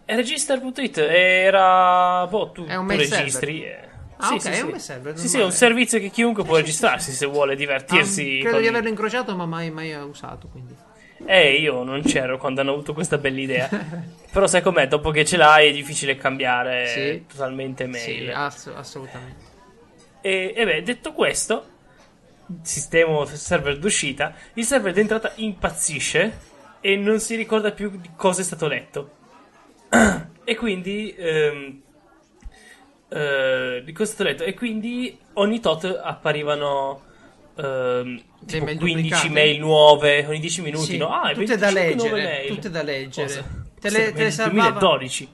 E 0.05 0.15
Register.it 0.15 0.97
era, 0.97 2.25
boh, 2.27 2.51
tu, 2.51 2.65
È 2.65 2.75
un 2.75 2.87
tu 2.87 2.95
registri. 2.95 3.63
e- 3.63 3.87
Ah, 4.21 4.27
sì, 4.27 4.33
ok, 4.33 4.41
sì, 4.41 4.49
è 4.49 4.61
un 4.61 4.79
server, 4.79 5.17
Sì, 5.17 5.27
sì, 5.29 5.39
è 5.39 5.43
un 5.45 5.51
servizio 5.51 5.97
che 5.99 6.09
chiunque 6.09 6.43
può 6.43 6.57
registrarsi 6.57 7.11
se 7.13 7.25
vuole 7.25 7.55
divertirsi. 7.55 8.39
credo 8.39 8.51
con- 8.55 8.61
di 8.61 8.67
averlo 8.67 8.89
incrociato, 8.89 9.33
ma 9.35 9.45
mai, 9.45 9.71
mai 9.71 9.93
usato. 9.95 10.47
Quindi. 10.51 10.75
Eh, 11.25 11.53
io 11.59 11.83
non 11.83 12.01
c'ero 12.01 12.37
quando 12.37 12.61
hanno 12.61 12.71
avuto 12.71 12.93
questa 12.93 13.17
bella 13.17 13.39
idea. 13.39 13.69
Però 14.31 14.47
sai 14.47 14.61
com'è, 14.61 14.87
dopo 14.87 15.11
che 15.11 15.25
ce 15.25 15.37
l'hai 15.37 15.69
è 15.69 15.73
difficile 15.73 16.15
cambiare 16.15 16.87
Sì. 16.87 17.25
totalmente 17.27 17.85
mail. 17.87 18.25
Sì, 18.25 18.29
ass- 18.31 18.71
assolutamente. 18.75 19.43
E, 20.21 20.53
e 20.55 20.65
beh, 20.65 20.83
detto 20.83 21.13
questo, 21.13 21.65
sistema 22.61 23.25
server 23.25 23.77
d'uscita, 23.77 24.33
il 24.53 24.63
server 24.65 24.93
d'entrata 24.93 25.31
impazzisce 25.35 26.39
e 26.81 26.95
non 26.95 27.19
si 27.19 27.35
ricorda 27.35 27.71
più 27.71 27.89
di 27.99 28.09
cosa 28.15 28.41
è 28.41 28.43
stato 28.43 28.67
letto. 28.67 29.11
e 30.43 30.55
quindi... 30.55 31.13
ehm, 31.17 31.81
eh, 33.11 33.81
di 33.83 33.91
cosa 33.91 34.11
è 34.11 34.13
stato 34.13 34.29
letto? 34.29 34.43
E 34.43 34.53
quindi 34.53 35.17
ogni 35.33 35.59
tot 35.59 35.83
apparivano... 36.01 37.07
ehm, 37.59 38.21
tipo 38.45 38.65
mail 38.65 38.77
15 38.77 39.01
duplicate? 39.01 39.29
mail 39.29 39.59
nuove 39.59 40.25
ogni 40.27 40.39
10 40.39 40.61
minuti, 40.61 40.85
Sì, 40.85 40.97
no? 40.97 41.09
Ah, 41.09 41.33
tutte 41.33 41.57
da 41.57 41.71
25 41.71 42.07
nuove 42.09 42.23
leggere. 42.23 42.47
Tutte 42.47 42.69
da 42.69 42.83
leggere. 42.83 43.27
Cosa? 43.27 43.45
Te 43.79 43.89
le, 43.89 44.13
te 44.13 44.23
le 44.23 44.31
salvava. 44.31 44.69
2012. 44.79 45.29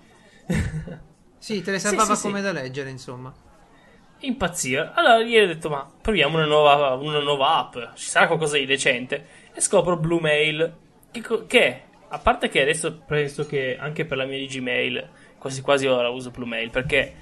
Sì, 1.38 1.62
te 1.62 1.72
le 1.72 1.80
salvava 1.80 2.16
sì, 2.16 2.22
sì. 2.22 2.28
come 2.28 2.42
da 2.42 2.52
leggere, 2.52 2.90
insomma. 2.90 3.32
impazzire. 4.22 4.92
Allora 4.96 5.22
ieri 5.24 5.46
ho 5.46 5.54
detto, 5.54 5.70
ma 5.70 5.88
proviamo 6.02 6.38
una 6.38 6.46
nuova, 6.46 6.94
una 6.96 7.20
nuova 7.20 7.58
app, 7.58 7.76
ci 7.96 8.08
sarà 8.08 8.26
qualcosa 8.26 8.58
di 8.58 8.66
decente. 8.66 9.26
E 9.54 9.62
scopro 9.62 9.96
Blue 9.96 10.20
Mail, 10.20 10.74
che, 11.12 11.22
che, 11.46 11.82
a 12.08 12.18
parte 12.18 12.50
che 12.50 12.62
adesso 12.62 13.00
penso 13.06 13.46
che 13.46 13.78
anche 13.80 14.06
per 14.06 14.18
la 14.18 14.26
mia 14.26 14.40
di 14.40 14.48
Gmail, 14.48 15.10
quasi 15.38 15.62
quasi 15.62 15.86
ora 15.86 16.10
uso 16.10 16.32
Blue 16.32 16.48
Mail, 16.48 16.72
perché 16.72 17.14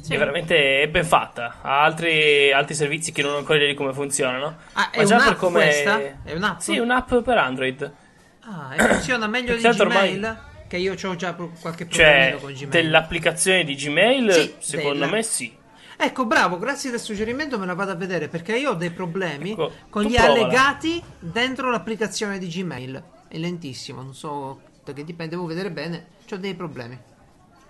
Sì. 0.00 0.14
è 0.14 0.18
veramente 0.18 0.88
ben 0.88 1.04
fatta. 1.04 1.56
Ha 1.62 1.82
altri, 1.82 2.52
altri 2.52 2.74
servizi 2.74 3.12
che 3.12 3.22
non 3.22 3.34
ho 3.34 3.38
ancora 3.38 3.56
idea 3.58 3.68
di 3.68 3.74
come 3.74 3.92
funzionano. 3.92 4.56
Ah, 4.74 4.90
è 4.90 4.98
Ma 4.98 5.04
già 5.04 5.14
un'app 5.16 5.28
per 5.28 5.36
come... 5.36 5.60
questa? 5.64 6.00
È 6.24 6.32
un'app? 6.34 6.58
Sì, 6.60 6.78
un'app 6.78 7.14
per 7.16 7.36
Android. 7.38 7.92
Ah, 8.40 8.74
e 8.74 8.78
funziona 8.94 9.26
meglio 9.26 9.54
di 9.54 9.60
Perché 9.60 9.76
tanto 9.76 9.82
ormai- 9.82 10.16
Gmail? 10.16 10.38
Che 10.68 10.76
io 10.76 10.92
ho 10.92 11.16
già 11.16 11.32
qualche 11.34 11.86
problemino 11.86 12.30
Cioè, 12.30 12.38
con 12.40 12.52
Gmail. 12.52 12.68
dell'applicazione 12.68 13.64
di 13.64 13.74
Gmail, 13.74 14.32
Sì, 14.32 14.54
secondo 14.58 14.98
della. 15.00 15.10
me 15.10 15.22
sì. 15.22 15.56
Ecco, 15.96 16.26
bravo, 16.26 16.58
grazie 16.58 16.90
del 16.90 17.00
suggerimento, 17.00 17.58
me 17.58 17.66
la 17.66 17.74
vado 17.74 17.90
a 17.90 17.94
vedere 17.94 18.28
perché 18.28 18.56
io 18.56 18.70
ho 18.70 18.74
dei 18.74 18.90
problemi 18.90 19.52
Ecco, 19.52 19.72
con 19.90 20.02
gli 20.04 20.14
provala. 20.14 20.32
allegati 20.44 21.02
dentro 21.18 21.70
l'applicazione 21.70 22.38
di 22.38 22.46
Gmail. 22.48 23.02
È 23.28 23.36
lentissimo, 23.38 24.02
non 24.02 24.14
so 24.14 24.60
che 24.84 25.04
dipende, 25.04 25.34
devo 25.36 25.46
vedere 25.46 25.70
bene. 25.70 26.06
Ho 26.30 26.36
dei 26.36 26.54
problemi. 26.54 26.98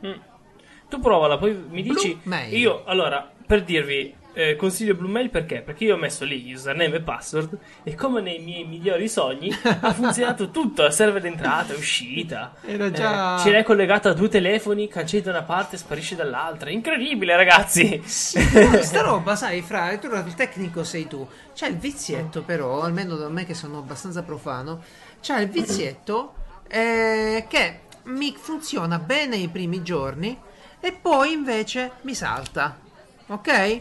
Mm. 0.06 0.12
Tu 0.88 1.00
provala, 1.00 1.36
poi 1.38 1.54
mi 1.68 1.82
dici. 1.82 2.18
Mail. 2.24 2.56
Io, 2.56 2.82
allora, 2.86 3.30
per 3.46 3.62
dirvi, 3.62 4.14
eh, 4.32 4.56
consiglio 4.56 4.94
Blue 4.94 5.10
Mail 5.10 5.30
perché? 5.30 5.60
Perché 5.62 5.84
io 5.84 5.94
ho 5.94 5.98
messo 5.98 6.24
lì 6.24 6.52
username 6.52 6.96
e 6.96 7.00
password 7.00 7.58
e 7.82 7.94
come 7.94 8.20
nei 8.20 8.38
miei 8.38 8.64
migliori 8.64 9.08
sogni 9.08 9.50
ha 9.80 9.92
funzionato 9.92 10.48
tutto, 10.52 10.82
la 10.82 10.90
server 10.90 11.20
d'entrata, 11.20 11.74
uscita. 11.74 12.54
Era 12.64 12.90
già- 12.90 13.36
Eh, 13.36 13.40
ce 13.40 13.50
l'hai 13.50 13.64
collegato 13.64 14.08
a 14.08 14.12
due 14.14 14.28
telefoni, 14.28 14.86
cancelli 14.88 15.24
da 15.24 15.30
una 15.30 15.42
parte 15.42 15.74
e 15.76 15.78
sparisce 15.78 16.14
dall'altra. 16.16 16.70
Incredibile, 16.70 17.36
ragazzi! 17.36 18.00
Sì, 18.04 18.42
però 18.46 18.80
sta 18.82 19.02
roba, 19.02 19.34
sai, 19.36 19.60
fra, 19.60 19.96
tu 19.98 20.06
il 20.06 20.34
tecnico 20.34 20.84
sei 20.84 21.06
tu. 21.06 21.26
C'è 21.54 21.66
il 21.68 21.76
vizietto, 21.76 22.42
però, 22.42 22.82
almeno 22.82 23.16
da 23.16 23.28
me 23.28 23.44
che 23.44 23.54
sono 23.54 23.78
abbastanza 23.78 24.22
profano, 24.22 24.82
c'è 25.20 25.40
il 25.40 25.48
vizietto 25.48 26.34
eh, 26.68 27.44
che 27.48 27.80
mi 28.04 28.34
funziona 28.38 28.98
bene 28.98 29.36
i 29.36 29.48
primi 29.48 29.82
giorni 29.82 30.46
e 30.80 30.92
poi 30.92 31.32
invece 31.32 31.92
mi 32.02 32.14
salta. 32.14 32.78
Ok? 33.28 33.80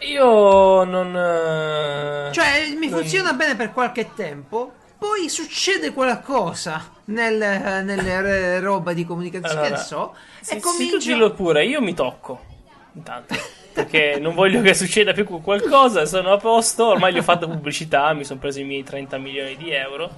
Io 0.00 0.84
non... 0.84 1.14
eh, 1.16 2.32
Cioè, 2.32 2.74
mi 2.78 2.88
non- 2.88 3.00
funziona 3.00 3.32
bene 3.34 3.56
per 3.56 3.72
qualche 3.72 4.14
tempo. 4.14 4.72
Poi 4.98 5.28
succede 5.30 5.92
qualcosa 5.92 6.90
nel, 7.06 7.36
nelle 7.84 8.60
roba 8.60 8.92
di 8.92 9.06
comunicazione, 9.06 9.60
Allora, 9.66 9.76
che 9.76 9.82
so, 9.82 10.14
Sì, 10.40 10.56
e 10.56 10.60
comincio... 10.60 10.98
dillo 10.98 11.32
pure, 11.32 11.64
io 11.64 11.80
mi 11.80 11.94
tocco. 11.94 12.44
Intanto. 12.92 13.34
Perché 13.72 14.18
non 14.20 14.34
voglio 14.34 14.60
che 14.60 14.74
succeda 14.74 15.12
più 15.12 15.24
qualcosa, 15.40 16.04
sono 16.04 16.32
a 16.32 16.36
posto, 16.36 16.88
ormai 16.88 17.14
gli 17.14 17.18
ho 17.18 17.22
fatto 17.22 17.48
pubblicità, 17.48 18.12
mi 18.12 18.24
sono 18.24 18.40
preso 18.40 18.60
i 18.60 18.64
miei 18.64 18.82
30 18.82 19.16
milioni 19.16 19.56
di 19.56 19.70
euro 19.70 20.10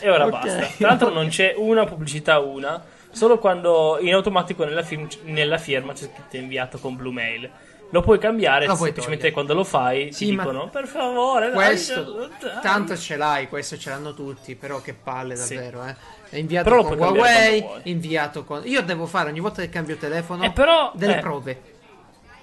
e 0.00 0.08
ora 0.10 0.26
Ok, 0.26 0.30
basta. 0.30 0.66
Tra 0.78 0.88
l'altro 0.88 1.08
non 1.10 1.26
c'è 1.28 1.54
una 1.56 1.84
pubblicità 1.84 2.38
una, 2.38 2.80
solo 3.10 3.38
quando 3.38 3.98
in 4.00 4.14
automatico 4.14 4.64
nella, 4.64 4.82
firm- 4.82 5.08
nella 5.24 5.58
firma 5.58 5.92
c'è 5.92 6.10
scritto 6.12 6.36
inviato 6.36 6.78
con 6.78 6.96
Blue 6.96 7.12
Mail. 7.12 7.50
Lo 7.92 8.02
puoi 8.02 8.20
cambiare, 8.20 8.66
Lo 8.66 8.76
puoi 8.76 8.84
semplicemente 8.92 9.30
togliere. 9.30 9.32
quando 9.32 9.54
lo 9.54 9.64
fai 9.64 10.12
Sì, 10.12 10.26
ti 10.26 10.30
dicono 10.30 10.68
per 10.68 10.86
favore, 10.86 11.50
Questo 11.50 12.28
dai, 12.38 12.60
tanto 12.62 12.96
ce 12.96 13.16
l'hai, 13.16 13.48
questo 13.48 13.76
ce 13.76 13.90
l'hanno 13.90 14.14
tutti, 14.14 14.54
però 14.54 14.80
che 14.80 14.94
palle 14.94 15.34
Sì. 15.34 15.54
davvero, 15.56 15.84
eh. 15.84 15.96
È 16.30 16.36
inviato 16.36 16.70
Però 16.70 16.84
con 16.84 16.96
puoi 16.96 17.08
Huawei, 17.18 17.66
inviato 17.84 18.44
con 18.44 18.60
Io 18.64 18.82
devo 18.82 19.06
fare 19.06 19.30
ogni 19.30 19.40
volta 19.40 19.60
che 19.62 19.68
cambio 19.70 19.96
telefono 19.96 20.44
Eh, 20.44 20.52
però, 20.52 20.92
delle 20.94 21.16
eh. 21.16 21.20
prove. 21.20 21.60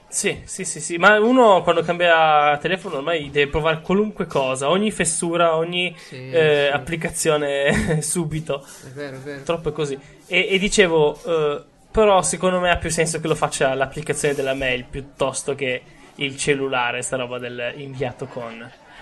Sì, 0.10 0.42
sì, 0.46 0.64
sì, 0.64 0.80
sì, 0.80 0.98
ma 0.98 1.20
uno 1.20 1.62
quando 1.64 1.82
cambia 1.84 2.58
telefono 2.62 2.98
ormai 2.98 3.30
deve 3.30 3.52
provare 3.52 3.82
qualunque 3.82 4.26
cosa, 4.26 4.70
ogni 4.70 4.90
fessura, 4.90 5.56
ogni 5.56 5.94
Sì, 5.98 6.30
eh, 6.32 6.68
sì. 6.70 6.74
applicazione 6.76 8.02
subito. 8.02 8.66
È 8.86 8.88
vero, 8.94 9.18
è 9.18 9.20
vero. 9.20 9.44
Troppo 9.44 9.70
è 9.70 9.72
così. 9.74 10.00
E, 10.28 10.48
e 10.50 10.58
dicevo, 10.60 11.20
eh, 11.26 11.64
però 11.92 12.22
secondo 12.22 12.60
me 12.60 12.72
ha 12.72 12.78
più 12.78 12.90
senso 12.90 13.20
che 13.20 13.28
lo 13.28 13.36
faccia 13.36 13.74
l'applicazione 13.74 14.34
della 14.34 14.54
mail 14.54 14.86
piuttosto 14.86 15.56
che 15.56 15.82
il 16.16 16.38
cellulare, 16.38 17.02
sta 17.02 17.18
roba 17.18 17.38
del 17.38 17.74
inviato 17.76 18.28
con. 18.28 18.58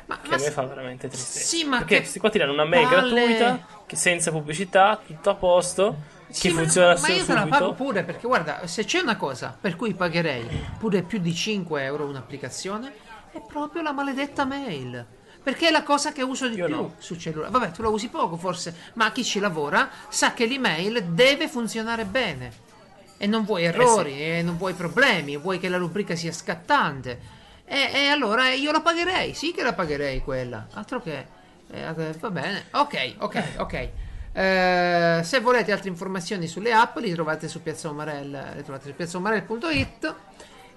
Ma, 0.07 0.19
Che 0.21 0.29
ma 0.29 0.35
a 0.35 0.39
me 0.39 0.51
fa 0.51 0.63
veramente 0.63 1.07
tristezza. 1.07 1.45
Sì, 1.45 1.63
ma 1.65 1.77
Perché 1.79 1.97
questi 1.97 2.19
qua 2.19 2.29
ti 2.29 2.37
danno 2.39 2.51
una 2.53 2.65
mail 2.65 2.87
palle. 2.87 3.13
gratuita, 3.13 3.67
che 3.85 3.95
senza 3.95 4.31
pubblicità, 4.31 4.99
tutto 5.05 5.29
a 5.29 5.35
posto, 5.35 5.95
Sì, 6.35 6.49
che 6.49 6.53
ma- 6.53 6.61
funziona 6.61 6.99
ma, 6.99 7.07
io 7.07 7.25
te 7.25 7.33
la 7.33 7.45
pago 7.47 7.73
pure 7.73 8.03
perché 8.03 8.27
guarda, 8.27 8.67
se 8.67 8.83
c'è 8.83 8.99
una 8.99 9.15
cosa 9.15 9.57
per 9.57 9.77
cui 9.77 9.93
pagherei 9.93 10.45
pure 10.77 11.01
più 11.01 11.19
di 11.19 11.33
5 11.33 11.81
euro 11.81 12.05
un'applicazione, 12.07 12.91
è 13.31 13.39
proprio 13.39 13.81
la 13.81 13.93
maledetta 13.93 14.43
mail. 14.43 15.05
Perché 15.41 15.67
è 15.67 15.71
la 15.71 15.83
cosa 15.83 16.11
che 16.11 16.23
uso 16.23 16.49
di 16.49 16.57
Io 16.57 16.65
più 16.65 16.75
no. 16.75 16.95
sul 16.97 17.17
cellulare. 17.19 17.51
Vabbè, 17.51 17.71
tu 17.71 17.83
la 17.83 17.87
usi 17.89 18.09
poco 18.09 18.35
forse, 18.35 18.75
ma 18.93 19.11
chi 19.11 19.23
ci 19.23 19.39
lavora 19.39 19.89
sa 20.09 20.33
che 20.33 20.45
l'email 20.45 21.03
deve 21.03 21.47
funzionare 21.47 22.03
bene. 22.03 22.63
E 23.17 23.27
non 23.27 23.45
vuoi 23.45 23.63
errori, 23.63 24.21
e 24.21 24.41
non 24.41 24.57
vuoi 24.57 24.73
problemi, 24.73 25.37
vuoi 25.37 25.59
che 25.59 25.69
la 25.69 25.77
rubrica 25.77 26.15
sia 26.15 26.33
scattante. 26.33 27.17
E, 27.63 27.91
e 27.93 28.07
allora 28.07 28.49
io 28.49 28.71
la 28.71 28.81
pagherei, 28.81 29.33
sì 29.33 29.53
che 29.53 29.63
la 29.63 29.73
pagherei 29.73 30.19
quella. 30.21 30.67
Altro 30.73 31.01
che... 31.01 31.25
eh, 31.71 31.93
va 32.19 32.29
bene. 32.31 32.65
Ok, 32.71 33.13
ok, 33.19 33.43
ok. 33.57 33.89
Eh, 34.37 35.21
se 35.23 35.39
volete 35.39 35.71
altre 35.71 35.87
informazioni 35.87 36.45
sulle 36.47 36.73
app 36.73 36.97
li 36.97 37.13
trovate 37.13 37.47
su 37.47 37.61
Piazza 37.63 37.87
Omarella, 37.87 38.51
le 38.53 38.63
trovate 38.63 38.89
su 38.89 38.93
piazzaomarella.it 38.95 40.15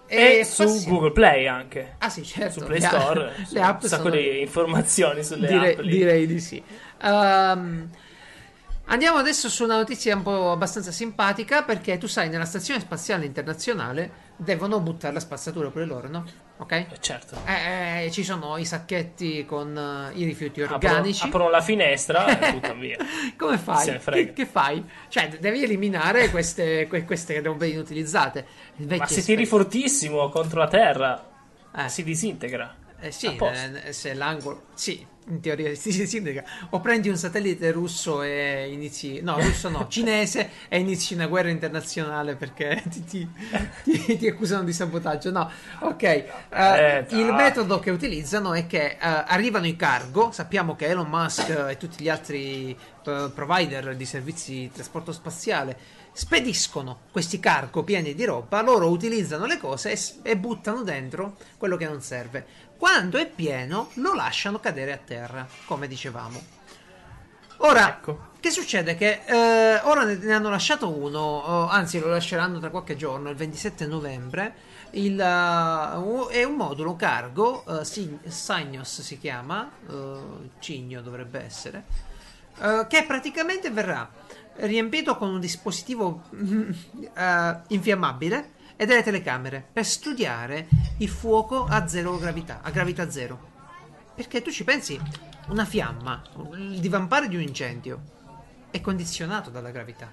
E, 0.06 0.44
su 0.44 0.62
passiamo- 0.62 0.94
Google 0.94 1.10
Play 1.12 1.46
anche. 1.48 1.96
Ah 1.98 2.08
sì, 2.08 2.22
certo. 2.24 2.60
Su 2.60 2.66
Play 2.66 2.78
le 2.80 2.86
Store. 2.86 3.32
le 3.50 3.60
app 3.60 3.82
un 3.82 3.88
sacco 3.88 4.02
sono- 4.04 4.14
di 4.14 4.40
informazioni 4.40 5.24
sulle 5.24 5.48
direi, 5.48 5.72
app. 5.72 5.80
lì. 5.80 5.90
direi 5.90 6.26
di 6.28 6.38
sì. 6.40 6.62
Ehm, 7.02 7.90
andiamo 8.86 9.18
adesso 9.18 9.48
su 9.48 9.64
una 9.64 9.76
notizia 9.76 10.14
un 10.14 10.22
po' 10.22 10.52
abbastanza 10.52 10.92
simpatica 10.92 11.62
perché 11.64 11.98
tu 11.98 12.06
sai, 12.06 12.28
nella 12.28 12.44
Stazione 12.46 12.78
Spaziale 12.80 13.26
Internazionale 13.26 14.10
devono 14.36 14.78
buttare 14.80 15.12
la 15.14 15.20
spazzatura 15.20 15.68
pure 15.70 15.84
loro, 15.84 16.08
no? 16.08 16.24
Ok? 16.60 16.72
Eh, 16.72 16.86
certo. 17.00 17.36
Eh, 17.44 18.06
eh, 18.06 18.10
ci 18.10 18.24
sono 18.24 18.56
i 18.56 18.64
sacchetti 18.64 19.44
con 19.44 19.76
eh, 19.76 20.18
i 20.18 20.24
rifiuti 20.24 20.60
Aprono, 20.60 20.74
organici. 20.96 21.24
aprono 21.26 21.50
la 21.50 21.60
finestra 21.60 22.26
e 22.38 22.52
buttano 22.52 22.80
via. 22.80 22.96
Come 23.36 23.58
fai? 23.58 23.98
Che, 23.98 24.32
che 24.32 24.46
fai? 24.46 24.84
Cioè, 25.08 25.28
devi 25.38 25.62
eliminare 25.62 26.30
queste, 26.30 26.86
que- 26.88 27.04
queste 27.04 27.40
robe 27.40 27.68
inutilizzate. 27.68 28.46
Il 28.76 28.86
Ma 28.86 28.96
vecchio 28.96 29.14
se 29.16 29.22
tiri 29.22 29.46
fortissimo 29.46 30.28
contro 30.30 30.58
la 30.58 30.68
terra, 30.68 31.28
Eh. 31.76 31.88
si 31.88 32.02
disintegra. 32.02 32.74
Eh 33.00 33.12
sì, 33.12 33.36
eh, 33.36 33.92
se 33.92 34.14
l'angolo. 34.14 34.64
Sì, 34.74 35.06
in 35.28 35.40
teoria 35.40 35.74
si 35.76 35.92
si 35.92 36.06
sindaca. 36.06 36.44
O 36.70 36.80
prendi 36.80 37.08
un 37.08 37.16
satellite 37.16 37.70
russo 37.70 38.22
e 38.22 38.68
inizi. 38.72 39.20
No, 39.20 39.38
russo 39.40 39.68
no, 39.68 39.86
cinese 39.90 40.50
e 40.68 40.78
inizi 40.78 41.14
una 41.14 41.26
guerra 41.26 41.50
internazionale 41.50 42.34
perché 42.36 42.82
ti, 42.90 43.04
ti- 43.04 43.28
ti- 43.84 44.16
ti 44.18 44.26
accusano 44.28 44.64
di 44.64 44.72
sabotaggio. 44.72 45.30
No, 45.30 45.50
ok. 45.80 46.02
Eh, 46.02 47.06
il 47.10 47.32
metodo 47.32 47.78
che 47.78 47.90
utilizzano 47.90 48.52
è 48.54 48.66
che 48.66 48.86
eh, 48.90 48.96
arrivano 49.00 49.66
i 49.66 49.76
cargo. 49.76 50.30
Sappiamo 50.32 50.76
che 50.76 50.86
Elon 50.86 51.08
Musk 51.08 51.48
e 51.70 51.76
tutti 51.76 52.02
gli 52.02 52.08
altri 52.08 52.70
eh, 53.04 53.30
provider 53.34 53.94
di 53.96 54.04
servizi 54.04 54.52
di 54.52 54.70
trasporto 54.72 55.12
spaziale 55.12 55.76
spediscono 56.18 57.02
questi 57.12 57.38
cargo 57.38 57.84
pieni 57.84 58.12
di 58.12 58.24
roba, 58.24 58.60
loro 58.60 58.90
utilizzano 58.90 59.46
le 59.46 59.56
cose 59.56 59.92
e, 59.92 59.98
e 60.30 60.36
buttano 60.36 60.82
dentro 60.82 61.36
quello 61.56 61.76
che 61.76 61.86
non 61.86 62.00
serve. 62.02 62.44
Quando 62.78 63.18
è 63.18 63.26
pieno 63.28 63.90
lo 63.94 64.14
lasciano 64.14 64.60
cadere 64.60 64.92
a 64.92 64.98
terra, 64.98 65.46
come 65.66 65.88
dicevamo. 65.88 66.40
Ora, 67.58 67.88
Ecco. 67.88 68.28
che 68.38 68.50
succede? 68.50 68.94
Che 68.94 69.22
eh, 69.26 69.80
ora 69.82 70.04
ne, 70.04 70.14
ne 70.14 70.32
hanno 70.32 70.48
lasciato 70.48 70.88
uno, 70.96 71.68
eh, 71.68 71.74
anzi 71.74 71.98
lo 71.98 72.06
lasceranno 72.06 72.60
tra 72.60 72.70
qualche 72.70 72.94
giorno, 72.94 73.30
il 73.30 73.36
27 73.36 73.84
novembre. 73.86 74.54
Il, 74.92 75.20
eh, 75.20 75.96
u- 75.98 76.28
è 76.28 76.44
un 76.44 76.54
modulo 76.54 76.94
cargo, 76.94 77.64
Sig- 77.82 78.28
Signos 78.28 79.00
si 79.00 79.18
chiama, 79.18 79.68
eh, 79.90 80.16
Cigno 80.60 81.00
dovrebbe 81.02 81.42
essere, 81.44 81.84
che 82.88 83.04
praticamente 83.06 83.70
verrà 83.70 84.08
riempito 84.56 85.16
con 85.16 85.30
un 85.30 85.38
dispositivo 85.40 86.22
infiammabile 87.68 88.50
e 88.80 88.86
delle 88.86 89.02
telecamere 89.02 89.66
per 89.72 89.84
studiare 89.84 90.68
il 90.98 91.08
fuoco 91.08 91.64
a 91.64 91.88
zero 91.88 92.16
gravità, 92.16 92.60
a 92.62 92.70
gravità 92.70 93.10
zero. 93.10 93.56
Perché 94.14 94.40
tu 94.40 94.52
ci 94.52 94.62
pensi, 94.62 94.98
una 95.48 95.64
fiamma, 95.64 96.22
il 96.54 96.78
divampare 96.78 97.26
di 97.26 97.34
un 97.34 97.42
incendio 97.42 98.00
è 98.70 98.80
condizionato 98.80 99.50
dalla 99.50 99.72
gravità, 99.72 100.08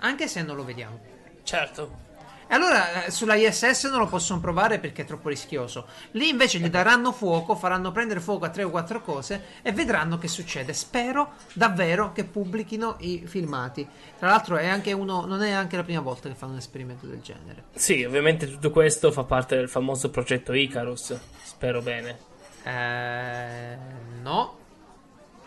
anche 0.00 0.28
se 0.28 0.42
non 0.42 0.56
lo 0.56 0.64
vediamo. 0.64 1.00
Certo. 1.42 2.11
Allora 2.52 3.04
eh, 3.04 3.10
sulla 3.10 3.34
ISS 3.34 3.84
non 3.84 4.00
lo 4.00 4.06
possono 4.06 4.38
provare 4.38 4.78
perché 4.78 5.02
è 5.02 5.04
troppo 5.06 5.30
rischioso. 5.30 5.86
Lì 6.12 6.28
invece 6.28 6.58
gli 6.58 6.68
daranno 6.68 7.10
fuoco, 7.10 7.56
faranno 7.56 7.92
prendere 7.92 8.20
fuoco 8.20 8.44
a 8.44 8.50
tre 8.50 8.62
o 8.62 8.70
quattro 8.70 9.00
cose 9.00 9.44
e 9.62 9.72
vedranno 9.72 10.18
che 10.18 10.28
succede. 10.28 10.74
Spero 10.74 11.32
davvero 11.54 12.12
che 12.12 12.24
pubblichino 12.24 12.96
i 13.00 13.22
filmati. 13.26 13.88
Tra 14.18 14.28
l'altro 14.28 14.56
è 14.56 14.66
anche 14.66 14.92
uno, 14.92 15.24
non 15.24 15.42
è 15.42 15.50
anche 15.50 15.76
la 15.76 15.82
prima 15.82 16.00
volta 16.00 16.28
che 16.28 16.34
fanno 16.34 16.52
un 16.52 16.58
esperimento 16.58 17.06
del 17.06 17.22
genere. 17.22 17.64
Sì, 17.74 18.04
ovviamente 18.04 18.46
tutto 18.46 18.70
questo 18.70 19.10
fa 19.12 19.24
parte 19.24 19.56
del 19.56 19.70
famoso 19.70 20.10
progetto 20.10 20.52
Icarus. 20.52 21.18
Spero 21.42 21.80
bene. 21.80 22.18
Eh, 22.64 23.76
no. 24.20 24.58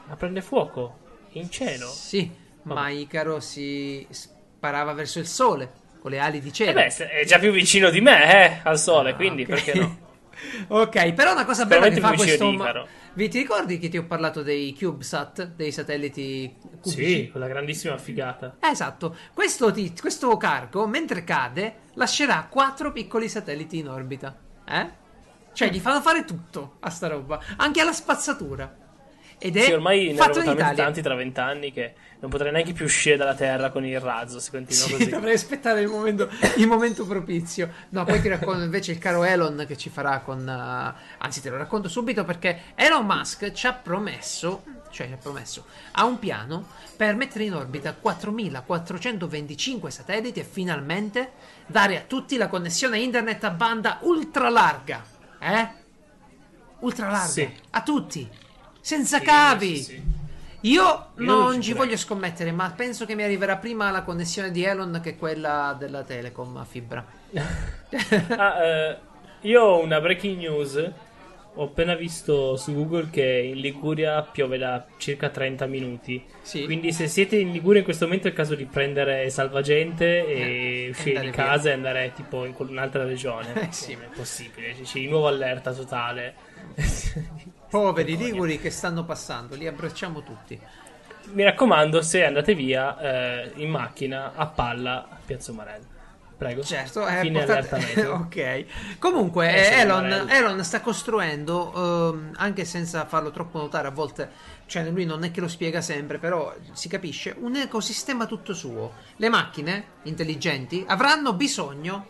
Ma 0.08 0.16
prende 0.16 0.42
fuoco 0.42 0.98
in 1.34 1.52
cielo. 1.52 1.88
Sì, 1.88 2.32
ma 2.64 2.74
Vabbè. 2.74 2.90
Icaro 2.90 3.40
si 3.40 4.08
sparava 4.10 4.94
verso 4.94 5.20
il 5.20 5.28
sole 5.28 5.84
con 6.06 6.12
le 6.14 6.20
ali 6.20 6.40
di 6.40 6.54
cielo. 6.54 6.80
E 6.80 6.86
beh, 6.88 7.08
è 7.10 7.26
già 7.26 7.40
più 7.40 7.52
vicino 7.52 7.90
di 7.90 8.00
me, 8.00 8.46
eh, 8.46 8.60
al 8.64 8.78
sole, 8.78 9.12
Ah, 9.12 9.16
quindi 9.16 9.42
ok. 9.42 9.48
perché 9.50 9.74
no? 9.74 9.98
ok, 10.68 11.14
però 11.14 11.32
una 11.32 11.46
cosa 11.46 11.66
bella 11.66 11.88
che 11.90 12.00
fa 12.00 12.14
questo. 12.14 12.52
ma-. 12.52 12.86
Vi 13.14 13.28
ti 13.28 13.40
ricordi 13.40 13.80
che 13.80 13.90
ti 13.90 13.98
ho 13.98 14.04
parlato 14.04 14.44
dei 14.44 14.76
CubeSat, 14.78 15.54
dei 15.56 15.72
satelliti 15.72 16.54
cubici? 16.80 17.08
Sì, 17.08 17.30
quella 17.32 17.48
grandissima 17.48 17.98
figata. 17.98 18.58
Eh, 18.60 18.68
Esatto, 18.68 19.16
questo, 19.34 19.72
ti- 19.72 19.94
questo 20.00 20.36
cargo, 20.38 20.86
mentre 20.86 21.24
cade, 21.24 21.76
lascerà 21.96 22.46
quattro 22.52 22.92
piccoli 22.92 23.28
satelliti 23.28 23.80
in 23.80 23.88
orbita. 23.90 24.36
Eh? 24.68 25.04
Cioè, 25.54 25.70
gli 25.70 25.80
fanno 25.80 26.02
fare 26.02 26.24
tutto 26.24 26.76
a 26.82 26.90
sta 26.92 27.08
roba, 27.08 27.42
anche 27.56 27.82
alla 27.82 27.94
spazzatura. 27.94 28.72
ed 29.40 29.58
è 29.58 29.62
Sì, 29.64 29.72
ormai 29.72 30.08
ne 30.08 30.14
fatto 30.14 30.40
avrò 30.40 30.52
in 30.52 30.58
Italia. 30.58 30.84
tanti 30.84 31.02
tra 31.02 31.16
vent'anni 31.16 31.72
che 31.72 31.94
non 32.20 32.30
potrei 32.32 32.52
neanche 32.52 32.74
più 32.74 32.86
uscire 32.86 33.18
dalla 33.18 33.36
Terra 33.36 33.70
con 33.70 33.86
il 33.86 34.00
razzo 34.00 34.40
se 34.40 34.50
continua 34.52 34.86
Sì, 34.86 34.92
così. 34.94 35.10
dovrei 35.10 35.34
aspettare 35.36 35.82
il 35.82 35.88
momento, 35.88 36.30
il 36.58 36.68
momento 36.68 37.06
propizio. 37.06 37.70
No, 37.90 38.04
poi 38.04 38.20
ti 38.22 38.28
racconto 38.30 38.64
invece 38.64 38.92
il 38.94 38.98
caro 38.98 39.24
Elon 39.24 39.66
che 39.68 39.78
ci 39.78 39.90
farà 39.90 40.20
con. 40.22 40.48
eh, 40.48 40.94
anzi, 41.20 41.42
te 41.42 41.50
lo 41.50 41.58
racconto 41.58 41.88
subito 41.90 42.24
perché 42.24 42.62
Elon 42.76 43.06
Musk 43.06 43.52
ci 43.52 43.68
ha 43.68 43.74
promesso. 43.74 44.64
Cioè, 44.90 45.08
ci 45.08 45.14
ha 45.14 45.18
promesso. 45.18 45.66
Ha 45.92 46.06
un 46.06 46.18
piano 46.20 46.68
per 46.96 47.16
mettere 47.16 47.44
in 47.44 47.54
orbita 47.54 47.94
4425 47.94 49.92
satelliti 49.92 50.40
e 50.40 50.44
finalmente 50.44 51.32
dare 51.68 51.98
a 51.98 52.02
tutti 52.08 52.38
la 52.38 52.48
connessione 52.48 53.00
internet 53.00 53.44
a 53.44 53.50
banda 53.52 53.98
ultra 54.02 54.50
larga. 54.50 55.04
Eh? 55.40 55.68
Ultra 56.80 57.10
larga. 57.10 57.28
Sì. 57.28 57.50
A 57.72 57.82
tutti. 57.82 58.30
Senza 58.80 59.20
Sì, 59.20 59.26
cavi. 59.26 59.84
sì. 59.84 60.02
Io 60.66 61.08
Io 61.18 61.26
non 61.26 61.62
ci 61.62 61.74
voglio 61.74 61.96
scommettere, 61.96 62.52
ma 62.52 62.72
penso 62.76 63.06
che 63.06 63.14
mi 63.14 63.24
arriverà 63.24 63.58
prima 63.58 63.92
la 63.92 64.02
connessione 64.02 64.50
di 64.52 64.64
Elon 64.64 65.00
che 65.02 65.16
quella 65.16 65.76
della 65.78 66.04
Telecom 66.04 66.58
a 66.58 66.66
fibra. 66.66 67.06
Ah, 68.36 68.62
eh, 68.62 68.98
io 69.42 69.62
ho 69.62 69.82
una 69.82 70.02
breaking 70.02 70.38
news. 70.40 70.92
Ho 71.58 71.64
appena 71.64 71.96
visto 71.96 72.58
su 72.58 72.74
Google 72.74 73.10
che 73.10 73.24
in 73.24 73.62
Liguria 73.62 74.22
piove 74.24 74.58
da 74.58 74.86
circa 74.98 75.30
30 75.30 75.66
minuti. 75.68 76.22
Sì. 76.42 76.66
Quindi 76.66 76.92
se 76.92 77.08
siete 77.08 77.38
in 77.38 77.52
Liguria 77.54 77.80
in 77.80 77.86
questo 77.86 78.04
momento 78.06 78.28
è 78.28 78.32
il 78.32 78.36
caso 78.36 78.56
di 78.56 78.66
prendere 78.66 79.30
salvagente 79.30 80.26
Eh, 80.28 80.86
e 80.86 80.90
uscire 80.90 81.18
andare 81.20 81.30
di 81.32 81.36
via. 81.36 81.46
casa 81.46 81.70
e 81.70 81.74
andare 81.74 82.12
tipo 82.14 82.44
in 82.44 82.54
un'altra 82.58 83.06
regione. 83.06 83.54
Eh, 83.56 83.68
sì. 83.72 83.94
Non 83.94 84.04
è 84.04 84.16
possibile, 84.16 84.76
c'è 84.84 85.00
di 85.00 85.08
nuovo 85.08 85.28
allerta 85.28 85.72
totale. 85.74 86.34
Poveri 87.70 88.18
liguri 88.18 88.60
che 88.60 88.70
stanno 88.70 89.06
passando, 89.06 89.56
li 89.56 89.66
abbracciamo 89.68 90.24
tutti. 90.24 90.60
Mi 91.32 91.44
raccomando, 91.44 92.02
se 92.02 92.24
andate 92.24 92.54
via 92.54 93.00
eh, 93.44 93.52
in 93.56 93.70
macchina 93.70 94.34
a 94.36 94.46
palla 94.46 95.08
a 95.10 95.18
Piazza 95.26 95.52
Umarello. 95.52 95.86
Prego. 96.38 96.64
Certo, 96.64 97.06
è 97.06 97.22
Fine 97.22 97.44
allerta 97.44 97.78
portate- 97.78 98.06
ok. 98.08 98.66
Comunque, 99.00 99.48
Eh, 99.56 99.78
eh, 99.78 99.80
Elon. 99.80 100.30
Elon 100.30 100.64
sta 100.66 100.82
costruendo, 100.82 102.10
ehm, 102.14 102.32
anche 102.36 102.66
senza 102.66 103.06
farlo 103.06 103.32
troppo 103.32 103.58
notare, 103.58 103.88
a 103.88 103.92
volte, 103.92 104.30
cioè 104.66 104.84
lui 104.90 105.06
non 105.06 105.24
è 105.24 105.32
che 105.32 105.40
lo 105.40 105.48
spiega 105.48 105.80
sempre, 105.80 106.18
però 106.18 106.54
si 106.74 106.90
capisce, 106.90 107.34
un 107.40 107.56
ecosistema 107.56 108.26
tutto 108.26 108.54
suo. 108.54 108.94
Le 109.16 109.30
macchine 109.30 109.86
intelligenti 110.04 110.84
avranno 110.88 111.34
bisogno 111.34 112.08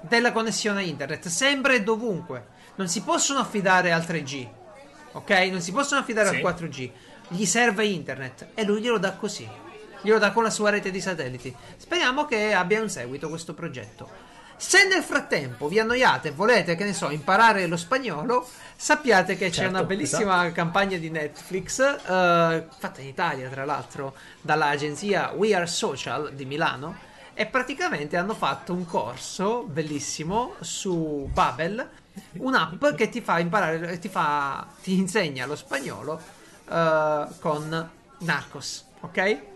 della 0.00 0.32
connessione 0.32 0.80
a 0.80 0.82
internet, 0.84 1.28
sempre 1.28 1.76
e 1.76 1.82
dovunque. 1.82 2.46
Non 2.76 2.88
si 2.88 3.02
possono 3.02 3.40
affidare 3.40 3.92
al 3.92 4.02
3G, 4.02 4.48
ok? 5.12 5.30
Non 5.50 5.60
si 5.60 5.70
possono 5.72 6.00
affidare 6.00 6.30
Sì. 6.30 6.36
al 6.36 6.40
4G. 6.40 6.90
Gli 7.28 7.44
serve 7.44 7.84
internet 7.86 8.48
e 8.54 8.64
lui 8.64 8.80
glielo 8.80 8.98
dà 8.98 9.12
così. 9.12 9.46
Glielo 10.04 10.18
dà 10.18 10.32
con 10.32 10.42
la 10.42 10.50
sua 10.50 10.68
rete 10.68 10.90
di 10.90 11.00
satelliti. 11.00 11.54
Speriamo 11.78 12.26
che 12.26 12.52
abbia 12.52 12.82
un 12.82 12.90
seguito 12.90 13.30
questo 13.30 13.54
progetto. 13.54 14.06
Se 14.54 14.86
nel 14.86 15.02
frattempo 15.02 15.66
vi 15.66 15.78
annoiate 15.78 16.28
e 16.28 16.30
volete, 16.32 16.74
che 16.76 16.84
ne 16.84 16.92
so, 16.92 17.08
imparare 17.08 17.66
lo 17.66 17.78
spagnolo, 17.78 18.46
sappiate 18.76 19.34
che 19.34 19.46
c'è 19.46 19.54
Certo, 19.54 19.70
una 19.70 19.84
bellissima 19.84 20.52
campagna 20.52 20.98
di 20.98 21.08
Netflix, 21.08 21.80
eh, 21.80 21.96
fatta 22.04 23.00
in 23.00 23.06
Italia 23.06 23.48
tra 23.48 23.64
l'altro, 23.64 24.14
dall'agenzia 24.42 25.32
We 25.34 25.54
Are 25.54 25.66
Social 25.66 26.34
di 26.34 26.44
Milano, 26.44 26.96
e 27.32 27.46
praticamente 27.46 28.18
hanno 28.18 28.34
fatto 28.34 28.74
un 28.74 28.84
corso 28.84 29.62
bellissimo 29.62 30.56
su 30.60 31.30
Babel, 31.32 31.88
un'app 32.32 32.88
che 32.94 33.08
ti 33.08 33.22
fa 33.22 33.38
imparare, 33.38 33.98
ti, 33.98 34.10
fa, 34.10 34.66
ti 34.82 34.98
insegna 34.98 35.46
lo 35.46 35.56
spagnolo 35.56 36.20
eh, 36.68 37.26
con 37.40 37.90
Narcos, 38.18 38.84
ok? 39.00 39.52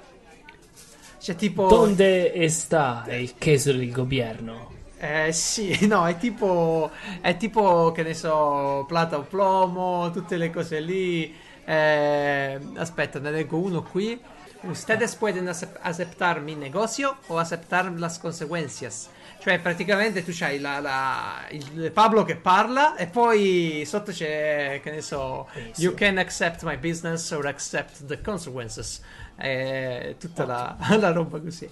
C'è 1.18 1.34
tipo... 1.34 1.66
Donde 1.68 2.32
está 2.34 3.04
il 3.08 3.34
queso 3.38 3.72
del 3.72 3.90
gobierno? 3.90 4.72
Eh 4.98 5.32
sì, 5.32 5.86
no, 5.86 6.06
è 6.06 6.16
tipo, 6.16 6.90
è 7.20 7.36
tipo, 7.36 7.92
che 7.92 8.02
ne 8.02 8.14
so, 8.14 8.84
plata 8.88 9.16
o 9.18 9.22
plomo, 9.22 10.10
tutte 10.10 10.36
le 10.36 10.50
cose 10.50 10.80
lì. 10.80 11.34
Eh, 11.64 12.58
aspetta, 12.76 13.18
ne 13.18 13.30
leggo 13.30 13.58
uno 13.58 13.82
qui. 13.82 14.18
Ustedes 14.62 15.14
pueden 15.14 15.46
acep- 15.46 15.78
aceptar 15.82 16.40
mi 16.40 16.54
negocio 16.56 17.16
o 17.28 17.38
aceptar 17.38 17.92
las 17.96 18.18
consecuencias. 18.18 19.08
Cioè, 19.40 19.60
praticamente 19.60 20.24
tu 20.24 20.32
c'hai 20.34 20.58
la, 20.58 20.80
la- 20.80 21.46
il 21.50 21.92
Pablo 21.92 22.24
che 22.24 22.34
parla 22.34 22.96
e 22.96 23.06
poi 23.06 23.84
sotto 23.86 24.10
c'è, 24.10 24.80
che 24.82 24.90
ne 24.90 25.00
so, 25.00 25.46
Benissimo. 25.54 25.88
you 25.88 25.94
can 25.96 26.18
accept 26.18 26.64
my 26.64 26.76
business 26.76 27.30
or 27.30 27.46
accept 27.46 28.04
the 28.06 28.20
consequences. 28.20 29.00
Eh, 29.38 30.16
tutta 30.18 30.44
la, 30.44 30.76
la 30.98 31.12
roba 31.12 31.40
così. 31.40 31.64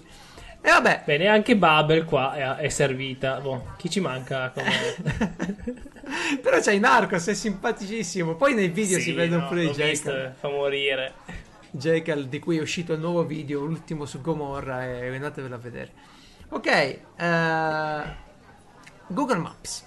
E 0.59 0.69
vabbè, 0.71 1.03
Bene, 1.05 1.27
anche 1.27 1.55
Babel 1.55 2.05
qua 2.05 2.33
è, 2.33 2.65
è 2.65 2.69
servita. 2.69 3.39
Boh, 3.39 3.73
chi 3.77 3.89
ci 3.89 3.99
manca? 3.99 4.51
Però 6.41 6.59
c'hai 6.59 6.79
Narcos, 6.79 7.27
è 7.27 7.33
simpaticissimo. 7.33 8.35
Poi 8.35 8.53
nei 8.53 8.69
video 8.69 8.97
Sì, 8.97 9.05
si 9.05 9.11
vedono 9.13 9.43
no, 9.43 9.47
pure 9.47 9.63
i 9.65 9.69
Jekyll. 9.71 10.33
fa 10.33 10.49
morire. 10.49 11.13
Jekyll 11.71 12.23
di 12.27 12.39
cui 12.39 12.57
è 12.57 12.61
uscito 12.61 12.93
il 12.93 12.99
nuovo 12.99 13.23
video, 13.25 13.63
l'ultimo 13.63 14.05
su 14.05 14.21
Gomorra, 14.21 14.85
e 14.85 15.13
andatevelo 15.13 15.55
a 15.55 15.57
vedere. 15.57 15.91
Ok, 16.49 16.67
eh, 16.67 17.01
Google 19.07 19.37
Maps. 19.37 19.85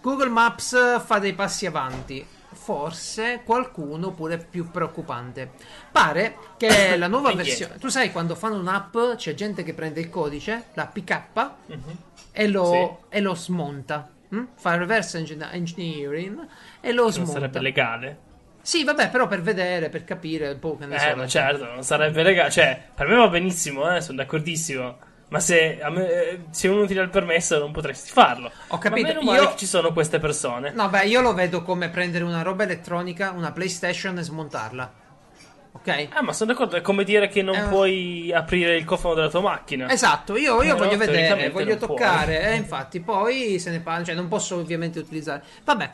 Google 0.00 0.28
Maps 0.30 1.04
fa 1.04 1.18
dei 1.18 1.34
passi 1.34 1.66
avanti. 1.66 2.26
Forse 2.60 3.40
qualcuno 3.44 4.10
pure 4.12 4.36
più 4.36 4.70
preoccupante. 4.70 5.52
Pare 5.90 6.36
che 6.58 6.96
la 6.96 7.06
nuova 7.08 7.32
versione. 7.32 7.76
Tu 7.78 7.88
sai 7.88 8.10
quando 8.12 8.34
fanno 8.34 8.58
un'app 8.58 8.96
c'è 9.16 9.32
gente 9.34 9.62
che 9.62 9.72
prende 9.72 10.00
il 10.00 10.10
codice, 10.10 10.64
la 10.74 10.86
PK, 10.86 11.50
Mhm. 11.66 11.96
e 12.32 12.48
lo, 12.48 12.98
Sì. 13.10 13.16
e 13.16 13.20
lo 13.20 13.34
smonta. 13.34 14.10
hm? 14.30 14.44
Fa 14.56 14.76
reverse 14.76 15.16
engin- 15.18 15.48
engineering 15.50 16.46
e 16.80 16.92
lo 16.92 17.04
Non 17.04 17.12
smonta. 17.12 17.32
sarebbe 17.32 17.60
legale. 17.60 18.18
Sì, 18.60 18.84
vabbè, 18.84 19.08
però 19.08 19.26
per 19.26 19.40
vedere, 19.40 19.88
per 19.88 20.04
capire 20.04 20.50
un 20.50 20.58
po' 20.58 20.76
che 20.76 20.84
ne 20.84 20.96
Eh, 20.96 20.98
so. 21.10 21.16
ma 21.16 21.26
certo, 21.26 21.64
non 21.64 21.82
sarebbe 21.82 22.22
legale. 22.22 22.50
Cioè, 22.50 22.82
per 22.94 23.06
me 23.06 23.14
va 23.16 23.28
benissimo, 23.28 23.90
eh, 23.94 24.02
sono 24.02 24.18
d'accordissimo. 24.18 24.98
Ma 25.28 25.40
se, 25.40 25.78
me- 25.90 26.10
eh, 26.10 26.40
se 26.50 26.68
uno 26.68 26.86
ti 26.86 26.94
dà 26.94 27.02
il 27.02 27.10
permesso 27.10 27.58
non 27.58 27.70
potresti 27.70 28.10
farlo. 28.10 28.50
Ho 28.68 28.78
capito, 28.78 29.06
Ma 29.08 29.12
meno 29.14 29.22
male 29.30 29.42
io- 29.42 29.50
che 29.50 29.56
ci 29.58 29.66
sono 29.66 29.92
queste 29.92 30.18
persone. 30.18 30.70
No, 30.70 30.88
beh, 30.88 31.04
io 31.06 31.20
lo 31.20 31.34
vedo 31.34 31.62
come 31.62 31.90
prendere 31.90 32.24
una 32.24 32.40
roba 32.42 32.62
elettronica, 32.62 33.32
una 33.32 33.52
PlayStation 33.52 34.16
e 34.18 34.22
smontarla. 34.22 34.92
Ok? 35.70 36.08
Ah, 36.12 36.22
ma 36.22 36.32
sono 36.32 36.52
d'accordo, 36.52 36.76
è 36.76 36.80
come 36.80 37.04
dire 37.04 37.28
che 37.28 37.42
non 37.42 37.54
Eh. 37.54 37.68
puoi 37.68 38.32
aprire 38.32 38.76
il 38.76 38.84
cofano 38.86 39.12
della 39.14 39.28
tua 39.28 39.42
macchina. 39.42 39.90
Esatto, 39.90 40.34
io, 40.36 40.62
io 40.62 40.72
No, 40.72 40.78
voglio 40.78 40.96
vedere, 40.96 41.50
voglio 41.50 41.76
non 41.76 41.76
puoi. 41.76 41.88
toccare, 41.98 42.40
e 42.50 42.54
infatti 42.56 43.00
poi 43.00 43.58
se 43.58 43.70
ne 43.70 43.80
parla, 43.80 44.04
cioè 44.06 44.14
non 44.14 44.28
posso 44.28 44.56
ovviamente 44.56 44.98
utilizzare. 44.98 45.42
Vabbè, 45.62 45.90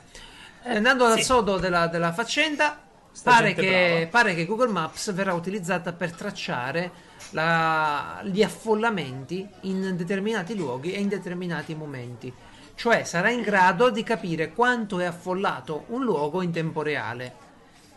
andando 0.67 1.05
al 1.07 1.19
sì. 1.19 1.25
sodo 1.25 1.59
della, 1.59 1.89
della 1.89 2.13
faccenda, 2.13 2.79
pare 3.25 3.53
che, 3.53 4.07
pare 4.11 4.35
che 4.35 4.47
Google 4.47 4.71
Maps 4.71 5.13
verrà 5.13 5.35
utilizzata 5.35 5.93
per 5.93 6.13
tracciare 6.13 6.91
la- 7.35 8.21
gli 8.25 8.43
affollamenti 8.43 9.47
in 9.63 9.97
determinati 9.97 10.57
luoghi 10.57 10.93
e 10.93 11.01
in 11.01 11.09
determinati 11.09 11.75
momenti. 11.75 12.33
Cioè 12.77 13.05
sarà 13.05 13.31
in 13.31 13.43
grado 13.43 13.91
di 13.91 14.03
capire 14.03 14.53
quanto 14.53 14.99
è 14.99 15.05
affollato 15.05 15.85
un 15.89 16.03
luogo 16.03 16.43
in 16.43 16.51
tempo 16.51 16.83
reale. 16.83 17.43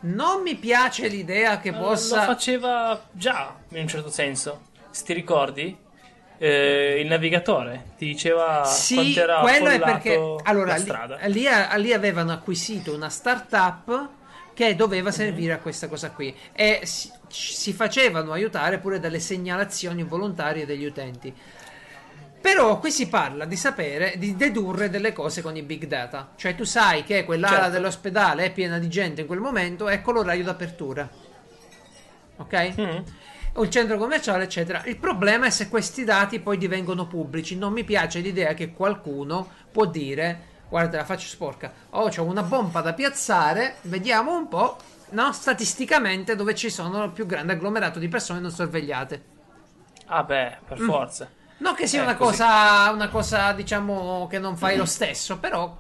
Non 0.02 0.42
mi 0.42 0.56
piace 0.56 1.08
l'idea 1.08 1.60
che 1.60 1.70
Eh, 1.70 1.74
possa... 1.74 2.18
Lo 2.18 2.22
faceva 2.24 3.02
già, 3.12 3.56
in 3.70 3.80
un 3.82 3.88
certo 3.88 4.10
senso. 4.12 4.62
Se 4.92 5.04
ti 5.04 5.14
ricordi? 5.14 5.76
Eh, 6.40 7.00
il 7.02 7.08
navigatore 7.08 7.94
ti 7.98 8.06
diceva 8.06 8.64
Sì, 8.64 8.94
quanto 8.96 9.20
era 9.20 9.40
quello 9.40 9.70
è 9.70 9.80
perché 9.80 10.36
allora 10.44 10.76
lì, 11.26 11.48
lì, 11.78 11.94
avevano 11.94 12.32
acquisito 12.32 12.94
una 12.94 13.10
startup 13.10 14.10
che 14.54 14.76
doveva 14.76 15.10
servire 15.12 15.54
a 15.54 15.58
questa 15.58 15.88
cosa 15.88 16.12
qui 16.12 16.36
e 16.54 16.82
si, 17.30 17.74
facevano 17.74 18.32
aiutare 18.32 18.80
pure 18.80 19.00
dalle 19.00 19.20
segnalazioni 19.20 20.04
volontarie 20.04 20.66
degli 20.66 20.86
utenti. 20.86 21.34
Però 22.40 22.80
qui 22.80 22.92
si 22.92 23.08
parla 23.10 23.46
di 23.46 23.56
sapere, 23.56 24.14
di 24.18 24.36
dedurre 24.36 24.90
delle 24.90 25.12
cose 25.12 25.42
con 25.42 25.56
i 25.58 25.64
big 25.64 25.86
data. 25.86 26.32
Cioè 26.36 26.56
tu 26.56 26.64
sai 26.64 27.04
che 27.04 27.26
quell'ala 27.26 27.56
Certo. 27.56 27.72
dell'ospedale 27.72 28.46
è 28.46 28.52
piena 28.52 28.78
di 28.80 28.88
gente 28.88 29.22
in 29.22 29.28
quel 29.28 29.40
momento, 29.40 29.90
ecco 29.90 30.12
l'orario 30.12 30.44
d'apertura. 30.44 31.10
Ok? 32.38 32.74
Mm. 32.80 32.98
o 33.54 33.64
il 33.64 33.70
centro 33.72 33.98
commerciale, 33.98 34.44
eccetera. 34.44 34.84
Il 34.86 34.98
problema 34.98 35.48
è 35.48 35.50
se 35.50 35.68
questi 35.68 36.04
dati 36.04 36.40
poi 36.40 36.58
divengono 36.58 37.08
pubblici. 37.08 37.58
Non 37.58 37.74
mi 37.74 37.84
piace 37.84 38.20
l'idea 38.20 38.54
che 38.54 38.72
qualcuno 38.72 39.50
può 39.72 39.86
dire: 39.86 40.56
Guarda, 40.70 40.98
la 40.98 41.06
faccio 41.06 41.28
sporca. 41.28 41.74
Oh, 41.92 42.08
c'ho 42.10 42.24
una 42.24 42.44
bomba 42.44 42.82
da 42.82 42.94
piazzare. 42.94 43.78
Vediamo 43.82 44.38
un 44.38 44.48
po', 44.48 44.78
no? 45.12 45.32
Statisticamente, 45.34 46.36
dove 46.36 46.56
ci 46.56 46.70
sono 46.70 47.04
il 47.04 47.12
più 47.12 47.26
grande 47.26 47.54
agglomerato 47.54 48.00
di 48.00 48.08
persone 48.08 48.40
non 48.40 48.52
sorvegliate. 48.52 49.26
Ah, 50.08 50.24
beh, 50.24 50.62
per 50.66 50.80
forza. 50.80 51.32
Non 51.60 51.74
che 51.76 51.86
sia 51.88 52.02
Eh, 52.02 52.04
una, 52.04 52.16
cosa, 52.16 52.90
una 52.92 53.10
cosa, 53.10 53.52
diciamo, 53.54 54.28
che 54.28 54.40
non 54.40 54.58
fai 54.58 54.76
lo 54.78 54.86
stesso, 54.86 55.40
però. 55.40 55.76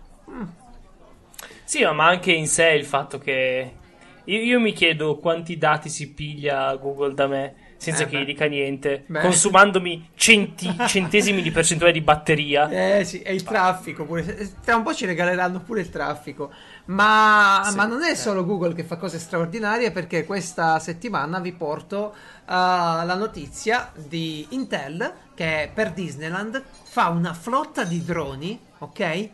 Sì, 1.63 1.83
ma 1.83 2.07
anche 2.07 2.31
in 2.31 2.47
sé 2.47 2.69
il 2.71 2.85
fatto 2.85 3.17
che 3.17 3.79
Io, 4.25 4.39
io 4.41 4.59
mi 4.59 4.73
chiedo 4.73 5.17
quanti 5.19 5.57
dati 5.57 5.89
si 5.89 6.13
piglia 6.13 6.75
Google 6.75 7.13
da 7.13 7.27
me 7.27 7.55
senza 7.77 8.03
Eh, 8.03 8.05
che 8.07 8.17
beh. 8.17 8.21
gli 8.23 8.25
dica 8.25 8.45
niente, 8.45 9.03
Beh. 9.07 9.21
consumandomi 9.21 10.09
centi- 10.15 10.75
centesimi 10.87 11.41
di 11.41 11.51
percentuale 11.51 11.93
di 11.93 12.01
batteria. 12.01 12.69
Eh 12.69 13.03
sì, 13.05 13.21
e 13.21 13.33
il 13.33 13.43
traffico 13.43 14.05
pure. 14.05 14.49
Tra 14.63 14.75
un 14.75 14.83
po' 14.83 14.93
ci 14.93 15.05
regaleranno 15.05 15.61
pure 15.61 15.81
il 15.81 15.89
traffico. 15.89 16.51
Ma, 16.85 17.61
Sì, 17.63 17.75
ma 17.75 17.85
non 17.85 18.03
è 18.03 18.11
eh. 18.11 18.15
solo 18.15 18.45
Google 18.45 18.73
che 18.73 18.83
fa 18.83 18.97
cose 18.97 19.19
straordinarie 19.19 19.91
perché 19.91 20.25
questa 20.25 20.79
settimana 20.79 21.39
vi 21.39 21.51
porto 21.53 22.13
uh, 22.15 22.45
la 22.47 23.15
notizia 23.15 23.91
di 23.95 24.45
Intel 24.51 25.13
che 25.35 25.69
per 25.73 25.91
Disneyland 25.91 26.63
fa 26.83 27.09
una 27.09 27.33
flotta 27.33 27.83
di 27.83 28.03
droni, 28.03 28.59
ok? 28.79 29.29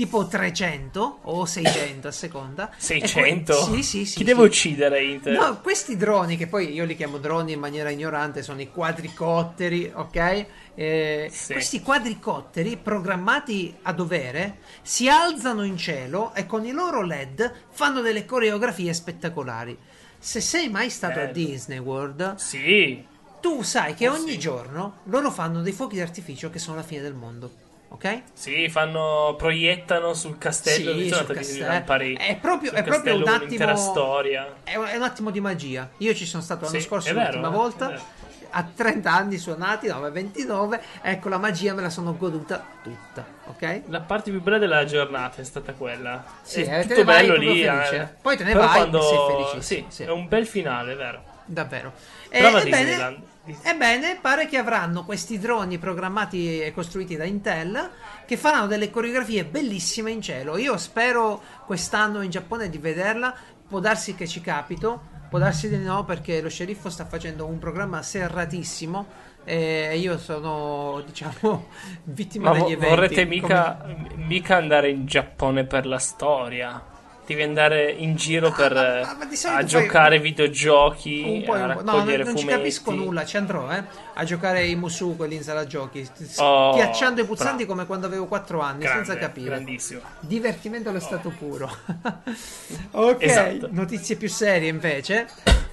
Tipo 0.00 0.26
300 0.26 1.18
o 1.24 1.44
600 1.44 2.08
a 2.08 2.10
seconda. 2.10 2.70
E 2.70 2.74
600? 2.78 3.52
que- 3.66 3.76
Sì, 3.76 3.82
sì, 3.82 4.04
sì. 4.06 4.12
Chi 4.14 4.18
sì. 4.20 4.24
deve 4.24 4.42
uccidere 4.44 5.04
Inter? 5.04 5.38
No, 5.38 5.60
questi 5.60 5.94
droni, 5.98 6.38
che 6.38 6.46
poi 6.46 6.72
io 6.72 6.86
li 6.86 6.96
chiamo 6.96 7.18
droni 7.18 7.52
in 7.52 7.58
maniera 7.58 7.90
ignorante, 7.90 8.42
sono 8.42 8.62
i 8.62 8.70
quadricotteri, 8.70 9.92
ok? 9.94 10.46
Eh, 10.74 11.28
Sì. 11.30 11.52
Questi 11.52 11.82
quadricotteri 11.82 12.78
programmati 12.78 13.76
a 13.82 13.92
dovere 13.92 14.60
si 14.80 15.06
alzano 15.06 15.64
in 15.64 15.76
cielo 15.76 16.32
e 16.34 16.46
con 16.46 16.64
i 16.64 16.70
loro 16.72 17.02
LED 17.02 17.52
fanno 17.68 18.00
delle 18.00 18.24
coreografie 18.24 18.94
spettacolari. 18.94 19.76
Se 20.18 20.40
sei 20.40 20.70
mai 20.70 20.88
stato 20.88 21.18
a 21.18 21.24
Bello. 21.26 21.32
Disney 21.34 21.76
World, 21.78 22.36
Sì. 22.36 23.04
tu 23.42 23.60
sai 23.60 23.92
che 23.92 24.08
Oh, 24.08 24.14
ogni 24.14 24.38
giorno 24.38 25.00
loro 25.04 25.30
fanno 25.30 25.60
dei 25.60 25.74
fuochi 25.74 25.98
d'artificio 25.98 26.48
che 26.48 26.58
sono 26.58 26.76
la 26.76 26.82
fine 26.82 27.02
del 27.02 27.12
mondo, 27.14 27.50
ok? 27.92 28.22
Sì, 28.32 28.68
fanno, 28.68 29.34
proiettano 29.36 30.14
sul 30.14 30.38
castello. 30.38 30.92
Sì, 30.92 30.96
di 30.96 31.02
sul 31.02 31.10
Jonathan 31.10 31.36
castello. 31.36 31.56
Disneyland 31.58 31.84
Paris. 31.84 32.18
È 32.18 32.36
proprio- 32.40 32.72
è 32.72 32.82
proprio 32.82 33.16
un 33.16 33.28
attimo- 33.28 33.76
storia. 33.76 34.54
È 34.64 34.76
un, 34.76 34.86
è 34.86 34.96
un 34.96 35.02
attimo 35.02 35.30
di 35.30 35.40
magia. 35.40 35.88
Io 35.98 36.14
ci 36.14 36.24
sono 36.26 36.42
stato 36.42 36.64
l'anno 36.64 36.78
Sì, 36.78 36.82
scorso 36.84 37.12
vero, 37.12 37.24
l'ultima 37.26 37.48
eh, 37.48 37.50
volta. 37.50 38.18
A 38.52 38.64
30 38.64 39.12
anni 39.12 39.38
suonati, 39.38 39.86
no, 39.86 40.02
a 40.04 40.10
29. 40.10 40.80
Ecco, 41.02 41.28
la 41.28 41.38
magia 41.38 41.72
me 41.72 41.82
la 41.82 41.90
sono 41.90 42.16
goduta 42.16 42.66
tutta, 42.82 43.24
ok? 43.46 43.82
La 43.86 44.00
parte 44.00 44.32
più 44.32 44.42
bella 44.42 44.58
della 44.58 44.84
giornata 44.84 45.40
è 45.40 45.44
stata 45.44 45.72
quella. 45.72 46.24
Sì, 46.42 46.62
è 46.62 46.80
eh, 46.80 46.86
tutto 46.86 47.04
bello 47.04 47.36
lì. 47.36 47.62
eh. 47.62 48.08
Poi 48.20 48.36
te 48.36 48.42
ne 48.42 48.52
Però 48.52 48.64
vai 48.64 48.74
quando... 48.76 49.02
sei 49.02 49.18
felicissimo, 49.28 49.90
Sì, 49.90 49.94
sì. 49.94 50.02
è 50.02 50.10
un 50.10 50.26
bel 50.26 50.46
finale, 50.48 50.94
vero? 50.96 51.22
Davvero. 51.44 51.92
Prova 52.28 52.58
Eh, 52.58 52.66
ebbene, 52.66 52.76
Disneyland. 52.84 53.22
Ebbene, 53.62 54.18
pare 54.20 54.46
che 54.46 54.56
avranno 54.56 55.04
questi 55.04 55.38
droni 55.38 55.78
programmati 55.78 56.60
e 56.60 56.72
costruiti 56.72 57.16
da 57.16 57.24
Intel 57.24 57.90
che 58.26 58.36
faranno 58.36 58.66
delle 58.66 58.90
coreografie 58.90 59.44
bellissime 59.44 60.10
in 60.10 60.20
cielo. 60.22 60.56
Io 60.56 60.76
spero 60.76 61.42
quest'anno 61.66 62.22
in 62.22 62.30
Giappone 62.30 62.68
di 62.68 62.78
vederla. 62.78 63.34
Può 63.68 63.78
darsi 63.80 64.14
che 64.14 64.26
ci 64.26 64.40
capito, 64.40 65.00
può 65.28 65.38
darsi 65.38 65.68
di 65.68 65.78
no 65.78 66.04
perché 66.04 66.40
lo 66.40 66.48
sceriffo 66.48 66.90
sta 66.90 67.04
facendo 67.06 67.46
un 67.46 67.58
programma 67.58 68.02
serratissimo 68.02 69.06
e 69.44 69.96
io 69.98 70.18
sono, 70.18 71.02
diciamo, 71.06 71.68
vittima 72.04 72.50
Ma 72.50 72.56
vo- 72.58 72.64
degli 72.64 72.72
eventi. 72.72 72.94
vorrete 72.94 73.14
come- 73.14 73.26
mica, 73.26 73.86
mica 74.16 74.56
andare 74.56 74.90
in 74.90 75.06
Giappone 75.06 75.64
per 75.64 75.86
la 75.86 75.98
storia? 75.98 76.89
Devi 77.30 77.42
andare 77.42 77.92
in 77.92 78.16
giro 78.16 78.50
per, 78.50 78.74
ma- 78.74 78.98
eh, 78.98 79.04
ma- 79.04 79.14
ma 79.24 79.34
solito 79.36 79.60
a 79.60 79.62
giocare 79.62 80.18
videogiochi, 80.18 81.22
Un 81.24 81.42
po' 81.44 81.52
a 81.52 81.58
po'. 81.58 81.62
No, 81.66 81.74
non, 81.74 81.84
raccogliere 81.94 82.24
non 82.24 82.36
ci 82.36 82.44
capisco 82.44 82.90
nulla, 82.92 83.24
ci 83.24 83.36
andrò, 83.36 83.70
eh, 83.70 83.84
a 84.14 84.24
giocare 84.24 84.66
i 84.66 84.74
Musu, 84.74 85.14
quelli 85.14 85.36
in 85.36 85.44
sala 85.44 85.64
giochi, 85.64 86.04
Oh, 86.38 86.72
schiacciando 86.72 87.20
i 87.20 87.24
bravo. 87.24 87.66
come 87.66 87.86
quando 87.86 88.06
avevo 88.06 88.26
4 88.26 88.58
anni, 88.60 88.80
Grande, 88.82 89.04
senza 89.04 89.16
capire. 89.20 89.46
Grandissimo. 89.46 90.00
Divertimento 90.18 90.88
allo 90.88 90.98
stato 90.98 91.30
puro. 91.30 91.70
ok, 92.90 93.22
Esatto. 93.22 93.68
notizie 93.70 94.16
più 94.16 94.28
serie 94.28 94.68
invece. 94.68 95.28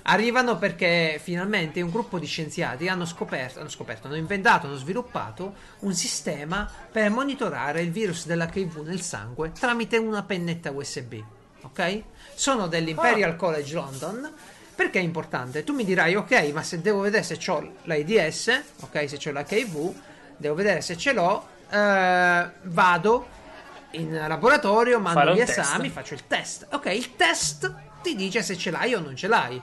Arrivano 0.09 0.57
perché 0.59 1.19
finalmente 1.21 1.81
un 1.81 1.89
gruppo 1.89 2.19
di 2.19 2.27
scienziati 2.27 2.87
hanno 2.87 3.05
scoperto, 3.05 3.59
hanno 3.59 3.67
scoperto, 3.69 4.05
hanno 4.05 4.15
inventato, 4.15 4.67
hanno 4.67 4.75
sviluppato 4.77 5.55
un 5.79 5.93
sistema 5.95 6.69
per 6.91 7.09
monitorare 7.09 7.81
il 7.81 7.89
virus 7.91 8.27
dell'HIV 8.27 8.85
nel 8.85 9.01
sangue 9.01 9.51
tramite 9.59 9.97
una 9.97 10.21
pennetta 10.21 10.69
USB. 10.71 11.15
Ok? 11.67 12.03
Sono 12.33 12.67
dell'Imperial 12.67 13.35
College 13.35 13.73
London. 13.73 14.33
Perché 14.75 14.99
è 14.99 15.01
importante? 15.01 15.63
Tu 15.63 15.73
mi 15.73 15.83
dirai, 15.83 16.15
ok, 16.15 16.51
ma 16.53 16.61
se 16.61 16.81
devo 16.81 17.01
vedere 17.01 17.23
se 17.23 17.39
ho 17.49 17.73
l'AIDS, 17.83 18.61
ok, 18.81 19.09
se 19.09 19.29
ho 19.29 19.31
l'HIV, 19.31 19.93
devo 20.37 20.53
vedere 20.53 20.81
se 20.81 20.95
ce 20.95 21.13
l'ho, 21.13 21.47
eh, 21.69 22.49
vado 22.61 23.27
in 23.91 24.13
laboratorio, 24.27 24.99
mando 24.99 25.33
gli 25.33 25.37
test. 25.37 25.57
esami, 25.57 25.89
faccio 25.89 26.13
il 26.13 26.27
test. 26.27 26.67
Ok, 26.71 26.85
il 26.85 27.15
test 27.15 27.73
ti 28.03 28.15
dice 28.15 28.43
se 28.43 28.55
ce 28.55 28.69
l'hai 28.69 28.93
o 28.93 28.99
non 28.99 29.15
ce 29.15 29.27
l'hai. 29.27 29.59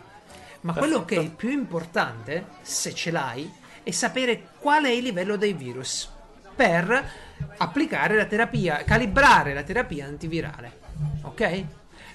Ma 0.63 0.73
quello 0.73 1.05
che 1.05 1.17
è 1.17 1.21
il 1.21 1.31
più 1.31 1.51
importante, 1.51 2.47
se 2.63 2.93
ce 2.95 3.11
l'hai, 3.11 3.53
è 3.83 3.91
sapere 3.91 4.49
qual 4.59 4.85
è 4.85 4.91
il 4.91 5.05
livello 5.05 5.37
dei 5.37 5.53
virus 5.53 6.11
per 6.57 7.11
applicare 7.59 8.17
la 8.17 8.25
terapia, 8.25 8.83
calibrare 8.85 9.55
la 9.55 9.63
terapia 9.63 10.07
antivirale. 10.07 10.81
Ok? 11.23 11.65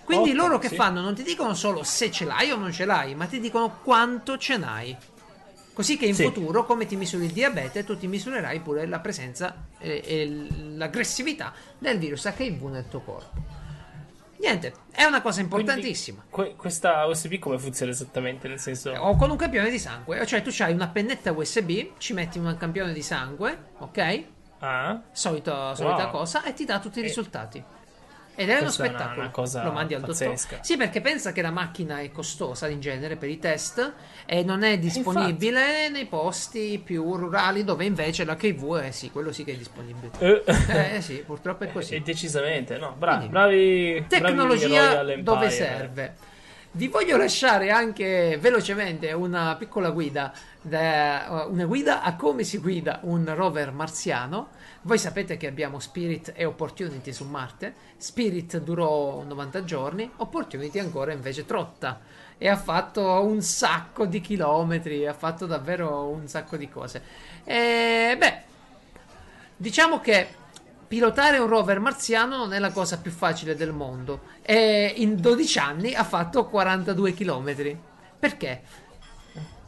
Quindi 0.10 0.30
Ottimo, 0.30 0.48
loro 0.48 0.58
che 0.58 0.70
sì. 0.70 0.76
fanno 0.76 1.02
non 1.02 1.14
ti 1.14 1.22
dicono 1.22 1.54
solo 1.54 1.84
se 1.84 2.10
ce 2.10 2.26
l'hai 2.26 2.50
o 2.50 2.58
non 2.58 2.72
ce 2.72 2.84
l'hai, 2.86 3.14
ma 3.14 3.28
ti 3.28 3.40
dicono 3.40 3.78
quanto 3.84 4.40
ce 4.40 4.58
n'hai. 4.58 4.98
Così 5.72 5.98
che 5.98 6.08
in 6.08 6.16
Sì. 6.16 6.24
futuro, 6.24 6.66
come 6.66 6.88
ti 6.88 6.96
misuri 6.96 7.26
il 7.26 7.32
diabete, 7.32 7.84
tu 7.84 7.96
ti 7.96 8.08
misurerai 8.08 8.60
pure 8.62 8.88
la 8.88 9.00
presenza 9.02 9.68
e, 9.78 10.02
e 10.04 10.48
l'aggressività 10.76 11.54
del 11.78 12.00
virus 12.00 12.26
HIV 12.26 12.64
nel 12.64 12.88
tuo 12.90 13.02
corpo. 13.02 13.58
Niente, 14.40 14.74
è 14.90 15.04
una 15.04 15.22
cosa 15.22 15.42
importantissima. 15.42 16.26
Que- 16.28 16.56
questa 16.56 17.06
USB 17.06 17.38
come 17.38 17.60
funziona 17.60 17.92
esattamente? 17.92 18.48
Nel 18.48 18.60
senso... 18.60 18.90
O 18.90 19.16
con 19.16 19.30
un 19.30 19.38
campione 19.38 19.70
di 19.70 19.78
sangue, 19.78 20.26
cioè 20.26 20.42
tu 20.42 20.50
hai 20.58 20.74
una 20.74 20.88
pennetta 20.88 21.32
USB, 21.34 21.92
ci 22.00 22.14
metti 22.14 22.40
un 22.40 22.56
campione 22.58 22.94
di 22.94 23.04
sangue, 23.04 23.74
ok? 23.78 24.24
Ah? 24.62 25.02
Solito, 25.12 25.76
solita 25.76 26.06
Wow. 26.06 26.12
cosa, 26.12 26.44
e 26.46 26.54
ti 26.54 26.66
dà 26.66 26.80
tutti 26.80 26.98
i 26.98 27.04
risultati. 27.04 27.64
Ed 28.42 28.48
è 28.50 28.52
uno 28.54 28.60
è 28.60 28.62
una- 28.62 28.72
spettacolo. 28.72 29.20
una 29.20 29.30
cosa 29.32 29.64
Lo 29.64 29.72
mandi 29.72 29.94
al 29.94 30.00
dottore. 30.02 30.30
pazzesca. 30.30 30.60
Sì, 30.64 30.78
perché 30.78 31.02
pensa 31.02 31.32
che 31.34 31.42
la 31.42 31.52
macchina 31.52 32.00
è 32.00 32.10
costosa 32.12 32.68
in 32.68 32.80
genere 32.80 33.18
per 33.18 33.30
i 33.30 33.38
test 33.38 33.94
e 34.26 34.44
non 34.44 34.64
è 34.64 34.78
disponibile 34.80 35.90
nei 35.90 36.06
posti 36.06 36.82
più 36.84 37.16
rurali 37.16 37.64
dove 37.64 37.84
invece 37.86 38.24
l'HIV 38.24 38.76
è 38.78 38.92
sì, 38.92 39.12
quello 39.12 39.32
sì 39.34 39.44
che 39.44 39.52
è 39.54 39.56
disponibile. 39.56 40.12
Eh. 40.20 40.96
Eh 40.96 41.02
sì, 41.02 41.16
purtroppo 41.26 41.66
è 41.66 41.68
E 41.68 41.72
così. 41.72 42.00
decisamente, 42.02 42.78
no, 42.78 42.96
bravi, 42.98 43.18
Quindi, 43.28 43.34
bravi. 43.34 43.94
bravi 44.00 44.06
Tecnologia 44.08 45.00
Empire. 45.02 45.24
dove 45.24 45.50
serve? 45.50 46.16
Vi 46.72 46.88
voglio 46.88 47.18
lasciare 47.18 47.72
anche 47.72 48.38
velocemente 48.40 49.12
una 49.12 49.56
piccola 49.58 49.90
guida, 49.90 50.32
da- 50.62 51.48
una 51.50 51.66
guida 51.66 52.04
a 52.04 52.16
come 52.16 52.44
si 52.44 52.60
guida 52.60 53.00
un 53.04 53.30
rover 53.36 53.72
marziano. 53.72 54.50
Voi 54.84 54.98
sapete 54.98 55.38
che 55.38 55.48
abbiamo 55.48 55.80
Spirit 55.80 56.34
e 56.36 56.46
Opportunity 56.46 57.12
su 57.12 57.26
Marte. 57.26 57.74
Spirit 57.98 58.60
durò 58.60 59.24
90 59.24 59.64
giorni, 59.64 60.10
Opportunity 60.18 60.80
ancora 60.80 61.12
invece 61.12 61.46
trotta 61.46 62.00
e 62.38 62.48
ha 62.48 62.58
fatto 62.58 63.24
un 63.24 63.42
sacco 63.42 64.06
di 64.06 64.22
chilometri, 64.22 65.06
ha 65.06 65.14
fatto 65.14 65.46
davvero 65.46 66.08
un 66.08 66.28
sacco 66.28 66.56
di 66.56 66.70
cose. 66.70 67.02
E 67.44 68.16
beh, 68.18 68.48
Diciamo 69.62 70.00
che 70.00 70.26
pilotare 70.88 71.38
un 71.38 71.48
rover 71.48 71.82
marziano 71.82 72.38
non 72.38 72.54
è 72.54 72.60
la 72.60 72.72
cosa 72.72 72.98
più 72.98 73.12
facile 73.12 73.58
del 73.58 73.74
mondo 73.74 74.22
e 74.42 74.94
in 74.96 75.20
12 75.20 75.60
anni 75.60 75.94
ha 75.94 76.06
fatto 76.06 76.46
42 76.46 77.14
km. 77.14 77.78
Perché? 78.18 78.62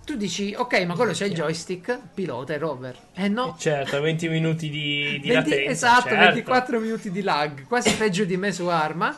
Tu 0.04 0.16
dici, 0.18 0.54
ok, 0.58 0.84
ma 0.86 0.96
quello 0.96 1.12
c'è 1.12 1.26
il 1.26 1.34
joystick, 1.34 2.00
pilota 2.14 2.54
il 2.54 2.60
rover. 2.60 2.98
Eh 3.14 3.28
no, 3.28 3.56
Certo, 3.58 4.02
20 4.02 4.28
minuti 4.30 4.70
di, 4.70 5.20
di 5.22 5.30
20 5.30 5.34
latenza. 5.50 5.72
esatto, 5.72 6.10
certo. 6.10 6.24
24 6.24 6.80
minuti 6.80 7.12
di 7.12 7.22
lag, 7.22 7.66
quasi 7.68 7.96
peggio 7.96 8.26
di 8.26 8.36
me 8.36 8.52
su 8.52 8.66
Arma. 8.66 9.16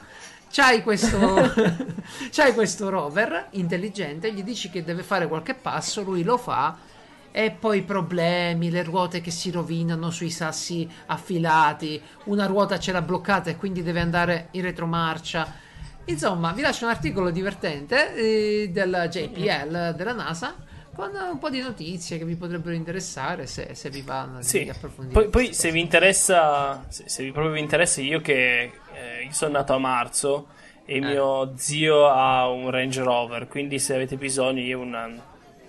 C'hai 0.51 0.83
questo, 0.83 1.17
c'hai 2.29 2.53
questo 2.53 2.89
rover 2.89 3.47
intelligente, 3.51 4.31
gli 4.33 4.43
dici 4.43 4.69
che 4.69 4.83
deve 4.83 5.01
fare 5.01 5.27
qualche 5.27 5.55
passo, 5.55 6.03
lui 6.03 6.21
lo 6.23 6.37
fa 6.37 6.77
e 7.31 7.49
poi 7.49 7.81
problemi, 7.81 8.69
le 8.69 8.83
ruote 8.83 9.19
che 9.19 9.31
si 9.31 9.49
rovinano 9.49 10.11
sui 10.11 10.29
sassi 10.29 10.87
affilati, 11.07 11.99
una 12.25 12.45
ruota 12.45 12.77
ce 12.77 12.91
l'ha 12.91 13.01
bloccata 13.01 13.49
e 13.49 13.55
quindi 13.55 13.81
deve 13.81 14.01
andare 14.01 14.49
in 14.51 14.61
retromarcia. 14.61 15.51
Insomma, 16.05 16.51
vi 16.51 16.61
lascio 16.61 16.83
un 16.85 16.91
articolo 16.91 17.31
divertente 17.31 18.13
eh, 18.13 18.69
del 18.69 19.07
JPL 19.09 19.95
della 19.95 20.13
NASA 20.13 20.53
con 20.95 21.11
un 21.15 21.39
po' 21.39 21.49
di 21.49 21.59
notizie 21.59 22.17
che 22.17 22.25
vi 22.25 22.35
potrebbero 22.35 22.75
interessare 22.75 23.47
se, 23.47 23.73
se 23.73 23.89
vi 23.89 24.01
vanno 24.01 24.37
di 24.39 24.43
Sì. 24.45 24.69
approfondire. 24.69 25.19
Poi, 25.19 25.29
poi 25.29 25.53
se 25.53 25.71
vi 25.71 25.79
interessa, 25.79 26.85
se, 26.89 27.03
se 27.07 27.23
vi 27.23 27.31
proprio 27.31 27.53
vi 27.53 27.59
interessa, 27.59 28.01
io 28.01 28.21
che 28.21 28.71
eh, 28.93 29.23
io 29.25 29.31
sono 29.31 29.53
nato 29.53 29.73
a 29.73 29.79
marzo 29.79 30.47
e 30.85 30.97
Eh. 30.97 30.99
mio 31.01 31.53
zio 31.57 32.07
ha 32.07 32.47
un 32.47 32.69
Range 32.69 33.01
Rover, 33.01 33.47
quindi 33.47 33.79
se 33.79 33.95
avete 33.95 34.17
bisogno 34.17 34.61
io 34.61 34.79
un, 34.79 35.21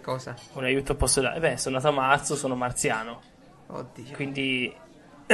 Cosa? 0.02 0.34
un 0.54 0.64
aiuto 0.64 0.94
posso 0.94 1.20
dare. 1.20 1.36
Eh 1.36 1.40
Beh, 1.40 1.56
sono 1.56 1.76
nato 1.76 1.88
a 1.88 1.92
marzo, 1.92 2.36
sono 2.36 2.54
marziano, 2.54 3.20
Oddio. 3.68 4.14
quindi, 4.14 4.72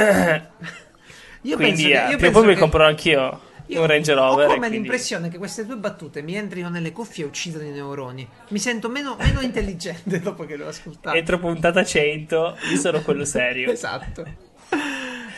Io 1.43 1.55
quindi 1.55 1.83
penso 1.83 1.87
che, 1.87 1.93
eh, 1.93 2.09
io 2.11 2.17
prima 2.17 2.17
o 2.17 2.17
penso 2.17 2.39
poi 2.39 2.47
mi 2.47 2.53
che- 2.53 2.59
comprerò 2.59 2.85
anch'io. 2.87 3.41
Un 3.77 3.85
Range 3.87 4.13
Rover. 4.13 4.45
Ho 4.45 4.53
come 4.53 4.67
quindi- 4.67 4.77
l'impressione 4.77 5.29
che 5.29 5.37
queste 5.37 5.65
due 5.65 5.77
battute 5.77 6.21
mi 6.21 6.35
entrino 6.35 6.69
nelle 6.69 6.91
cuffie 6.91 7.23
e 7.23 7.27
uccidano 7.27 7.63
i 7.65 7.71
neuroni. 7.71 8.27
Mi 8.49 8.59
sento 8.59 8.89
meno, 8.89 9.15
meno 9.19 9.41
intelligente 9.41 10.19
dopo 10.19 10.45
che 10.45 10.55
l'ho 10.55 10.67
ascoltato. 10.67 11.15
Entro 11.15 11.39
puntata 11.39 11.83
100, 11.83 12.57
io 12.71 12.77
sono 12.77 13.01
quello 13.01 13.25
serio. 13.25 13.69
Esatto. 13.81 14.49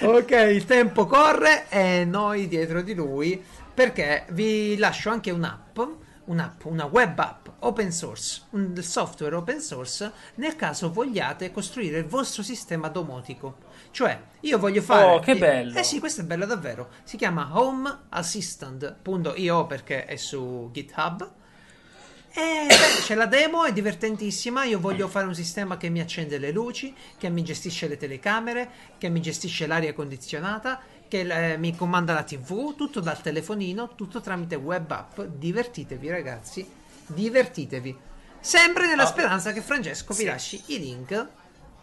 Ok, 0.02 0.32
il 0.32 0.66
tempo 0.66 1.06
corre 1.06 1.66
e 1.70 2.04
noi 2.04 2.48
dietro 2.48 2.82
di 2.82 2.94
lui 2.94 3.42
perché 3.74 4.26
vi 4.32 4.76
lascio 4.78 5.10
anche 5.10 5.32
un'app, 5.32 5.80
un'app, 6.26 6.66
una 6.66 6.86
web 6.86 7.18
app 7.18 7.48
open 7.60 7.92
source, 7.92 8.42
un 8.52 8.76
software 8.82 9.36
open 9.36 9.62
source 9.62 10.12
nel 10.36 10.56
caso 10.58 10.92
vogliate 10.92 11.52
costruire 11.52 12.00
il 12.00 12.06
vostro 12.06 12.44
sistema 12.44 12.90
domotico. 12.90 13.58
Cioè, 13.94 14.20
io 14.40 14.58
voglio 14.58 14.82
fare 14.82 15.06
Oh, 15.06 15.20
che 15.20 15.38
bello. 15.38 15.78
Eh 15.78 15.84
sì, 15.84 16.00
questo 16.00 16.22
è 16.22 16.24
bello 16.24 16.48
davvero. 16.48 16.90
Si 17.04 17.16
chiama 17.16 17.52
homeassistant.io 17.54 19.68
perché 19.68 20.06
è 20.06 20.16
su 20.16 20.70
GitHub. 20.74 21.30
E 22.36 22.66
beh, 22.68 23.02
c'è 23.04 23.14
la 23.14 23.28
demo, 23.28 23.66
è 23.66 23.72
divertentissima. 23.72 24.64
Io 24.64 24.80
voglio 24.80 25.08
fare 25.08 25.28
un 25.28 25.36
sistema 25.36 25.78
che 25.78 25.90
mi 25.90 26.00
accende 26.02 26.40
le 26.40 26.50
luci, 26.52 26.92
che 27.20 27.30
mi 27.30 27.44
gestisce 27.44 27.88
le 27.88 27.96
telecamere, 27.98 28.68
che 28.98 29.10
mi 29.10 29.22
gestisce 29.22 29.68
l'aria 29.68 29.94
condizionata, 29.94 30.82
che 31.08 31.52
eh, 31.52 31.58
mi 31.58 31.76
comanda 31.76 32.14
la 32.14 32.24
TV, 32.24 32.76
tutto 32.76 33.00
dal 33.00 33.22
telefonino, 33.22 33.94
tutto 33.94 34.22
tramite 34.22 34.56
web 34.56 34.90
app. 34.90 35.20
Divertitevi, 35.22 36.10
ragazzi, 36.10 36.68
divertitevi. 37.06 37.96
Sempre 38.40 38.88
nella 38.88 39.04
Oh. 39.04 39.08
speranza 39.08 39.54
che 39.54 39.62
Francesco 39.62 40.14
vi 40.16 40.22
Sì. 40.22 40.26
lasci 40.26 40.64
i 40.68 40.80
link. 40.80 41.28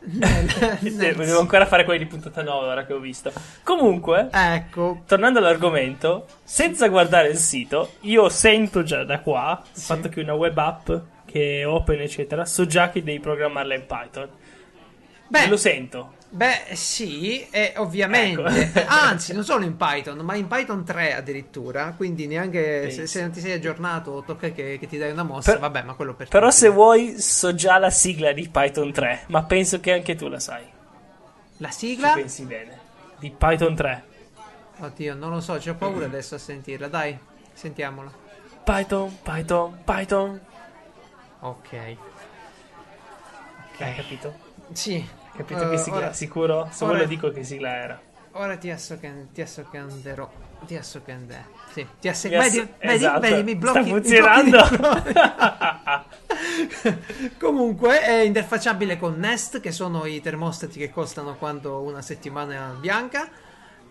Devo 0.03 1.39
ancora 1.41 1.67
fare 1.67 1.85
quelli 1.85 2.01
di 2.01 2.07
puntata 2.07 2.43
9 2.43 2.67
ora 2.69 2.85
che 2.87 2.93
ho 2.95 2.99
visto. 2.99 3.31
Comunque, 3.63 4.29
Ecco, 4.33 5.03
tornando 5.07 5.39
all'argomento, 5.39 6.27
senza 6.43 6.89
guardare 6.89 7.29
il 7.29 7.37
sito, 7.37 7.93
io 8.01 8.29
sento 8.29 8.83
già 8.83 9.05
da 9.05 9.21
qua 9.21 9.61
il 9.63 9.69
Sì. 9.79 9.85
fatto 9.87 10.09
che 10.09 10.21
una 10.21 10.35
web 10.35 10.57
app 10.57 10.91
che 11.27 11.61
è 11.61 11.67
open, 11.67 12.01
eccetera, 12.01 12.45
so 12.45 12.67
già 12.67 12.91
che 12.91 13.03
devi 13.03 13.21
programmarla 13.21 13.75
in 13.75 13.87
Python. 13.87 14.29
beh, 15.29 15.47
Lo 15.49 15.57
sento. 15.57 16.15
Beh, 16.33 16.75
sì, 16.75 17.45
e 17.51 17.73
ovviamente. 17.79 18.43
Ecco. 18.45 18.85
Anzi, 18.89 19.33
non 19.33 19.43
solo 19.45 19.65
in 19.65 19.77
Python, 19.77 20.19
ma 20.19 20.37
in 20.37 20.47
Python 20.47 20.85
3 20.85 21.15
addirittura. 21.15 21.93
Quindi 21.97 22.29
neanche 22.29 22.89
se, 22.91 23.07
se 23.09 23.21
non 23.21 23.33
ti 23.33 23.41
sei 23.41 23.53
aggiornato, 23.53 24.23
tocca 24.25 24.51
che, 24.51 24.79
che 24.79 24.87
ti 24.87 24.97
dai 24.97 25.11
una 25.11 25.25
mossa. 25.25 25.51
Per- 25.53 25.61
Vabbè, 25.61 25.83
ma 25.83 25.95
quello 25.95 26.15
per 26.15 26.29
Però 26.29 26.47
tutti. 26.47 26.59
se 26.59 26.69
vuoi 26.69 27.21
so 27.21 27.53
già 27.55 27.79
la 27.79 27.91
sigla 27.91 28.31
di 28.33 28.49
Python 28.49 28.93
3, 28.93 29.25
ma 29.27 29.43
penso 29.43 29.81
che 29.81 29.93
anche 29.93 30.15
tu 30.15 30.29
la 30.29 30.39
sai. 30.39 30.65
La 31.57 31.69
Ci 31.69 31.75
sigla? 31.79 32.13
pensi 32.15 32.45
bene. 32.45 32.79
Di 33.19 33.31
Python 33.37 33.75
3. 33.75 34.05
Oddio, 34.79 35.15
non 35.15 35.31
lo 35.31 35.41
so, 35.41 35.55
c'ho 35.59 35.75
paura 35.75 36.05
adesso 36.07 36.37
a 36.37 36.39
sentirla. 36.39 36.87
Dai, 36.87 37.19
sentiamola. 37.53 38.11
Python, 38.63 39.19
Python, 39.23 39.79
Python. 39.85 40.41
Ok. 41.41 41.73
Hai 43.79 43.95
capito? 43.95 44.35
Sì. 44.73 45.05
Capito 45.41 45.67
Eh, 45.67 45.71
che 45.71 45.79
sigla? 45.79 45.97
ora, 45.99 46.13
Sicuro? 46.13 46.69
Se 46.71 46.85
ora- 46.85 46.99
lo 46.99 47.05
dico 47.05 47.31
che 47.31 47.43
sigla 47.45 47.75
era. 47.75 48.01
ora 48.33 48.57
ti 48.57 48.71
assocan- 48.71 49.29
ti 49.33 49.41
assocanderò. 49.43 50.31
Ti 50.67 50.77
assocanderò. 50.77 51.41
Sì, 51.73 51.87
ti 52.01 52.09
Mi 52.09 52.09
ass- 52.11 52.29
vedi, 52.29 52.69
esatto. 52.79 53.21
vedi, 53.21 53.43
mi 53.43 53.57
blocchi. 53.57 53.81
Sta 53.81 53.89
blocchi 53.89 54.03
funzionando. 54.09 54.59
microfono. 54.71 55.03
Comunque 57.39 58.01
è 58.03 58.21
interfacciabile 58.21 58.99
con 58.99 59.15
Nest, 59.19 59.61
che 59.61 59.73
sono 59.73 60.05
i 60.05 60.21
termostati 60.21 60.79
che 60.79 60.91
costano 60.91 61.37
quando 61.37 61.81
una 61.81 62.03
settimana 62.03 62.77
bianca. 62.79 63.29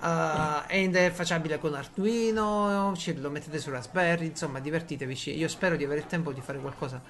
Uh, 0.01 0.65
è 0.67 0.75
interfacciabile 0.77 1.59
con 1.59 1.73
Arduino, 1.73 2.93
lo 3.17 3.29
mettete 3.29 3.59
su 3.59 3.69
Raspberry, 3.69 4.27
insomma 4.27 4.59
divertitevi. 4.59 5.37
Io 5.37 5.47
spero 5.49 5.75
di 5.75 5.83
avere 5.83 5.99
il 6.01 6.05
tempo 6.05 6.31
di 6.31 6.39
fare 6.41 6.59
qualcosa 6.59 7.01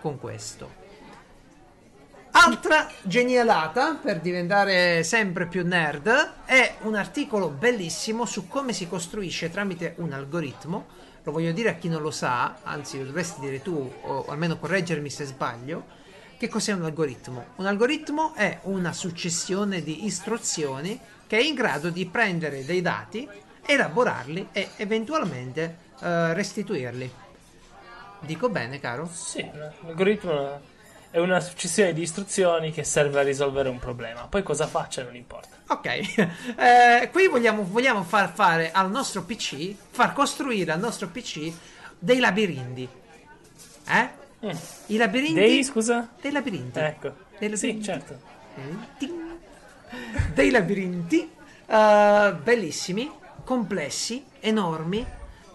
con 0.00 0.18
questo. 0.20 0.84
Altra 2.38 2.86
genialata 3.00 3.94
per 3.94 4.20
diventare 4.20 5.02
sempre 5.04 5.46
più 5.46 5.66
nerd 5.66 6.34
è 6.44 6.76
un 6.82 6.94
articolo 6.94 7.48
bellissimo 7.48 8.26
su 8.26 8.46
come 8.46 8.74
si 8.74 8.86
costruisce 8.86 9.50
tramite 9.50 9.94
un 9.98 10.12
algoritmo. 10.12 10.86
Lo 11.22 11.32
voglio 11.32 11.52
dire 11.52 11.70
a 11.70 11.74
chi 11.76 11.88
non 11.88 12.02
lo 12.02 12.10
sa, 12.10 12.58
anzi 12.62 12.98
lo 12.98 13.06
dovresti 13.06 13.40
dire 13.40 13.62
tu 13.62 13.90
o 14.02 14.26
almeno 14.28 14.58
correggermi 14.58 15.08
se 15.08 15.24
sbaglio. 15.24 15.86
Che 16.36 16.48
cos'è 16.48 16.72
un 16.72 16.84
algoritmo? 16.84 17.46
Un 17.56 17.64
algoritmo 17.64 18.34
è 18.34 18.58
una 18.64 18.92
successione 18.92 19.82
di 19.82 20.04
istruzioni 20.04 21.00
che 21.26 21.38
è 21.38 21.42
in 21.42 21.54
grado 21.54 21.88
di 21.88 22.04
prendere 22.04 22.66
dei 22.66 22.82
dati, 22.82 23.26
elaborarli 23.64 24.48
e 24.52 24.68
eventualmente 24.76 25.78
eh, 26.00 26.34
restituirli. 26.34 27.10
Dico 28.20 28.50
bene, 28.50 28.78
caro? 28.78 29.08
Sì, 29.10 29.44
l'algoritmo 29.80 30.74
è 31.16 31.18
una 31.18 31.40
successione 31.40 31.94
di 31.94 32.02
istruzioni 32.02 32.70
che 32.72 32.84
serve 32.84 33.20
a 33.20 33.22
risolvere 33.22 33.70
un 33.70 33.78
problema. 33.78 34.26
Poi 34.26 34.42
cosa 34.42 34.66
faccia 34.66 35.02
non 35.02 35.16
importa. 35.16 35.48
Ok, 35.68 35.86
Eh, 36.58 37.08
qui 37.10 37.26
vogliamo, 37.28 37.64
vogliamo 37.64 38.02
far 38.02 38.34
fare 38.34 38.70
al 38.70 38.90
nostro 38.90 39.22
PC, 39.22 39.74
far 39.92 40.12
costruire 40.12 40.72
al 40.72 40.78
nostro 40.78 41.08
PC 41.08 41.50
dei 41.98 42.18
labirinti. 42.18 42.86
Eh? 43.88 44.08
Mm. 44.44 44.50
I 44.88 44.96
labirinti. 44.98 45.40
Dei, 45.40 45.64
scusa? 45.64 46.06
dei 46.20 46.32
labirinti. 46.32 46.78
Ecco. 46.80 47.14
Dei 47.38 47.56
Sì, 47.56 47.66
labirinti. 47.68 47.82
certo. 47.82 48.20
Ting. 48.98 49.14
Dei 50.34 50.50
labirinti 50.50 51.30
eh, 51.66 52.34
bellissimi, 52.42 53.10
complessi, 53.42 54.22
enormi, 54.40 55.06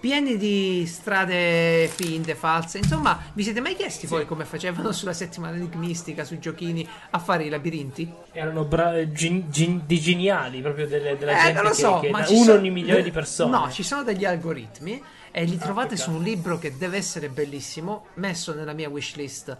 pieni 0.01 0.35
di 0.35 0.83
strade 0.87 1.87
finte, 1.87 2.33
false. 2.35 2.79
Insomma, 2.79 3.21
vi 3.33 3.43
siete 3.43 3.61
mai 3.61 3.75
chiesti 3.75 4.07
poi 4.07 4.25
come 4.25 4.43
facevano 4.45 4.91
sulla 4.91 5.13
settimana 5.13 5.55
enigmistica, 5.55 6.23
sui 6.25 6.39
giochini, 6.39 6.85
a 7.11 7.19
fare 7.19 7.43
i 7.45 7.49
labirinti? 7.49 8.11
Erano 8.33 8.65
bra- 8.65 9.09
gen- 9.11 9.49
gen- 9.51 9.83
dei 9.85 9.99
geniali, 9.99 10.59
proprio 10.61 10.87
delle, 10.87 11.15
della 11.17 11.33
Eh, 11.33 11.41
gente 11.43 11.53
non 11.53 11.63
lo 11.63 11.69
che- 11.69 11.75
so, 11.75 11.99
che, 11.99 12.09
ma 12.09 12.19
da 12.21 12.25
ci 12.25 12.33
uno 12.33 12.43
sono- 12.43 12.57
ogni 12.57 12.71
milione 12.71 13.03
di 13.03 13.11
persone. 13.11 13.51
No, 13.51 13.71
ci 13.71 13.83
sono 13.83 14.03
degli 14.03 14.25
algoritmi 14.25 15.01
e 15.29 15.43
li 15.45 15.57
trovate 15.57 15.89
peccato. 15.95 16.09
su 16.09 16.17
un 16.17 16.23
libro 16.23 16.57
che 16.57 16.75
deve 16.77 16.97
essere 16.97 17.29
bellissimo, 17.29 18.07
messo 18.15 18.53
nella 18.55 18.73
mia 18.73 18.89
wishlist, 18.89 19.55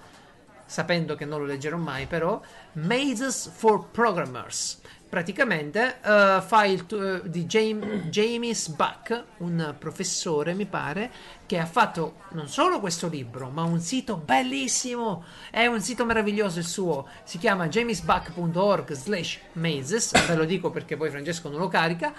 sapendo 0.65 1.15
che 1.15 1.25
non 1.25 1.39
lo 1.39 1.45
leggerò 1.45 1.77
mai, 1.77 2.07
però 2.07 2.41
Mazes 2.73 3.51
for 3.55 3.89
Programmers. 3.91 4.79
Praticamente 5.11 5.97
eh, 6.01 6.41
fa 6.41 6.63
il 6.63 6.85
tu- 6.85 6.95
eh, 6.95 7.29
di 7.29 7.43
Jam- 7.43 8.03
James 8.07 8.69
Buck, 8.69 9.23
un 9.39 9.75
professore, 9.77 10.53
mi 10.53 10.65
pare, 10.65 11.11
che 11.45 11.59
ha 11.59 11.65
fatto 11.65 12.21
non 12.29 12.47
solo 12.47 12.79
questo 12.79 13.09
libro, 13.09 13.49
ma 13.49 13.63
un 13.63 13.81
sito 13.81 14.15
bellissimo. 14.15 15.25
È 15.49 15.65
un 15.65 15.81
sito 15.81 16.05
meraviglioso 16.05 16.59
il 16.59 16.65
suo. 16.65 17.09
Si 17.25 17.37
chiama 17.39 17.67
jamesbuck.org 17.67 18.93
slash 18.93 19.39
mazes. 19.55 20.13
Ve 20.27 20.35
lo 20.35 20.45
dico 20.45 20.69
perché 20.69 20.95
poi 20.95 21.09
Francesco 21.09 21.49
non 21.49 21.59
lo 21.59 21.67
carica. 21.67 22.13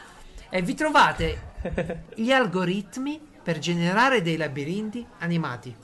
E 0.50 0.60
vi 0.60 0.74
trovate 0.74 2.04
gli 2.14 2.30
algoritmi 2.30 3.18
per 3.42 3.58
generare 3.58 4.20
dei 4.20 4.36
labirinti 4.36 5.06
animati. 5.20 5.74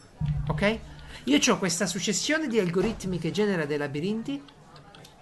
Ok? 0.49 0.79
Io 1.25 1.39
ho 1.55 1.59
questa 1.59 1.87
successione 1.87 2.49
di 2.49 2.59
algoritmi 2.59 3.19
che 3.19 3.31
genera 3.31 3.65
dei 3.65 3.79
labirinti 3.79 4.57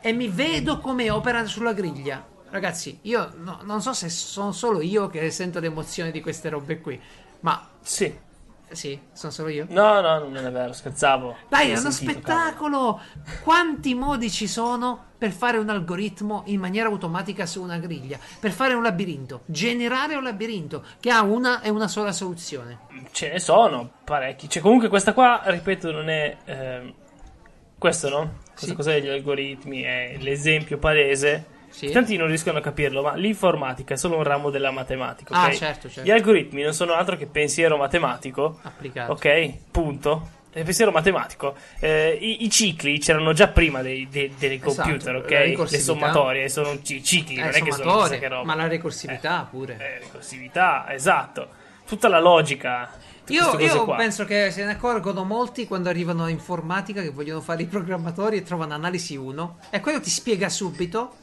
e 0.07 0.13
mi 0.13 0.29
vedo 0.29 0.79
come 0.79 1.11
opera 1.11 1.45
sulla 1.47 1.73
griglia. 1.73 2.25
Ragazzi, 2.51 3.01
io 3.03 3.33
no- 3.39 3.59
non 3.65 3.83
so 3.83 3.93
se 3.93 4.09
sono 4.09 4.53
solo 4.53 4.81
io 4.81 5.09
che 5.09 5.33
sento 5.33 5.59
l'emozione 5.59 6.13
di 6.13 6.21
queste 6.21 6.49
robe 6.49 6.81
qui, 6.81 7.01
ma 7.41 7.69
Sì. 7.81 8.17
sì, 8.71 8.97
sono 9.13 9.33
solo 9.33 9.49
io. 9.49 9.67
No, 9.69 10.01
no, 10.01 10.29
non 10.29 10.47
è 10.47 10.53
vero, 10.53 10.73
scherzavo. 10.73 11.37
Dai, 11.49 11.71
è 11.73 11.79
uno 11.79 11.91
sentito, 11.91 12.13
spettacolo! 12.21 13.01
Quanti 13.43 13.95
modi 13.95 14.31
ci 14.31 14.47
sono 14.47 15.07
per 15.19 15.33
fare 15.33 15.59
un 15.59 15.71
algoritmo 15.71 16.43
in 16.47 16.61
maniera 16.61 16.89
automatica 16.89 17.45
su 17.45 17.61
una 17.61 17.79
griglia? 17.79 18.17
Per 18.39 18.53
fare 18.53 18.75
un 18.75 18.85
labirinto, 18.85 19.41
generare 19.47 20.15
un 20.15 20.23
labirinto 20.23 20.85
che 21.01 21.11
ha 21.11 21.23
una 21.23 21.63
e 21.63 21.69
una 21.69 21.89
sola 21.89 22.13
soluzione. 22.13 22.79
cavolo. 22.87 23.09
Ce 23.11 23.29
ne 23.33 23.41
sono 23.41 23.91
parecchi. 24.05 24.49
Cioè, 24.49 24.63
comunque 24.63 24.89
questa 24.89 25.13
qua, 25.13 25.43
ripeto, 25.47 25.91
non 25.91 26.09
è... 26.09 26.37
ehm, 26.45 26.95
questo, 27.77 28.09
no? 28.09 28.45
Questa 28.57 28.69
Sì. 28.69 28.75
cosa 28.75 28.93
degli 28.93 29.09
algoritmi 29.09 29.83
è 29.83 30.17
l'esempio 30.19 30.79
palese. 30.79 31.45
Sì. 31.69 31.91
Tanti 31.91 32.17
non 32.17 32.27
riescono 32.29 32.57
a 32.57 32.63
capirlo, 32.63 33.03
ma 33.03 33.15
l'informatica 33.17 33.93
è 33.93 33.97
solo 33.99 34.17
un 34.17 34.23
ramo 34.23 34.49
della 34.49 34.71
matematica, 34.71 35.35
Ah, 35.35 35.47
ok? 35.49 35.53
certo, 35.55 35.89
certo. 35.91 36.09
Gli 36.09 36.11
algoritmi 36.11 36.63
non 36.63 36.73
sono 36.73 36.95
altro 36.95 37.17
che 37.19 37.27
pensiero 37.27 37.77
matematico, 37.77 38.59
Applicato. 38.63 39.13
ok? 39.13 39.53
Punto. 39.71 40.31
È 40.51 40.63
pensiero 40.63 40.91
matematico. 40.91 41.55
Eh, 41.81 42.17
i, 42.19 42.45
i 42.45 42.51
cicli 42.51 42.99
c'erano 42.99 43.35
già 43.35 43.49
prima 43.49 43.83
dei, 43.83 44.09
dei- 44.11 44.33
dei 44.39 44.59
computer, 44.59 45.17
Esatto, 45.17 45.35
ok? 45.63 45.71
Le 45.71 45.79
sommatorie 45.79 46.49
sono 46.49 46.81
ci- 46.83 47.05
cicli, 47.05 47.35
Eh, 47.37 47.41
non 47.41 47.49
è 47.51 47.61
che 47.61 47.73
sono 47.73 48.09
che 48.09 48.29
roba. 48.29 48.45
ma 48.45 48.55
la 48.55 48.67
ricorsività 48.67 49.47
pure. 49.51 49.77
Eh, 49.79 49.99
ricorsività, 50.01 50.87
esatto. 50.95 51.49
Tutta 51.87 52.09
la 52.09 52.21
logica. 52.21 52.91
Io, 53.29 53.59
io 53.59 53.95
penso 53.97 54.25
che 54.25 54.51
se 54.51 54.65
ne 54.65 54.73
accorgono 54.73 55.25
molti 55.25 55.67
quando 55.67 55.89
arrivano 55.89 56.25
a 56.25 56.29
informatica 56.31 57.03
che 57.03 57.11
vogliono 57.11 57.41
fare 57.41 57.63
i 57.63 57.67
programmatori 57.67 58.37
e 58.39 58.43
trovano 58.43 58.75
analisi 58.75 59.17
1 59.17 59.59
e 59.71 59.81
quello 59.81 60.01
ti 60.01 60.11
spiega 60.11 60.49
subito 60.49 61.17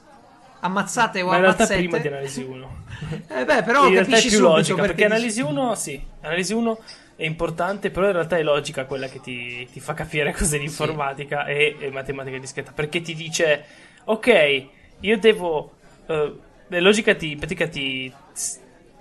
ammazzate 0.60 1.22
o 1.22 1.28
Ma 1.28 1.36
in 1.36 1.42
realtà 1.42 1.64
ammazzette. 1.64 1.82
prima 1.82 1.98
di 2.00 2.08
analisi 2.08 2.42
1. 2.44 2.82
Eh 3.28 3.46
beh, 3.46 3.64
però 3.64 3.88
in 3.88 3.94
realtà 3.94 4.18
capisci 4.18 4.28
più 4.28 4.40
subito 4.40 4.76
logica, 4.76 4.82
perché, 4.82 5.06
dici- 5.06 5.06
analisi 5.06 5.42
1 5.42 5.76
sì, 5.76 6.06
analisi 6.22 6.54
1 6.54 6.80
è 7.16 7.26
importante, 7.26 7.92
però 7.92 8.08
in 8.08 8.14
realtà 8.14 8.38
è 8.38 8.44
logica 8.44 8.86
quella 8.86 9.08
che 9.08 9.20
ti, 9.22 9.68
ti 9.72 9.80
fa 9.80 9.94
capire 9.94 10.34
cos'è 10.36 10.58
l'informatica 10.58 11.46
e, 11.46 11.78
e 11.80 11.92
matematica 11.92 12.38
discreta, 12.38 12.72
perché 12.74 13.02
ti 13.02 13.14
dice, 13.16 13.66
ok, 14.06 14.66
io 15.02 15.18
devo... 15.20 15.74
eh, 16.08 16.34
la 16.68 16.80
logica 16.80 17.14
ti, 17.16 17.36
pratica 17.36 17.68
ti, 17.68 18.12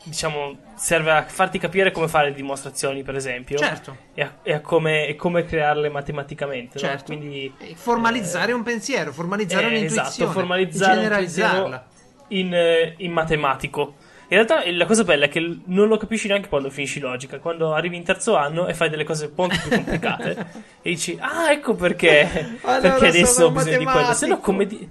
diciamo, 0.04 0.56
serve 0.74 1.10
a 1.12 1.22
farti 1.24 1.58
capire 1.58 1.90
come 1.92 2.08
fare 2.08 2.28
le 2.30 2.34
dimostrazioni, 2.34 3.02
per 3.02 3.14
esempio, 3.16 3.58
Certo. 3.58 3.96
e, 4.14 4.22
a, 4.22 4.32
e 4.42 4.52
a 4.54 4.60
come, 4.60 5.06
e 5.06 5.14
come 5.16 5.44
crearle 5.44 5.88
matematicamente, 5.88 6.78
no? 6.80 6.88
Certo. 6.88 7.04
Quindi... 7.16 7.52
Eh, 7.58 7.74
Formalizzare 7.76 8.52
un 8.52 8.62
pensiero, 8.62 9.12
formalizzare 9.12 9.64
Eh, 9.64 9.68
un'intuizione, 9.68 10.08
esatto, 10.08 10.30
formalizzare 10.30 10.94
generalizzarla. 10.94 11.86
in, 12.28 12.54
eh, 12.54 12.94
in 12.98 13.12
matematico. 13.12 13.94
In 14.28 14.38
realtà 14.38 14.62
eh, 14.62 14.72
la 14.72 14.86
cosa 14.86 15.04
bella 15.04 15.26
è 15.26 15.28
che 15.28 15.58
non 15.66 15.88
lo 15.88 15.98
capisci 15.98 16.26
neanche 16.26 16.48
quando 16.48 16.70
finisci 16.70 17.00
logica, 17.00 17.38
quando 17.38 17.74
arrivi 17.74 17.96
in 17.96 18.02
terzo 18.02 18.34
anno 18.34 18.66
e 18.66 18.72
fai 18.72 18.88
delle 18.88 19.04
cose 19.04 19.26
un 19.26 19.34
po' 19.34 19.46
più 19.46 19.68
complicate 19.68 20.30
e 20.80 20.90
dici 20.90 21.18
"Ah, 21.20 21.52
ecco 21.52 21.74
perché 21.74 22.56
Allora 22.62 22.80
perché 22.80 23.08
adesso 23.08 23.44
ho 23.44 23.50
bisogno 23.50 23.76
di 23.76 23.84
quello". 23.84 24.12
Se 24.14 24.26
no 24.26 24.36
matematico. 24.36 24.40
come 24.40 24.66
di- 24.66 24.88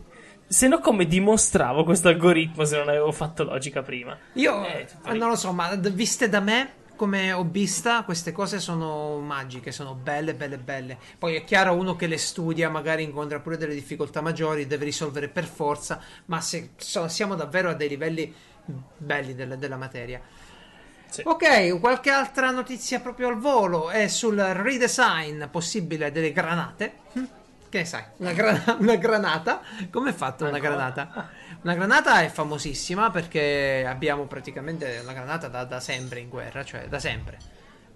se 0.51 0.67
no 0.67 0.79
come 0.79 1.05
dimostravo 1.07 1.85
questo 1.85 2.09
algoritmo 2.09 2.65
se 2.65 2.77
non 2.77 2.89
avevo 2.89 3.13
fatto 3.13 3.45
logica 3.45 3.81
prima? 3.83 4.17
Io 4.33 4.65
Eh, 4.65 4.85
lì. 5.05 5.17
non 5.17 5.29
lo 5.29 5.35
so, 5.37 5.53
ma 5.53 5.73
viste 5.75 6.27
da 6.27 6.41
me 6.41 6.73
come 6.97 7.31
hobbista, 7.31 8.03
queste 8.03 8.33
cose 8.33 8.59
sono 8.59 9.17
magiche, 9.19 9.71
sono 9.71 9.95
belle, 9.95 10.35
belle, 10.35 10.57
belle. 10.57 10.97
Poi 11.17 11.35
è 11.35 11.43
chiaro, 11.45 11.73
uno 11.73 11.95
che 11.95 12.05
le 12.05 12.17
studia 12.17 12.69
magari 12.69 13.01
incontra 13.03 13.39
pure 13.39 13.55
delle 13.57 13.73
difficoltà 13.73 14.19
maggiori, 14.21 14.67
deve 14.67 14.83
risolvere 14.85 15.29
per 15.29 15.45
forza, 15.45 15.99
ma 16.25 16.41
se 16.41 16.71
so- 16.75 17.07
siamo 17.07 17.35
davvero 17.35 17.69
a 17.69 17.73
dei 17.73 17.87
livelli 17.87 18.31
belli 18.97 19.33
della, 19.33 19.55
della 19.55 19.77
materia. 19.77 20.21
Sì. 21.09 21.23
Ok, 21.25 21.79
qualche 21.79 22.11
altra 22.11 22.51
notizia 22.51 22.99
proprio 22.99 23.29
al 23.29 23.39
volo 23.39 23.89
è 23.89 24.07
sul 24.09 24.37
redesign 24.37 25.45
possibile 25.49 26.11
delle 26.11 26.31
granate. 26.33 26.93
Che 27.71 27.77
ne 27.77 27.85
sai? 27.85 28.03
Una, 28.17 28.33
gra- 28.33 28.75
una 28.79 28.95
granata? 28.97 29.61
Come 29.89 30.09
è 30.09 30.13
fatta 30.13 30.43
una 30.45 30.55
Ancora? 30.57 30.73
granata? 30.75 31.29
Una 31.61 31.73
granata 31.73 32.21
è 32.21 32.27
famosissima 32.27 33.11
perché 33.11 33.85
abbiamo 33.87 34.25
praticamente 34.25 34.99
una 35.01 35.13
granata 35.13 35.47
da, 35.47 35.63
da 35.63 35.79
sempre 35.79 36.19
in 36.19 36.27
guerra, 36.27 36.65
cioè 36.65 36.87
da 36.89 36.99
sempre. 36.99 37.37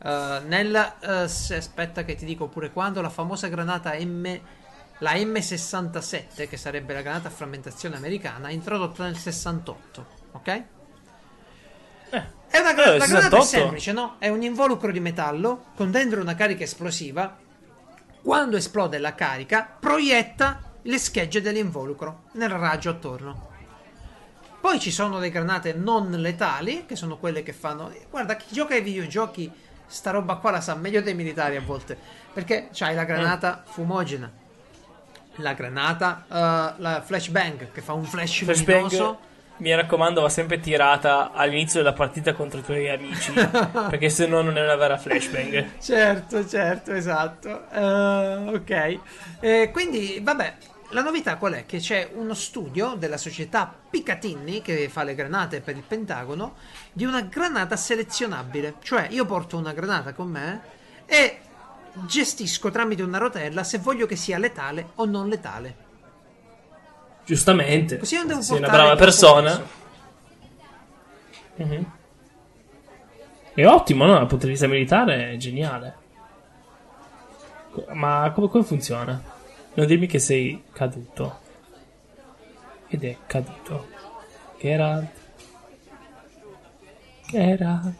Eh, 0.01 0.41
nel, 0.45 0.93
eh, 1.01 1.27
se- 1.27 1.57
aspetta 1.57 2.05
che 2.05 2.15
ti 2.15 2.23
dico 2.23 2.47
pure 2.47 2.71
quando, 2.71 3.01
la 3.01 3.09
famosa 3.09 3.47
granata 3.49 3.93
M, 3.99 4.39
la 4.99 5.11
M67, 5.13 6.47
che 6.47 6.55
sarebbe 6.55 6.93
la 6.93 7.01
granata 7.01 7.27
a 7.27 7.31
frammentazione 7.31 7.97
americana, 7.97 8.49
introdotta 8.51 9.03
nel 9.03 9.17
68, 9.17 10.05
ok? 10.31 10.63
È 12.47 12.59
una 12.59 12.73
gra- 12.73 12.93
Eh, 12.93 12.97
la 12.97 13.05
granata 13.07 13.41
68? 13.41 13.43
è 13.43 13.45
semplice, 13.45 13.91
no? 13.91 14.15
È 14.19 14.29
un 14.29 14.41
involucro 14.41 14.89
di 14.91 15.01
metallo 15.01 15.65
con 15.75 15.91
dentro 15.91 16.21
una 16.21 16.35
carica 16.35 16.63
esplosiva. 16.63 17.43
Quando 18.25 18.57
esplode 18.57 18.97
la 18.97 19.13
carica, 19.13 19.77
proietta 19.79 20.77
le 20.81 20.97
schegge 20.97 21.41
dell'involucro 21.41 22.23
nel 22.31 22.49
raggio 22.49 22.89
attorno. 22.89 23.49
Poi 24.59 24.79
ci 24.79 24.89
sono 24.89 25.19
le 25.19 25.29
granate 25.29 25.73
non 25.73 26.09
letali, 26.09 26.87
che 26.87 26.95
sono 26.95 27.17
quelle 27.17 27.43
che 27.43 27.53
fanno. 27.53 27.93
Guarda, 28.09 28.35
chi 28.35 28.51
gioca 28.51 28.73
ai 28.73 28.81
videogiochi, 28.81 29.51
sta 29.85 30.09
roba 30.09 30.37
qua 30.37 30.49
la 30.49 30.61
sa 30.61 30.73
meglio 30.73 31.03
dei 31.03 31.13
militari 31.13 31.55
a 31.55 31.61
volte. 31.61 31.95
Perché 32.33 32.69
c'hai 32.73 32.95
la 32.95 33.03
granata 33.03 33.61
fumogena, 33.63 34.31
la 35.35 35.53
granata, 35.53 36.25
eh, 36.27 36.81
la 36.81 37.03
flashbang, 37.05 37.71
che 37.71 37.81
fa 37.81 37.93
un 37.93 38.05
flash 38.05 38.41
luminoso. 38.41 39.19
Mi 39.57 39.73
raccomando, 39.73 40.21
va 40.21 40.29
sempre 40.29 40.59
tirata 40.59 41.31
all'inizio 41.31 41.81
della 41.81 41.93
partita 41.93 42.33
contro 42.33 42.59
i 42.59 42.63
tuoi 42.63 42.89
amici, 42.89 43.31
perché 43.89 44.09
se 44.09 44.27
no 44.27 44.41
non 44.41 44.57
è 44.57 44.63
una 44.63 44.75
vera 44.75 44.97
flashbang. 44.97 45.79
Certo, 45.79 46.45
certo, 46.47 46.91
esatto. 46.91 47.69
Eh, 47.71 48.55
ok. 48.55 48.99
Eh, 49.39 49.69
quindi, 49.71 50.19
vabbè, 50.21 50.55
la 50.89 51.01
novità 51.01 51.37
qual 51.37 51.53
è? 51.53 51.65
Che 51.65 51.79
c'è 51.79 52.09
uno 52.13 52.33
studio 52.33 52.95
della 52.97 53.17
società 53.17 53.73
Picatinny 53.89 54.61
che 54.61 54.89
fa 54.89 55.03
le 55.03 55.15
granate 55.15 55.61
per 55.61 55.75
il 55.75 55.83
Pentagono 55.83 56.55
di 56.91 57.05
una 57.05 57.21
granata 57.21 57.75
selezionabile. 57.75 58.75
Cioè, 58.81 59.07
io 59.09 59.25
porto 59.25 59.57
una 59.57 59.73
granata 59.73 60.13
con 60.13 60.29
me 60.29 60.61
e 61.05 61.39
gestisco 61.93 62.71
tramite 62.71 63.03
una 63.03 63.17
rotella 63.17 63.63
se 63.63 63.77
voglio 63.77 64.05
che 64.05 64.15
sia 64.15 64.37
letale 64.37 64.89
o 64.95 65.05
non 65.05 65.27
letale. 65.29 65.84
Giustamente, 67.25 67.95
devo 67.97 68.41
sei 68.41 68.57
una 68.57 68.69
brava 68.69 68.95
persona. 68.95 69.61
Mhm. 71.55 71.91
È 73.53 73.65
ottimo, 73.65 74.05
no? 74.05 74.13
Dal 74.13 74.27
punto 74.27 74.45
di 74.45 74.51
vista 74.51 74.67
militare 74.67 75.31
è 75.31 75.37
geniale. 75.37 75.95
Ma 77.93 78.31
come, 78.33 78.49
come 78.49 78.63
funziona? 78.63 79.21
Non 79.73 79.87
dirmi 79.87 80.07
che 80.07 80.19
sei 80.19 80.63
caduto. 80.71 81.39
Ed 82.87 83.03
è 83.03 83.17
caduto. 83.25 83.87
Geralt. 84.59 85.07
Geralt. 87.27 87.95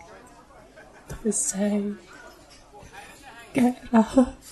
Dove 1.07 1.32
sei? 1.32 1.97
Geralt. 3.53 4.45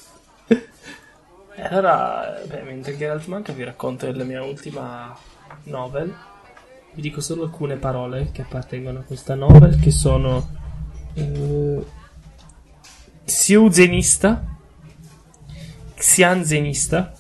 E 1.56 1.62
allora, 1.62 2.41
beh, 2.47 2.64
mentre 2.64 2.97
Geralt 2.97 3.26
manca 3.28 3.54
vi 3.54 3.64
racconto 3.64 4.06
della 4.06 4.24
mia 4.24 4.43
ultima 4.43 5.16
novel. 5.64 6.16
Vi 6.93 7.01
dico 7.01 7.22
solo 7.22 7.43
alcune 7.43 7.76
parole 7.76 8.30
che 8.32 8.41
appartengono 8.41 8.99
a 8.99 9.04
questa 9.04 9.36
novel, 9.36 9.80
che 9.80 9.91
sono 9.91 10.47
eh, 11.14 11.86
Xiuzenista, 13.26 14.45
Xianzenista 15.95 17.14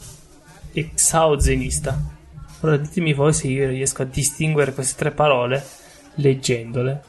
e 0.71 0.91
Xaozenista. 0.93 2.11
Ora 2.61 2.77
ditemi 2.77 3.13
voi 3.13 3.33
se 3.33 3.47
io 3.47 3.67
riesco 3.67 4.01
a 4.01 4.05
distinguere 4.05 4.73
queste 4.73 4.95
tre 4.97 5.11
parole 5.11 5.63
leggendole. 6.15 7.03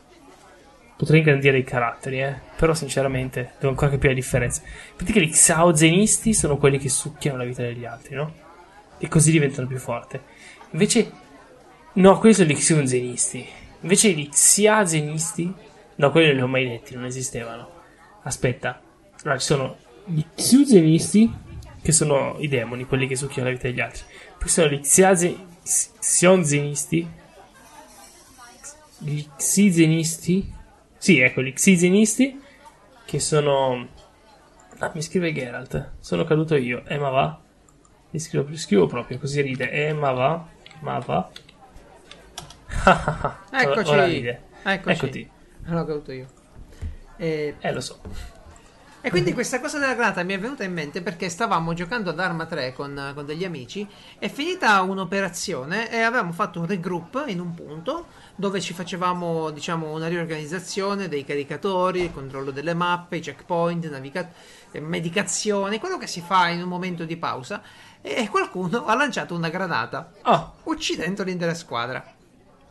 Potrei 0.97 1.21
ingrandire 1.21 1.59
i 1.59 1.65
caratteri, 1.65 2.23
eh? 2.23 2.35
però 2.57 2.73
sinceramente 2.73 3.55
devo 3.59 3.71
ancora 3.71 3.91
capire 3.91 4.11
la 4.11 4.15
differenza. 4.15 4.63
Infatti 4.99 5.21
gli 5.21 5.31
Xaozenisti 5.31 6.33
sono 6.35 6.57
quelli 6.57 6.79
che 6.79 6.89
succhiano 6.89 7.39
la 7.39 7.45
vita 7.45 7.63
degli 7.63 7.85
altri, 7.85 8.15
no? 8.15 8.33
E 8.99 9.09
così 9.09 9.33
diventano 9.33 9.67
più 9.67 9.79
forti. 9.79 10.21
Invece 10.71 11.23
No, 11.95 12.19
quelli 12.19 12.35
sono 12.35 12.49
gli 12.49 12.55
Xunzenisti. 12.55 13.47
Invece 13.83 14.11
gli 14.11 14.29
Xiazenisti. 14.29 15.53
No, 15.97 16.11
quelli 16.11 16.29
non 16.29 16.37
li 16.37 16.43
ho 16.43 16.49
mai 16.49 16.67
letti, 16.67 16.95
non 16.95 17.05
esistevano. 17.05 17.69
Aspetta. 18.23 18.81
Allora, 19.23 19.39
ci 19.39 19.47
sono 19.47 19.77
gli 20.05 20.23
Xuzenisti, 20.35 21.33
che 21.81 21.93
sono 21.93 22.37
i 22.41 22.49
demoni, 22.49 22.85
quelli 22.85 23.07
che 23.07 23.15
succhiano 23.15 23.49
la 23.49 23.55
vita 23.55 23.69
degli 23.69 23.81
altri. 23.81 24.03
Poi 24.39 24.49
sono 24.49 24.69
gli 24.69 24.81
Xiaze... 24.81 25.53
Xionzenisti. 26.01 27.09
Gli 28.99 29.25
Xizenisti. 29.37 30.53
Sì, 31.05 31.21
ecco, 31.21 31.43
gli 31.43 31.53
Xizenisti, 31.53 32.41
che 33.05 33.21
sono... 33.21 33.89
Ah, 34.79 34.91
mi 34.95 35.03
scrive 35.03 35.35
Geralt. 35.35 35.91
Sono 36.01 36.25
caduto 36.25 36.57
io. 36.57 36.83
Eh, 36.87 36.97
ma 36.97 37.11
va. 37.11 37.39
Mi 38.09 38.19
scrivo, 38.19 38.49
scrivo 38.57 38.87
proprio, 38.87 39.19
così 39.19 39.43
ride. 39.43 39.71
Eh, 39.71 39.93
ma 39.93 40.13
va. 40.13 40.49
Ma 40.81 40.99
va. 41.01 41.29
Eccoci. 43.53 43.91
Ora 43.91 44.07
ride. 44.07 44.43
Eccoci. 44.63 44.97
Eccoti. 44.97 45.31
L'ho 45.65 45.85
caduto 45.85 46.13
io. 46.13 46.27
E 47.19 47.57
Eh, 47.61 47.73
lo 47.75 47.81
so. 47.83 48.01
E 49.05 49.11
quindi 49.11 49.35
questa 49.35 49.61
cosa 49.61 49.79
della 49.79 49.93
granata 49.93 50.23
mi 50.23 50.33
è 50.33 50.39
venuta 50.39 50.65
in 50.65 50.73
mente 50.73 51.03
perché 51.03 51.29
stavamo 51.29 51.75
giocando 51.75 52.09
ad 52.09 52.19
Arma 52.19 52.47
3 52.47 52.73
con, 52.73 53.13
con 53.15 53.27
degli 53.27 53.45
amici. 53.45 53.87
È 54.19 54.31
finita 54.31 54.81
un'operazione 54.81 55.91
e 55.91 56.01
avevamo 56.01 56.33
fatto 56.33 56.61
un 56.61 56.67
regroup 56.67 57.23
in 57.27 57.39
un 57.39 57.53
punto 57.53 58.07
dove 58.35 58.63
ci 58.63 58.73
facevamo, 58.73 59.51
diciamo, 59.51 59.93
una 59.93 60.09
riorganizzazione 60.09 61.09
dei 61.09 61.23
caricatori, 61.23 62.05
il 62.05 62.13
controllo 62.15 62.51
delle 62.51 62.73
mappe, 62.73 63.17
i 63.17 63.21
checkpoint, 63.21 63.91
naviga- 63.91 64.31
eh, 64.71 64.81
medicazione, 64.81 65.79
quello 65.79 65.99
che 65.99 66.07
si 66.07 66.23
fa 66.23 66.49
in 66.49 66.63
un 66.63 66.69
momento 66.71 67.05
di 67.05 67.19
pausa. 67.19 67.61
E 68.01 68.27
qualcuno 68.31 68.87
ha 68.87 68.95
lanciato 68.95 69.35
una 69.35 69.51
granata, 69.51 70.13
Oh, 70.23 70.55
uccidendo 70.63 71.23
l'intera 71.25 71.53
squadra. 71.53 72.03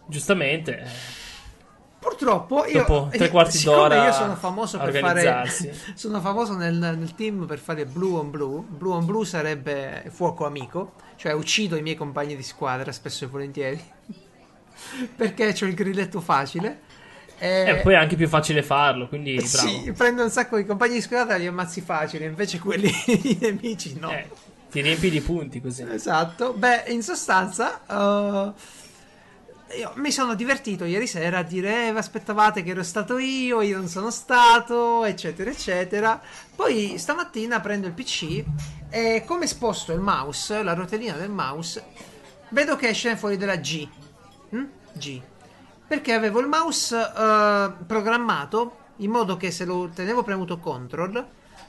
giustamente. 0.07 1.21
Eh, 2.04 2.10
Purtroppo 2.10 2.66
io, 2.66 2.80
Dopo 2.80 3.10
tre 3.16 3.30
quarti 3.30 3.64
d'ora 3.64 4.06
io 4.06 4.12
sono 4.12 4.36
famoso 4.36 4.78
per 4.78 4.97
fare 4.97 5.49
sono 5.95 6.20
famoso 6.20 6.56
nel, 6.56 6.76
nel 6.76 7.16
team 7.16 7.45
per 7.45 7.60
fare 7.60 7.86
blue 7.86 8.20
on 8.20 8.30
blue. 8.30 8.64
Blue 8.68 8.93
on 8.93 9.06
blue 9.06 9.26
sarebbe 9.26 10.06
fuoco 10.10 10.45
amico, 10.45 10.93
cioè 11.16 11.34
uccido 11.34 11.76
i 11.76 11.82
miei 11.82 11.95
compagni 11.95 12.36
di 12.36 12.43
squadra 12.43 12.91
spesso 12.91 13.26
e 13.26 13.28
volentieri. 13.28 13.82
Perché 15.16 15.56
ho 15.62 15.66
il 15.66 15.74
grilletto 15.74 16.20
facile. 16.20 16.91
E 17.38 17.66
E 17.68 17.76
poi 17.78 17.93
è 17.93 17.97
anche 17.97 18.16
più 18.16 18.28
facile 18.28 18.64
farlo, 18.64 19.08
quindi 19.08 19.36
bravo. 19.36 19.68
sì, 19.68 19.91
prendo 19.91 20.24
un 20.24 20.30
sacco 20.30 20.58
di 20.58 20.66
compagni 20.66 20.95
di 20.95 21.01
squadra 21.01 21.36
e 21.36 21.39
li 21.39 21.47
ammazzi 21.47 21.82
facili, 21.82 22.26
invece 22.26 22.60
quelli 22.60 22.91
i 23.06 23.38
nemici 23.39 23.97
no. 23.99 24.12
Eh, 24.12 24.28
ti 24.72 24.82
riempi 24.82 25.10
di 25.10 25.22
punti 25.22 25.62
così. 25.62 25.86
Esatto. 25.89 26.54
Beh, 26.54 26.86
in 26.88 27.04
sostanza, 27.04 27.82
eh, 27.86 28.51
io 29.78 29.91
mi 29.95 30.11
sono 30.11 30.36
divertito 30.36 30.86
ieri 30.86 31.07
sera 31.07 31.39
a 31.39 31.43
dire 31.43 31.88
eh, 31.88 31.97
aspettavate 31.97 32.63
che 32.63 32.71
ero 32.71 32.84
stato 32.84 33.17
io, 33.17 33.61
io 33.61 33.78
non 33.78 33.88
sono 33.88 34.11
stato, 34.11 35.03
eccetera, 35.05 35.49
eccetera. 35.49 36.21
Poi 36.55 36.97
stamattina 36.97 37.59
prendo 37.59 37.88
il 37.88 37.93
PC 37.93 38.43
e 38.89 39.24
come 39.26 39.47
sposto 39.47 39.91
il 39.93 39.99
mouse, 39.99 40.63
la 40.63 40.74
rotellina 40.74 41.13
del 41.13 41.30
mouse, 41.30 41.84
vedo 42.49 42.76
che 42.76 42.89
esce 42.89 43.15
fuori 43.15 43.38
della 43.38 43.55
G. 43.55 43.88
Mm? 44.55 44.63
G. 44.93 45.21
Perché 45.88 46.13
avevo 46.13 46.39
il 46.39 46.47
mouse 46.47 46.97
eh, 46.97 47.71
programmato 47.86 48.78
in 48.97 49.09
modo 49.09 49.38
che 49.38 49.51
se 49.51 49.65
lo 49.65 49.89
tenevo 49.93 50.24
premuto 50.24 50.59
CTRL, 50.59 51.28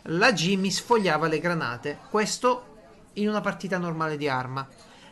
la 0.08 0.32
G 0.32 0.56
mi 0.56 0.70
sfogliava 0.70 1.26
le 1.26 1.38
granate. 1.38 1.98
Questo 2.10 2.72
in 3.14 3.28
una 3.28 3.40
partita 3.40 3.78
normale 3.78 4.16
di 4.16 4.28
arma. 4.28 4.66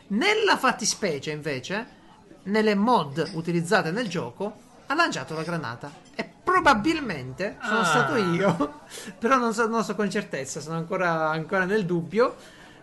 Nella 0.07 0.57
fattispecie, 0.57 1.31
invece, 1.31 2.01
nelle 2.43 2.75
mod 2.75 3.31
utilizzate 3.33 3.91
nel 3.91 4.07
gioco, 4.07 4.53
ha 4.87 4.93
lanciato 4.95 5.33
la 5.33 5.43
granata. 5.43 5.91
E 6.15 6.29
probabilmente 6.43 7.57
sono 7.63 7.79
Ah. 7.79 7.85
stato 7.85 8.15
io, 8.15 8.81
però 9.19 9.37
non 9.37 9.53
so, 9.53 9.67
non 9.67 9.83
so 9.83 9.95
con 9.95 10.09
certezza, 10.09 10.59
sono 10.59 10.77
ancora, 10.77 11.29
ancora 11.29 11.65
nel 11.65 11.85
dubbio. 11.85 12.35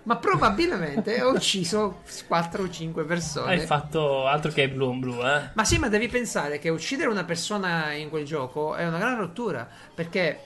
Ma 0.03 0.17
probabilmente 0.17 1.21
ho 1.23 1.33
ucciso 1.33 2.01
4 2.27 2.63
o 2.63 2.71
5 2.71 3.05
persone. 3.05 3.53
Hai 3.53 3.61
fatto 3.67 4.27
altro 4.27 4.51
che 4.51 4.67
blu 4.71 4.87
on 4.89 4.99
blu, 4.99 5.21
eh? 5.23 5.51
Ma 5.53 5.65
sì, 5.65 5.79
ma 5.79 5.89
devi 5.89 6.09
pensare 6.09 6.59
che 6.59 6.71
uccidere 6.71 7.11
una 7.11 7.25
persona 7.25 7.93
in 7.93 8.09
quel 8.09 8.25
gioco 8.25 8.75
è 8.77 8.87
una 8.89 8.97
gran 8.97 9.19
rottura. 9.19 9.69
Perché 9.95 10.41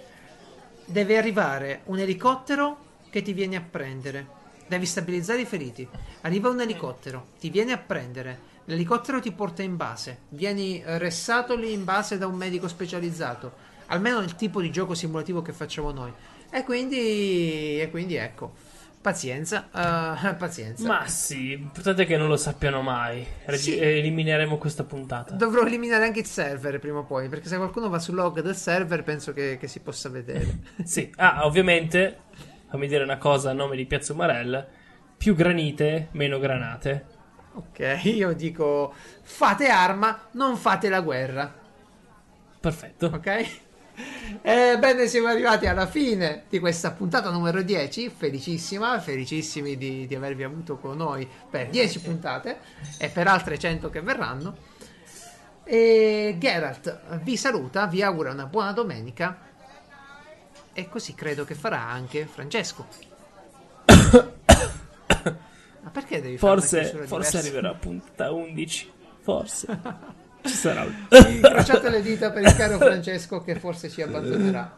deve 0.87 1.17
arrivare 1.17 1.83
un 1.85 2.01
elicottero 2.01 2.79
che 3.11 3.23
ti 3.23 3.33
viene 3.33 3.55
a 3.55 3.63
prendere. 3.63 4.27
Devi 4.67 4.87
stabilizzare 4.87 5.43
i 5.43 5.47
feriti. 5.47 5.89
Arriva 6.23 6.49
un 6.49 6.61
elicottero, 6.61 7.29
ti 7.39 7.49
viene 7.49 7.71
a 7.73 7.79
prendere. 7.79 8.53
L'elicottero 8.67 9.21
ti 9.21 9.33
porta 9.33 9.63
in 9.63 9.77
base. 9.77 10.19
Vieni 10.31 10.83
eh, 10.83 10.99
ressato 10.99 11.55
lì 11.55 11.73
in 11.73 11.85
base 11.85 12.19
da 12.19 12.27
un 12.27 12.35
medico 12.37 12.69
specializzato. 12.69 13.53
Almeno 13.87 14.21
il 14.21 14.35
tipo 14.37 14.61
di 14.61 14.71
gioco 14.71 14.95
simulativo 14.95 15.43
che 15.43 15.53
facciamo 15.53 15.91
noi. 15.91 16.13
E 16.51 16.65
quindi, 16.65 17.81
e 17.81 17.89
quindi 17.91 18.15
ecco. 18.17 18.53
Pazienza, 19.05 19.69
eh, 20.31 20.33
pazienza. 20.37 20.87
Ma 20.87 21.07
sì, 21.07 21.69
è 21.75 22.07
che 22.07 22.17
non 22.17 22.29
lo 22.29 22.39
sappiano 22.39 22.81
mai. 22.81 23.23
Regi- 23.45 23.73
Sì. 23.73 23.79
elimineremo 23.79 24.57
questa 24.57 24.85
puntata. 24.85 25.35
Dovrò 25.35 25.67
eliminare 25.67 26.07
anche 26.07 26.21
il 26.21 26.27
server 26.27 26.79
prima 26.79 27.01
o 27.01 27.05
poi, 27.05 27.29
perché 27.29 27.49
se 27.49 27.59
qualcuno 27.59 27.91
va 27.91 27.99
sul 27.99 28.15
log 28.15 28.41
del 28.41 28.57
server 28.57 29.03
penso 29.03 29.35
che, 29.35 29.59
che 29.59 29.69
si 29.69 29.81
possa 29.81 30.09
vedere. 30.09 30.61
Sì, 30.85 31.13
ah, 31.17 31.45
ovviamente, 31.45 32.21
fammi 32.71 32.89
dire 32.89 33.05
una 33.05 33.19
cosa 33.19 33.51
a 33.51 33.53
nome 33.53 33.77
di 33.77 33.85
Piazza 33.85 34.15
Umarell, 34.15 34.67
più 35.19 35.35
granite, 35.35 36.09
meno 36.13 36.39
granate. 36.39 37.05
Ok, 37.55 38.01
io 38.05 38.33
dico 38.33 38.93
fate 39.23 39.69
arma, 39.69 40.29
non 40.33 40.57
fate 40.57 40.89
la 40.89 41.01
guerra, 41.01 41.53
Perfetto. 42.61 43.07
ok? 43.15 43.63
Ebbene, 44.43 45.07
siamo 45.07 45.29
arrivati 45.29 45.67
alla 45.67 45.87
fine 45.87 46.45
di 46.49 46.59
questa 46.59 46.91
puntata 46.91 47.31
numero 47.31 47.63
10. 47.63 48.11
Felicissima, 48.11 48.99
felicissimi 49.01 49.77
di, 49.77 50.07
di 50.07 50.15
avervi 50.15 50.43
avuto 50.43 50.77
con 50.79 50.97
noi 50.97 51.29
per 51.49 51.69
10 51.69 52.01
puntate 52.01 52.59
e 52.99 53.09
per 53.09 53.29
altre 53.29 53.59
100 53.59 53.91
che 53.91 54.01
verranno. 54.01 54.57
E 55.63 56.37
Geralt 56.39 57.21
vi 57.23 57.37
saluta, 57.37 57.87
vi 57.87 58.03
augura 58.03 58.33
una 58.33 58.47
buona 58.47 58.73
domenica. 58.73 59.53
E 60.73 60.89
così 60.89 61.15
credo 61.15 61.45
che 61.45 61.55
farà 61.55 61.83
anche 61.83 62.27
Francesco. 62.27 62.87
Ma 65.85 65.91
perché 65.91 66.23
devi 66.23 66.39
forse, 66.39 66.85
fare 66.85 66.97
una 66.97 67.07
Forse 67.07 67.31
diversa? 67.31 67.39
arriverà 67.39 67.71
a 67.71 67.75
puntata 67.75 68.33
11. 68.33 68.93
Forse. 69.21 69.67
Ci 70.43 70.55
sarà. 70.55 70.83
un... 70.83 70.95
Incrociate 71.31 71.91
le 71.91 72.03
dita 72.03 72.31
per 72.31 72.43
il 72.43 72.55
caro 72.57 72.79
Francesco 72.79 73.43
che 73.43 73.55
forse 73.55 73.91
ci 73.91 74.03
abbandonerà. 74.03 74.77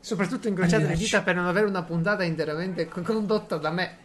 Soprattutto 0.00 0.46
incrociate 0.46 0.86
le 0.86 0.94
dita 0.94 1.22
per 1.22 1.34
non 1.34 1.46
avere 1.46 1.66
una 1.66 1.82
puntata 1.82 2.22
interamente 2.22 2.86
condotta 2.86 3.56
da 3.56 3.70
me. 3.70 3.96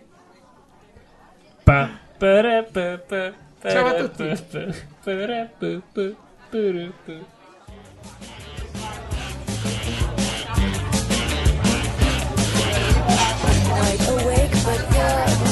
Pa, 1.64 1.90
pere, 2.18 2.68
pe, 2.72 3.04
pe, 3.06 3.34
pere, 3.60 3.74
Ciao 3.74 3.86
a 3.86 3.94
tutti. 3.94 4.78
Pere, 5.04 5.52
pe, 5.58 5.82
wide 13.72 14.08
awake, 14.08 14.52
but 14.64 14.94
you're. 14.94 15.51